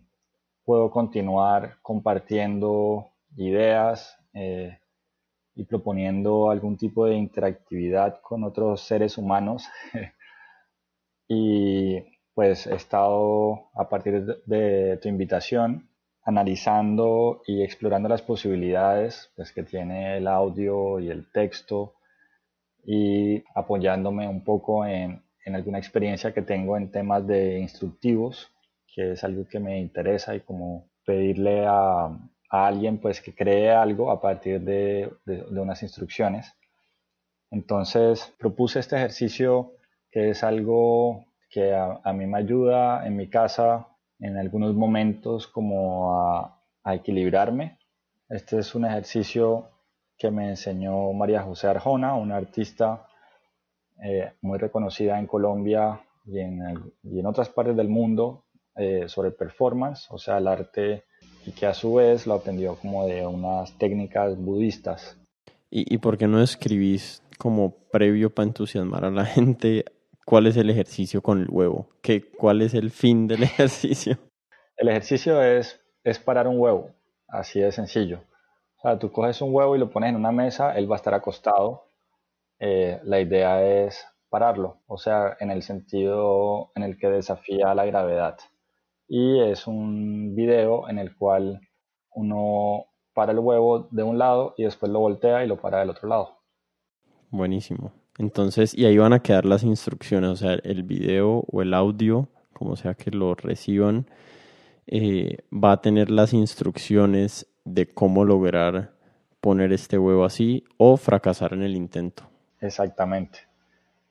puedo 0.63 0.91
continuar 0.91 1.77
compartiendo 1.81 3.11
ideas, 3.35 4.17
eh, 4.33 4.77
y 5.55 5.63
proponiendo 5.65 6.49
algún 6.49 6.77
tipo 6.77 7.05
de 7.05 7.15
interactividad 7.15 8.21
con 8.21 8.43
otros 8.43 8.81
seres 8.81 9.17
humanos. 9.17 9.67
y 11.27 11.99
pues 12.33 12.67
he 12.67 12.75
estado 12.75 13.69
a 13.75 13.89
partir 13.89 14.25
de 14.45 14.97
tu 15.01 15.09
invitación 15.09 15.89
analizando 16.23 17.41
y 17.47 17.63
explorando 17.63 18.07
las 18.07 18.21
posibilidades 18.21 19.31
pues, 19.35 19.51
que 19.51 19.63
tiene 19.63 20.17
el 20.17 20.27
audio 20.27 20.99
y 20.99 21.09
el 21.09 21.31
texto 21.31 21.95
y 22.85 23.43
apoyándome 23.55 24.27
un 24.27 24.43
poco 24.43 24.85
en, 24.85 25.21
en 25.45 25.55
alguna 25.55 25.77
experiencia 25.77 26.33
que 26.33 26.41
tengo 26.41 26.77
en 26.77 26.91
temas 26.91 27.25
de 27.27 27.59
instructivos, 27.59 28.51
que 28.93 29.13
es 29.13 29.23
algo 29.23 29.47
que 29.47 29.59
me 29.59 29.79
interesa 29.79 30.35
y 30.35 30.41
como 30.41 30.89
pedirle 31.05 31.65
a, 31.65 32.09
a 32.51 32.67
alguien 32.67 32.97
pues 32.97 33.21
que 33.21 33.33
cree 33.33 33.71
algo 33.71 34.11
a 34.11 34.19
partir 34.21 34.61
de, 34.61 35.11
unas 35.51 35.81
instrucciones. 35.81 36.53
Entonces 37.49 38.33
propuse 38.37 38.79
este 38.79 38.97
ejercicio 38.97 39.73
que 40.11 40.31
es 40.31 40.43
algo 40.43 41.25
que 41.49 41.73
a, 41.73 42.13
mí 42.13 42.27
me 42.27 42.37
ayuda 42.37 43.05
en 43.07 43.15
mi 43.15 43.29
casa 43.29 43.87
en 44.19 44.37
algunos 44.37 44.75
momentos 44.75 45.47
como 45.47 46.13
a, 46.13 46.57
equilibrarme. 46.93 47.77
Este 48.27 48.59
es 48.59 48.75
un 48.75 48.85
ejercicio 48.85 49.69
que 50.21 50.29
me 50.29 50.49
enseñó 50.49 51.11
María 51.13 51.41
José 51.41 51.67
Arjona, 51.67 52.13
una 52.13 52.37
artista 52.37 53.07
eh, 54.03 54.33
muy 54.41 54.59
reconocida 54.59 55.17
en 55.17 55.25
Colombia 55.25 55.99
y 56.27 56.37
en, 56.37 56.93
y 57.01 57.19
en, 57.19 57.25
otras 57.25 57.49
partes 57.49 57.75
del 57.75 57.89
mundo 57.89 58.43
eh, 58.75 59.05
sobre 59.07 59.31
performance, 59.31 60.05
o 60.11 60.19
sea, 60.19 60.37
el 60.37 60.47
arte 60.47 61.05
y 61.43 61.53
que 61.53 61.65
a 61.65 61.73
su 61.73 61.95
vez 61.95 62.27
lo 62.27 62.35
aprendió 62.35 62.75
como 62.75 63.07
de 63.07 63.25
unas 63.25 63.75
técnicas 63.79 64.37
budistas. 64.37 65.17
¿Y, 65.71 65.91
y 65.91 65.97
por 65.97 66.19
qué 66.19 66.27
no 66.27 66.39
escribís 66.39 67.23
como 67.39 67.71
previo 67.91 68.29
para 68.29 68.47
entusiasmar 68.47 69.05
a 69.05 69.09
la 69.09 69.25
gente 69.37 69.85
cuál 70.23 70.45
es 70.45 70.55
el 70.55 70.69
ejercicio 70.69 71.23
con 71.23 71.41
el 71.41 71.49
huevo? 71.49 71.89
¿Qué, 72.03 72.29
¿Cuál 72.29 72.61
es 72.61 72.75
el 72.75 72.91
fin 72.91 73.27
del 73.27 73.41
ejercicio? 73.51 74.19
El 74.77 74.89
ejercicio 74.89 75.41
es, 75.41 75.81
es 76.03 76.19
parar 76.19 76.47
un 76.47 76.59
huevo, 76.59 76.91
así 77.27 77.59
de 77.59 77.71
sencillo. 77.71 78.21
O 78.83 78.89
sea, 78.89 78.99
tú 78.99 79.11
coges 79.11 79.41
un 79.41 79.53
huevo 79.53 79.75
y 79.75 79.79
lo 79.79 79.89
pones 79.89 80.09
en 80.09 80.15
una 80.15 80.31
mesa, 80.31 80.75
él 80.75 80.89
va 80.89 80.95
a 80.95 80.97
estar 80.97 81.13
acostado. 81.13 81.85
Eh, 82.59 82.99
la 83.03 83.19
idea 83.19 83.63
es 83.63 84.05
pararlo, 84.29 84.77
o 84.87 84.97
sea, 84.97 85.37
en 85.39 85.51
el 85.51 85.61
sentido 85.61 86.71
en 86.75 86.83
el 86.83 86.97
que 86.97 87.09
desafía 87.09 87.73
la 87.75 87.85
gravedad 87.85 88.37
y 89.13 89.41
es 89.41 89.67
un 89.67 90.35
video 90.35 90.87
en 90.87 90.97
el 90.97 91.17
cual 91.17 91.59
uno 92.15 92.85
para 93.13 93.33
el 93.33 93.39
huevo 93.39 93.89
de 93.91 94.03
un 94.03 94.17
lado 94.17 94.55
y 94.57 94.63
después 94.63 94.89
lo 94.89 94.99
voltea 94.99 95.43
y 95.43 95.47
lo 95.49 95.59
para 95.59 95.79
del 95.79 95.89
otro 95.89 96.07
lado. 96.07 96.37
Buenísimo. 97.29 97.91
Entonces, 98.17 98.73
y 98.73 98.85
ahí 98.85 98.97
van 98.97 99.11
a 99.11 99.21
quedar 99.21 99.43
las 99.43 99.63
instrucciones, 99.63 100.29
o 100.29 100.35
sea, 100.37 100.53
el 100.53 100.83
video 100.83 101.43
o 101.51 101.61
el 101.61 101.73
audio, 101.73 102.29
como 102.53 102.77
sea 102.77 102.93
que 102.93 103.11
lo 103.11 103.35
reciban, 103.35 104.07
eh, 104.87 105.39
va 105.51 105.73
a 105.73 105.81
tener 105.81 106.09
las 106.09 106.31
instrucciones 106.31 107.50
de 107.63 107.87
cómo 107.87 108.25
lograr 108.25 108.91
poner 109.39 109.73
este 109.73 109.97
huevo 109.97 110.23
así 110.23 110.63
o 110.77 110.97
fracasar 110.97 111.53
en 111.53 111.63
el 111.63 111.75
intento. 111.75 112.23
Exactamente. 112.59 113.39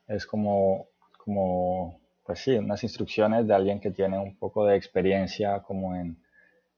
Es 0.08 0.26
como, 0.26 0.88
como 1.18 2.00
pues 2.24 2.40
sí, 2.40 2.52
unas 2.56 2.82
instrucciones 2.82 3.46
de 3.46 3.54
alguien 3.54 3.80
que 3.80 3.90
tiene 3.90 4.18
un 4.18 4.36
poco 4.36 4.66
de 4.66 4.76
experiencia 4.76 5.60
como 5.60 5.94
en, 5.94 6.16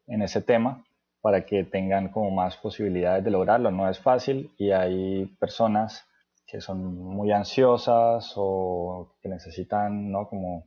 en 0.06 0.22
ese 0.22 0.42
tema 0.42 0.84
para 1.22 1.46
que 1.46 1.64
tengan 1.64 2.08
como 2.08 2.30
más 2.30 2.56
posibilidades 2.56 3.24
de 3.24 3.30
lograrlo. 3.30 3.70
No 3.70 3.88
es 3.88 3.98
fácil 3.98 4.52
y 4.58 4.70
hay 4.72 5.26
personas 5.38 6.06
que 6.46 6.60
son 6.60 6.96
muy 6.96 7.32
ansiosas 7.32 8.34
o 8.36 9.14
que 9.22 9.28
necesitan, 9.28 10.10
¿no? 10.10 10.28
Como 10.28 10.66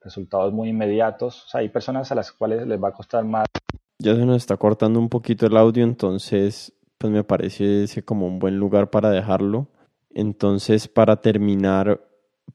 resultados 0.00 0.52
muy 0.52 0.68
inmediatos. 0.68 1.46
O 1.46 1.48
sea, 1.48 1.60
hay 1.60 1.70
personas 1.70 2.12
a 2.12 2.14
las 2.14 2.30
cuales 2.30 2.66
les 2.66 2.80
va 2.80 2.88
a 2.88 2.92
costar 2.92 3.24
más. 3.24 3.46
Ya 3.98 4.14
se 4.16 4.26
nos 4.26 4.36
está 4.36 4.56
cortando 4.56 4.98
un 4.98 5.08
poquito 5.08 5.46
el 5.46 5.56
audio, 5.56 5.84
entonces 5.84 6.72
pues 6.98 7.12
me 7.12 7.24
parece 7.24 7.84
ese 7.84 8.04
como 8.04 8.26
un 8.26 8.38
buen 8.38 8.58
lugar 8.58 8.90
para 8.90 9.10
dejarlo. 9.10 9.68
Entonces, 10.10 10.88
para 10.88 11.20
terminar, 11.20 12.00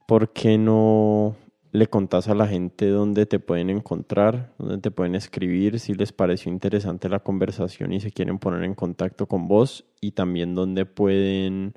¿por 0.06 0.32
qué 0.32 0.58
no 0.58 1.36
le 1.72 1.86
contás 1.86 2.28
a 2.28 2.34
la 2.34 2.48
gente 2.48 2.88
dónde 2.88 3.26
te 3.26 3.38
pueden 3.38 3.70
encontrar, 3.70 4.52
dónde 4.58 4.78
te 4.78 4.90
pueden 4.90 5.14
escribir, 5.14 5.78
si 5.78 5.94
les 5.94 6.12
pareció 6.12 6.50
interesante 6.50 7.08
la 7.08 7.20
conversación 7.20 7.92
y 7.92 8.00
se 8.00 8.10
quieren 8.10 8.38
poner 8.38 8.64
en 8.64 8.74
contacto 8.74 9.26
con 9.26 9.46
vos 9.46 9.84
y 10.00 10.12
también 10.12 10.54
dónde 10.54 10.84
pueden 10.84 11.74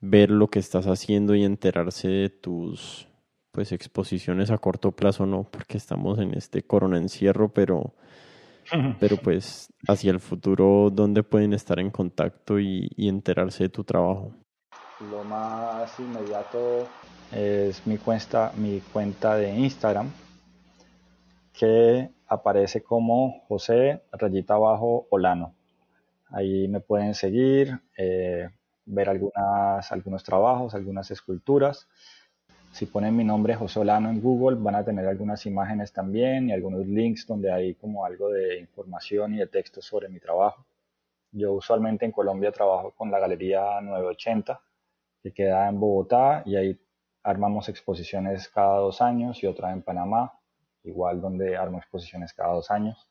ver 0.00 0.30
lo 0.30 0.48
que 0.48 0.60
estás 0.60 0.86
haciendo 0.86 1.34
y 1.34 1.44
enterarse 1.44 2.08
de 2.08 2.30
tus 2.30 3.08
pues 3.50 3.72
exposiciones 3.72 4.50
a 4.50 4.58
corto 4.58 4.92
plazo 4.92 5.26
no, 5.26 5.44
porque 5.50 5.78
estamos 5.78 6.18
en 6.18 6.34
este 6.34 6.62
corona 6.62 6.98
encierro, 6.98 7.52
pero, 7.52 7.94
pero 9.00 9.16
pues 9.16 9.72
hacia 9.88 10.10
el 10.10 10.20
futuro, 10.20 10.90
¿dónde 10.90 11.22
pueden 11.22 11.52
estar 11.52 11.78
en 11.78 11.90
contacto 11.90 12.58
y, 12.58 12.88
y 12.96 13.08
enterarse 13.08 13.64
de 13.64 13.68
tu 13.68 13.84
trabajo? 13.84 14.32
Lo 15.10 15.24
más 15.24 15.98
inmediato 16.00 16.88
es 17.32 17.86
mi 17.86 17.98
cuenta, 17.98 18.52
mi 18.56 18.80
cuenta 18.80 19.36
de 19.36 19.54
Instagram, 19.54 20.10
que 21.52 22.10
aparece 22.26 22.82
como 22.82 23.42
José 23.48 24.02
Rayita 24.12 24.54
Abajo 24.54 25.06
Olano. 25.10 25.54
Ahí 26.30 26.68
me 26.68 26.80
pueden 26.80 27.14
seguir, 27.14 27.80
eh, 27.96 28.48
ver 28.84 29.08
algunas, 29.08 29.92
algunos 29.92 30.24
trabajos, 30.24 30.74
algunas 30.74 31.10
esculturas. 31.10 31.88
Si 32.76 32.84
ponen 32.84 33.16
mi 33.16 33.24
nombre 33.24 33.54
José 33.54 33.80
Olano 33.80 34.10
en 34.10 34.20
Google, 34.20 34.58
van 34.60 34.74
a 34.74 34.84
tener 34.84 35.06
algunas 35.06 35.46
imágenes 35.46 35.94
también 35.94 36.50
y 36.50 36.52
algunos 36.52 36.86
links 36.86 37.26
donde 37.26 37.50
hay 37.50 37.74
como 37.74 38.04
algo 38.04 38.28
de 38.28 38.58
información 38.58 39.32
y 39.32 39.38
de 39.38 39.46
texto 39.46 39.80
sobre 39.80 40.10
mi 40.10 40.20
trabajo. 40.20 40.66
Yo 41.32 41.54
usualmente 41.54 42.04
en 42.04 42.12
Colombia 42.12 42.52
trabajo 42.52 42.90
con 42.90 43.10
la 43.10 43.18
Galería 43.18 43.80
980, 43.80 44.60
que 45.22 45.32
queda 45.32 45.70
en 45.70 45.80
Bogotá, 45.80 46.42
y 46.44 46.56
ahí 46.56 46.78
armamos 47.22 47.70
exposiciones 47.70 48.46
cada 48.50 48.76
dos 48.76 49.00
años 49.00 49.42
y 49.42 49.46
otra 49.46 49.72
en 49.72 49.80
Panamá, 49.80 50.38
igual 50.84 51.22
donde 51.22 51.56
armo 51.56 51.78
exposiciones 51.78 52.34
cada 52.34 52.52
dos 52.52 52.70
años. 52.70 53.08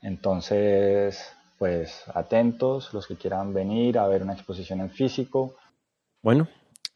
Entonces, 0.00 1.30
pues 1.58 2.04
atentos 2.14 2.94
los 2.94 3.06
que 3.06 3.16
quieran 3.16 3.52
venir 3.52 3.98
a 3.98 4.08
ver 4.08 4.22
una 4.22 4.32
exposición 4.32 4.80
en 4.80 4.88
físico. 4.88 5.56
Bueno, 6.22 6.48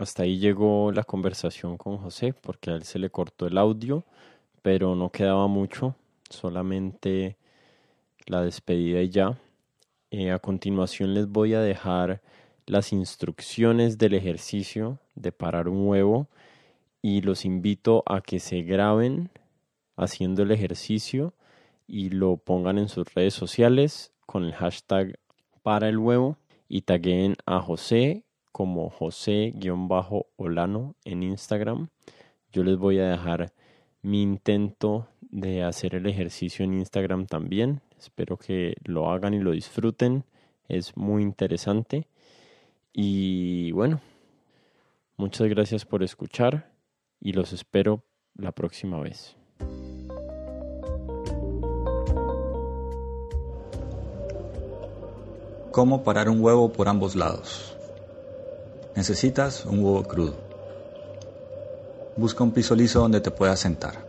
hasta 0.03 0.23
ahí 0.23 0.39
llegó 0.39 0.93
la 0.93 1.05
conversación 1.05 1.77
con 1.77 1.99
José 1.99 2.33
porque 2.33 2.71
a 2.71 2.75
él 2.75 2.85
se 2.85 2.99
le 2.99 3.11
cortó 3.11 3.47
el 3.47 3.59
audio, 3.59 4.05
pero 4.63 4.95
no 4.95 5.11
quedaba 5.11 5.47
mucho, 5.47 5.95
solamente 6.29 7.37
la 8.27 8.43
despedida 8.43 9.03
y 9.03 9.11
ya. 9.11 9.39
Eh, 10.11 10.31
a 10.31 10.39
continuación 10.39 11.15
les 11.15 11.29
voy 11.29 11.55
a 11.55 11.61
dejar 11.61 12.23
las 12.67 12.93
instrucciones 12.93 13.99
del 13.99 14.15
ejercicio 14.15 14.99
de 15.15 15.33
parar 15.33 15.69
un 15.69 15.87
huevo 15.87 16.29
y 17.03 17.21
los 17.21 17.45
invito 17.45 18.03
a 18.07 18.21
que 18.21 18.41
se 18.41 18.63
graben 18.63 19.31
haciendo 19.97 20.43
el 20.43 20.51
ejercicio 20.51 21.35
y 21.87 22.11
lo 22.11 22.39
pongan 22.39 22.79
en 22.79 22.89
sus 22.89 23.13
redes 23.13 23.35
sociales 23.35 24.13
con 24.25 24.45
el 24.45 24.55
hashtag 24.55 25.19
para 25.63 25.89
el 25.89 25.99
huevo 25.99 26.39
y 26.69 26.83
taguen 26.83 27.37
a 27.45 27.61
José 27.61 28.25
como 28.61 28.91
José-Olano 28.91 30.95
en 31.07 31.23
Instagram. 31.23 31.89
Yo 32.53 32.63
les 32.63 32.77
voy 32.77 32.99
a 32.99 33.09
dejar 33.09 33.55
mi 34.03 34.21
intento 34.21 35.09
de 35.23 35.63
hacer 35.63 35.95
el 35.95 36.05
ejercicio 36.05 36.67
en 36.67 36.75
Instagram 36.75 37.25
también. 37.25 37.81
Espero 37.99 38.37
que 38.37 38.75
lo 38.85 39.11
hagan 39.11 39.33
y 39.33 39.39
lo 39.39 39.53
disfruten. 39.53 40.25
Es 40.69 40.95
muy 40.95 41.23
interesante. 41.23 42.07
Y 42.93 43.73
bueno, 43.73 44.03
muchas 45.17 45.49
gracias 45.49 45.87
por 45.87 46.03
escuchar 46.03 46.71
y 47.19 47.33
los 47.33 47.55
espero 47.55 48.05
la 48.35 48.53
próxima 48.53 49.01
vez. 49.01 49.39
Cómo 55.71 56.05
parar 56.05 56.29
un 56.29 56.43
huevo 56.43 56.71
por 56.71 56.91
ambos 56.91 57.17
lados. 57.17 57.70
Necesitas 58.97 59.65
un 59.67 59.85
huevo 59.85 60.03
crudo. 60.03 60.35
Busca 62.17 62.43
un 62.43 62.51
piso 62.51 62.75
liso 62.75 62.99
donde 62.99 63.21
te 63.21 63.31
puedas 63.31 63.61
sentar. 63.61 64.05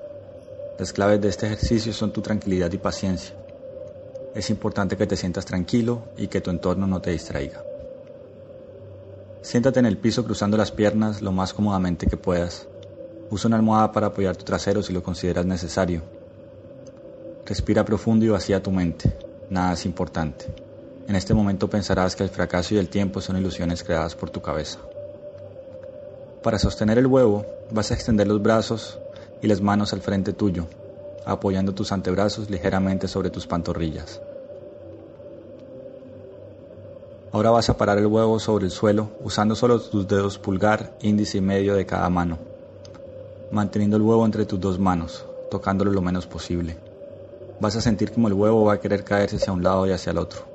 Las 0.80 0.92
claves 0.92 1.22
de 1.22 1.30
este 1.30 1.46
ejercicio 1.46 1.94
son 1.94 2.12
tu 2.12 2.22
tranquilidad 2.22 2.72
y 2.72 2.80
paciencia. 2.80 3.36
Es 4.34 4.50
importante 4.50 4.98
que 4.98 5.06
te 5.06 5.16
sientas 5.16 5.46
tranquilo 5.46 6.02
y 6.18 6.28
que 6.28 6.42
tu 6.42 6.50
entorno 6.50 6.88
no 6.88 7.00
te 7.00 7.12
distraiga. 7.12 7.64
Siéntate 9.44 9.80
en 9.80 9.86
el 9.86 9.98
piso 9.98 10.24
cruzando 10.24 10.58
las 10.58 10.72
piernas 10.72 11.22
lo 11.22 11.32
más 11.32 11.54
cómodamente 11.54 12.08
que 12.08 12.18
puedas. 12.18 12.68
Usa 13.30 13.50
una 13.50 13.58
almohada 13.58 13.92
para 13.92 14.08
apoyar 14.08 14.36
tu 14.36 14.46
trasero 14.46 14.82
si 14.82 14.94
lo 14.94 15.04
consideras 15.04 15.46
necesario. 15.46 16.02
Respira 17.46 17.86
profundo 17.86 18.26
y 18.26 18.30
vacía 18.30 18.64
tu 18.64 18.72
mente. 18.72 19.16
Nada 19.52 19.74
es 19.74 19.86
importante. 19.86 20.71
En 21.08 21.16
este 21.16 21.34
momento 21.34 21.70
pensarás 21.70 22.16
que 22.16 22.24
el 22.24 22.30
fracaso 22.30 22.76
y 22.76 22.78
el 22.78 22.90
tiempo 22.90 23.22
son 23.22 23.38
ilusiones 23.38 23.84
creadas 23.84 24.16
por 24.16 24.30
tu 24.30 24.42
cabeza. 24.42 24.80
Para 26.44 26.58
sostener 26.58 26.98
el 26.98 27.08
huevo, 27.08 27.46
vas 27.72 27.92
a 27.92 27.94
extender 27.94 28.28
los 28.28 28.42
brazos 28.42 29.00
y 29.42 29.48
las 29.48 29.62
manos 29.62 29.94
al 29.94 30.02
frente 30.02 30.34
tuyo, 30.34 30.68
apoyando 31.26 31.74
tus 31.74 31.92
antebrazos 31.92 32.50
ligeramente 32.50 33.08
sobre 33.08 33.30
tus 33.30 33.46
pantorrillas. 33.48 34.22
Ahora 37.32 37.52
vas 37.52 37.70
a 37.70 37.78
parar 37.78 37.98
el 37.98 38.08
huevo 38.08 38.40
sobre 38.40 38.66
el 38.66 38.72
suelo 38.72 39.10
usando 39.24 39.56
solo 39.56 39.80
tus 39.80 40.08
dedos 40.08 40.38
pulgar, 40.38 40.98
índice 41.02 41.38
y 41.38 41.42
medio 41.42 41.76
de 41.76 41.86
cada 41.86 42.10
mano, 42.10 42.38
manteniendo 43.52 43.98
el 43.98 44.04
huevo 44.04 44.26
entre 44.26 44.46
tus 44.46 44.60
dos 44.60 44.80
manos, 44.80 45.26
tocándolo 45.50 45.92
lo 45.92 46.02
menos 46.02 46.28
posible. 46.28 46.78
Vas 47.60 47.76
a 47.76 47.82
sentir 47.82 48.12
como 48.12 48.28
el 48.28 48.34
huevo 48.34 48.66
va 48.66 48.74
a 48.74 48.80
querer 48.80 49.04
caerse 49.04 49.38
hacia 49.38 49.54
un 49.54 49.64
lado 49.64 49.88
y 49.88 49.92
hacia 49.92 50.12
el 50.12 50.18
otro. 50.18 50.51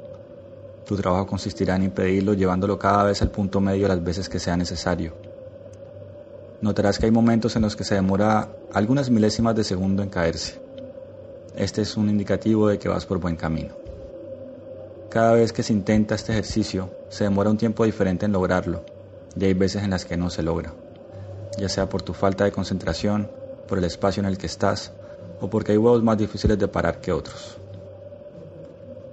Tu 0.86 0.96
trabajo 0.96 1.26
consistirá 1.26 1.74
en 1.74 1.82
impedirlo 1.82 2.34
llevándolo 2.34 2.78
cada 2.78 3.02
vez 3.02 3.20
al 3.20 3.32
punto 3.32 3.60
medio 3.60 3.88
las 3.88 4.02
veces 4.04 4.28
que 4.28 4.38
sea 4.38 4.56
necesario. 4.56 5.14
Notarás 6.60 6.98
que 6.98 7.06
hay 7.06 7.12
momentos 7.12 7.56
en 7.56 7.62
los 7.62 7.74
que 7.74 7.82
se 7.82 7.96
demora 7.96 8.48
algunas 8.72 9.10
milésimas 9.10 9.56
de 9.56 9.64
segundo 9.64 10.04
en 10.04 10.10
caerse. 10.10 10.60
Este 11.56 11.82
es 11.82 11.96
un 11.96 12.08
indicativo 12.08 12.68
de 12.68 12.78
que 12.78 12.88
vas 12.88 13.04
por 13.04 13.18
buen 13.18 13.34
camino. 13.34 13.74
Cada 15.10 15.32
vez 15.32 15.52
que 15.52 15.64
se 15.64 15.72
intenta 15.72 16.14
este 16.14 16.30
ejercicio, 16.30 16.90
se 17.08 17.24
demora 17.24 17.50
un 17.50 17.58
tiempo 17.58 17.84
diferente 17.84 18.26
en 18.26 18.32
lograrlo, 18.32 18.84
y 19.36 19.44
hay 19.44 19.54
veces 19.54 19.82
en 19.82 19.90
las 19.90 20.04
que 20.04 20.16
no 20.16 20.30
se 20.30 20.42
logra, 20.42 20.72
ya 21.58 21.68
sea 21.68 21.88
por 21.88 22.02
tu 22.02 22.12
falta 22.12 22.44
de 22.44 22.52
concentración, 22.52 23.28
por 23.66 23.78
el 23.78 23.84
espacio 23.84 24.20
en 24.20 24.26
el 24.26 24.38
que 24.38 24.46
estás, 24.46 24.92
o 25.40 25.50
porque 25.50 25.72
hay 25.72 25.78
huevos 25.78 26.02
más 26.02 26.16
difíciles 26.16 26.58
de 26.58 26.68
parar 26.68 27.00
que 27.00 27.12
otros. 27.12 27.58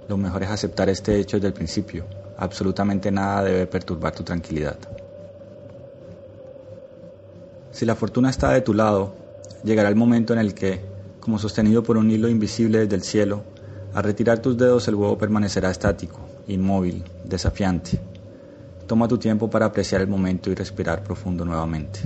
Lo 0.08 0.16
mejor 0.16 0.42
es 0.42 0.50
aceptar 0.50 0.88
este 0.88 1.18
hecho 1.18 1.38
desde 1.38 1.48
el 1.48 1.54
principio. 1.54 2.04
Absolutamente 2.36 3.10
nada 3.10 3.44
debe 3.44 3.66
perturbar 3.66 4.14
tu 4.14 4.22
tranquilidad. 4.22 4.76
Si 7.72 7.86
la 7.86 7.94
fortuna 7.94 8.30
está 8.30 8.50
de 8.52 8.60
tu 8.60 8.74
lado, 8.74 9.14
llegará 9.64 9.88
el 9.88 9.96
momento 9.96 10.32
en 10.32 10.38
el 10.38 10.54
que, 10.54 10.80
como 11.20 11.38
sostenido 11.38 11.82
por 11.82 11.96
un 11.96 12.10
hilo 12.10 12.28
invisible 12.28 12.80
desde 12.80 12.96
el 12.96 13.02
cielo, 13.02 13.42
al 13.94 14.04
retirar 14.04 14.40
tus 14.40 14.58
dedos 14.58 14.86
el 14.88 14.94
huevo 14.94 15.16
permanecerá 15.16 15.70
estático, 15.70 16.20
inmóvil, 16.48 17.02
desafiante. 17.24 17.98
Toma 18.86 19.08
tu 19.08 19.16
tiempo 19.16 19.48
para 19.48 19.66
apreciar 19.66 20.02
el 20.02 20.08
momento 20.08 20.50
y 20.50 20.54
respirar 20.54 21.02
profundo 21.02 21.44
nuevamente. 21.44 22.00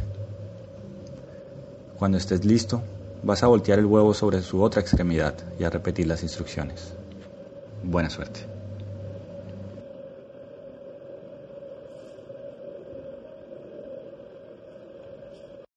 Cuando 1.99 2.17
estés 2.17 2.45
listo, 2.45 2.81
vas 3.25 3.43
a 3.43 3.49
voltear 3.49 3.81
el 3.81 3.87
huevo 3.87 4.15
sobre 4.15 4.41
su 4.43 4.63
otra 4.63 4.81
extremidad 4.81 5.35
y 5.59 5.65
a 5.65 5.71
repetir 5.71 6.07
las 6.07 6.23
instrucciones. 6.23 6.93
Buena 7.83 8.11
suerte. 8.11 8.58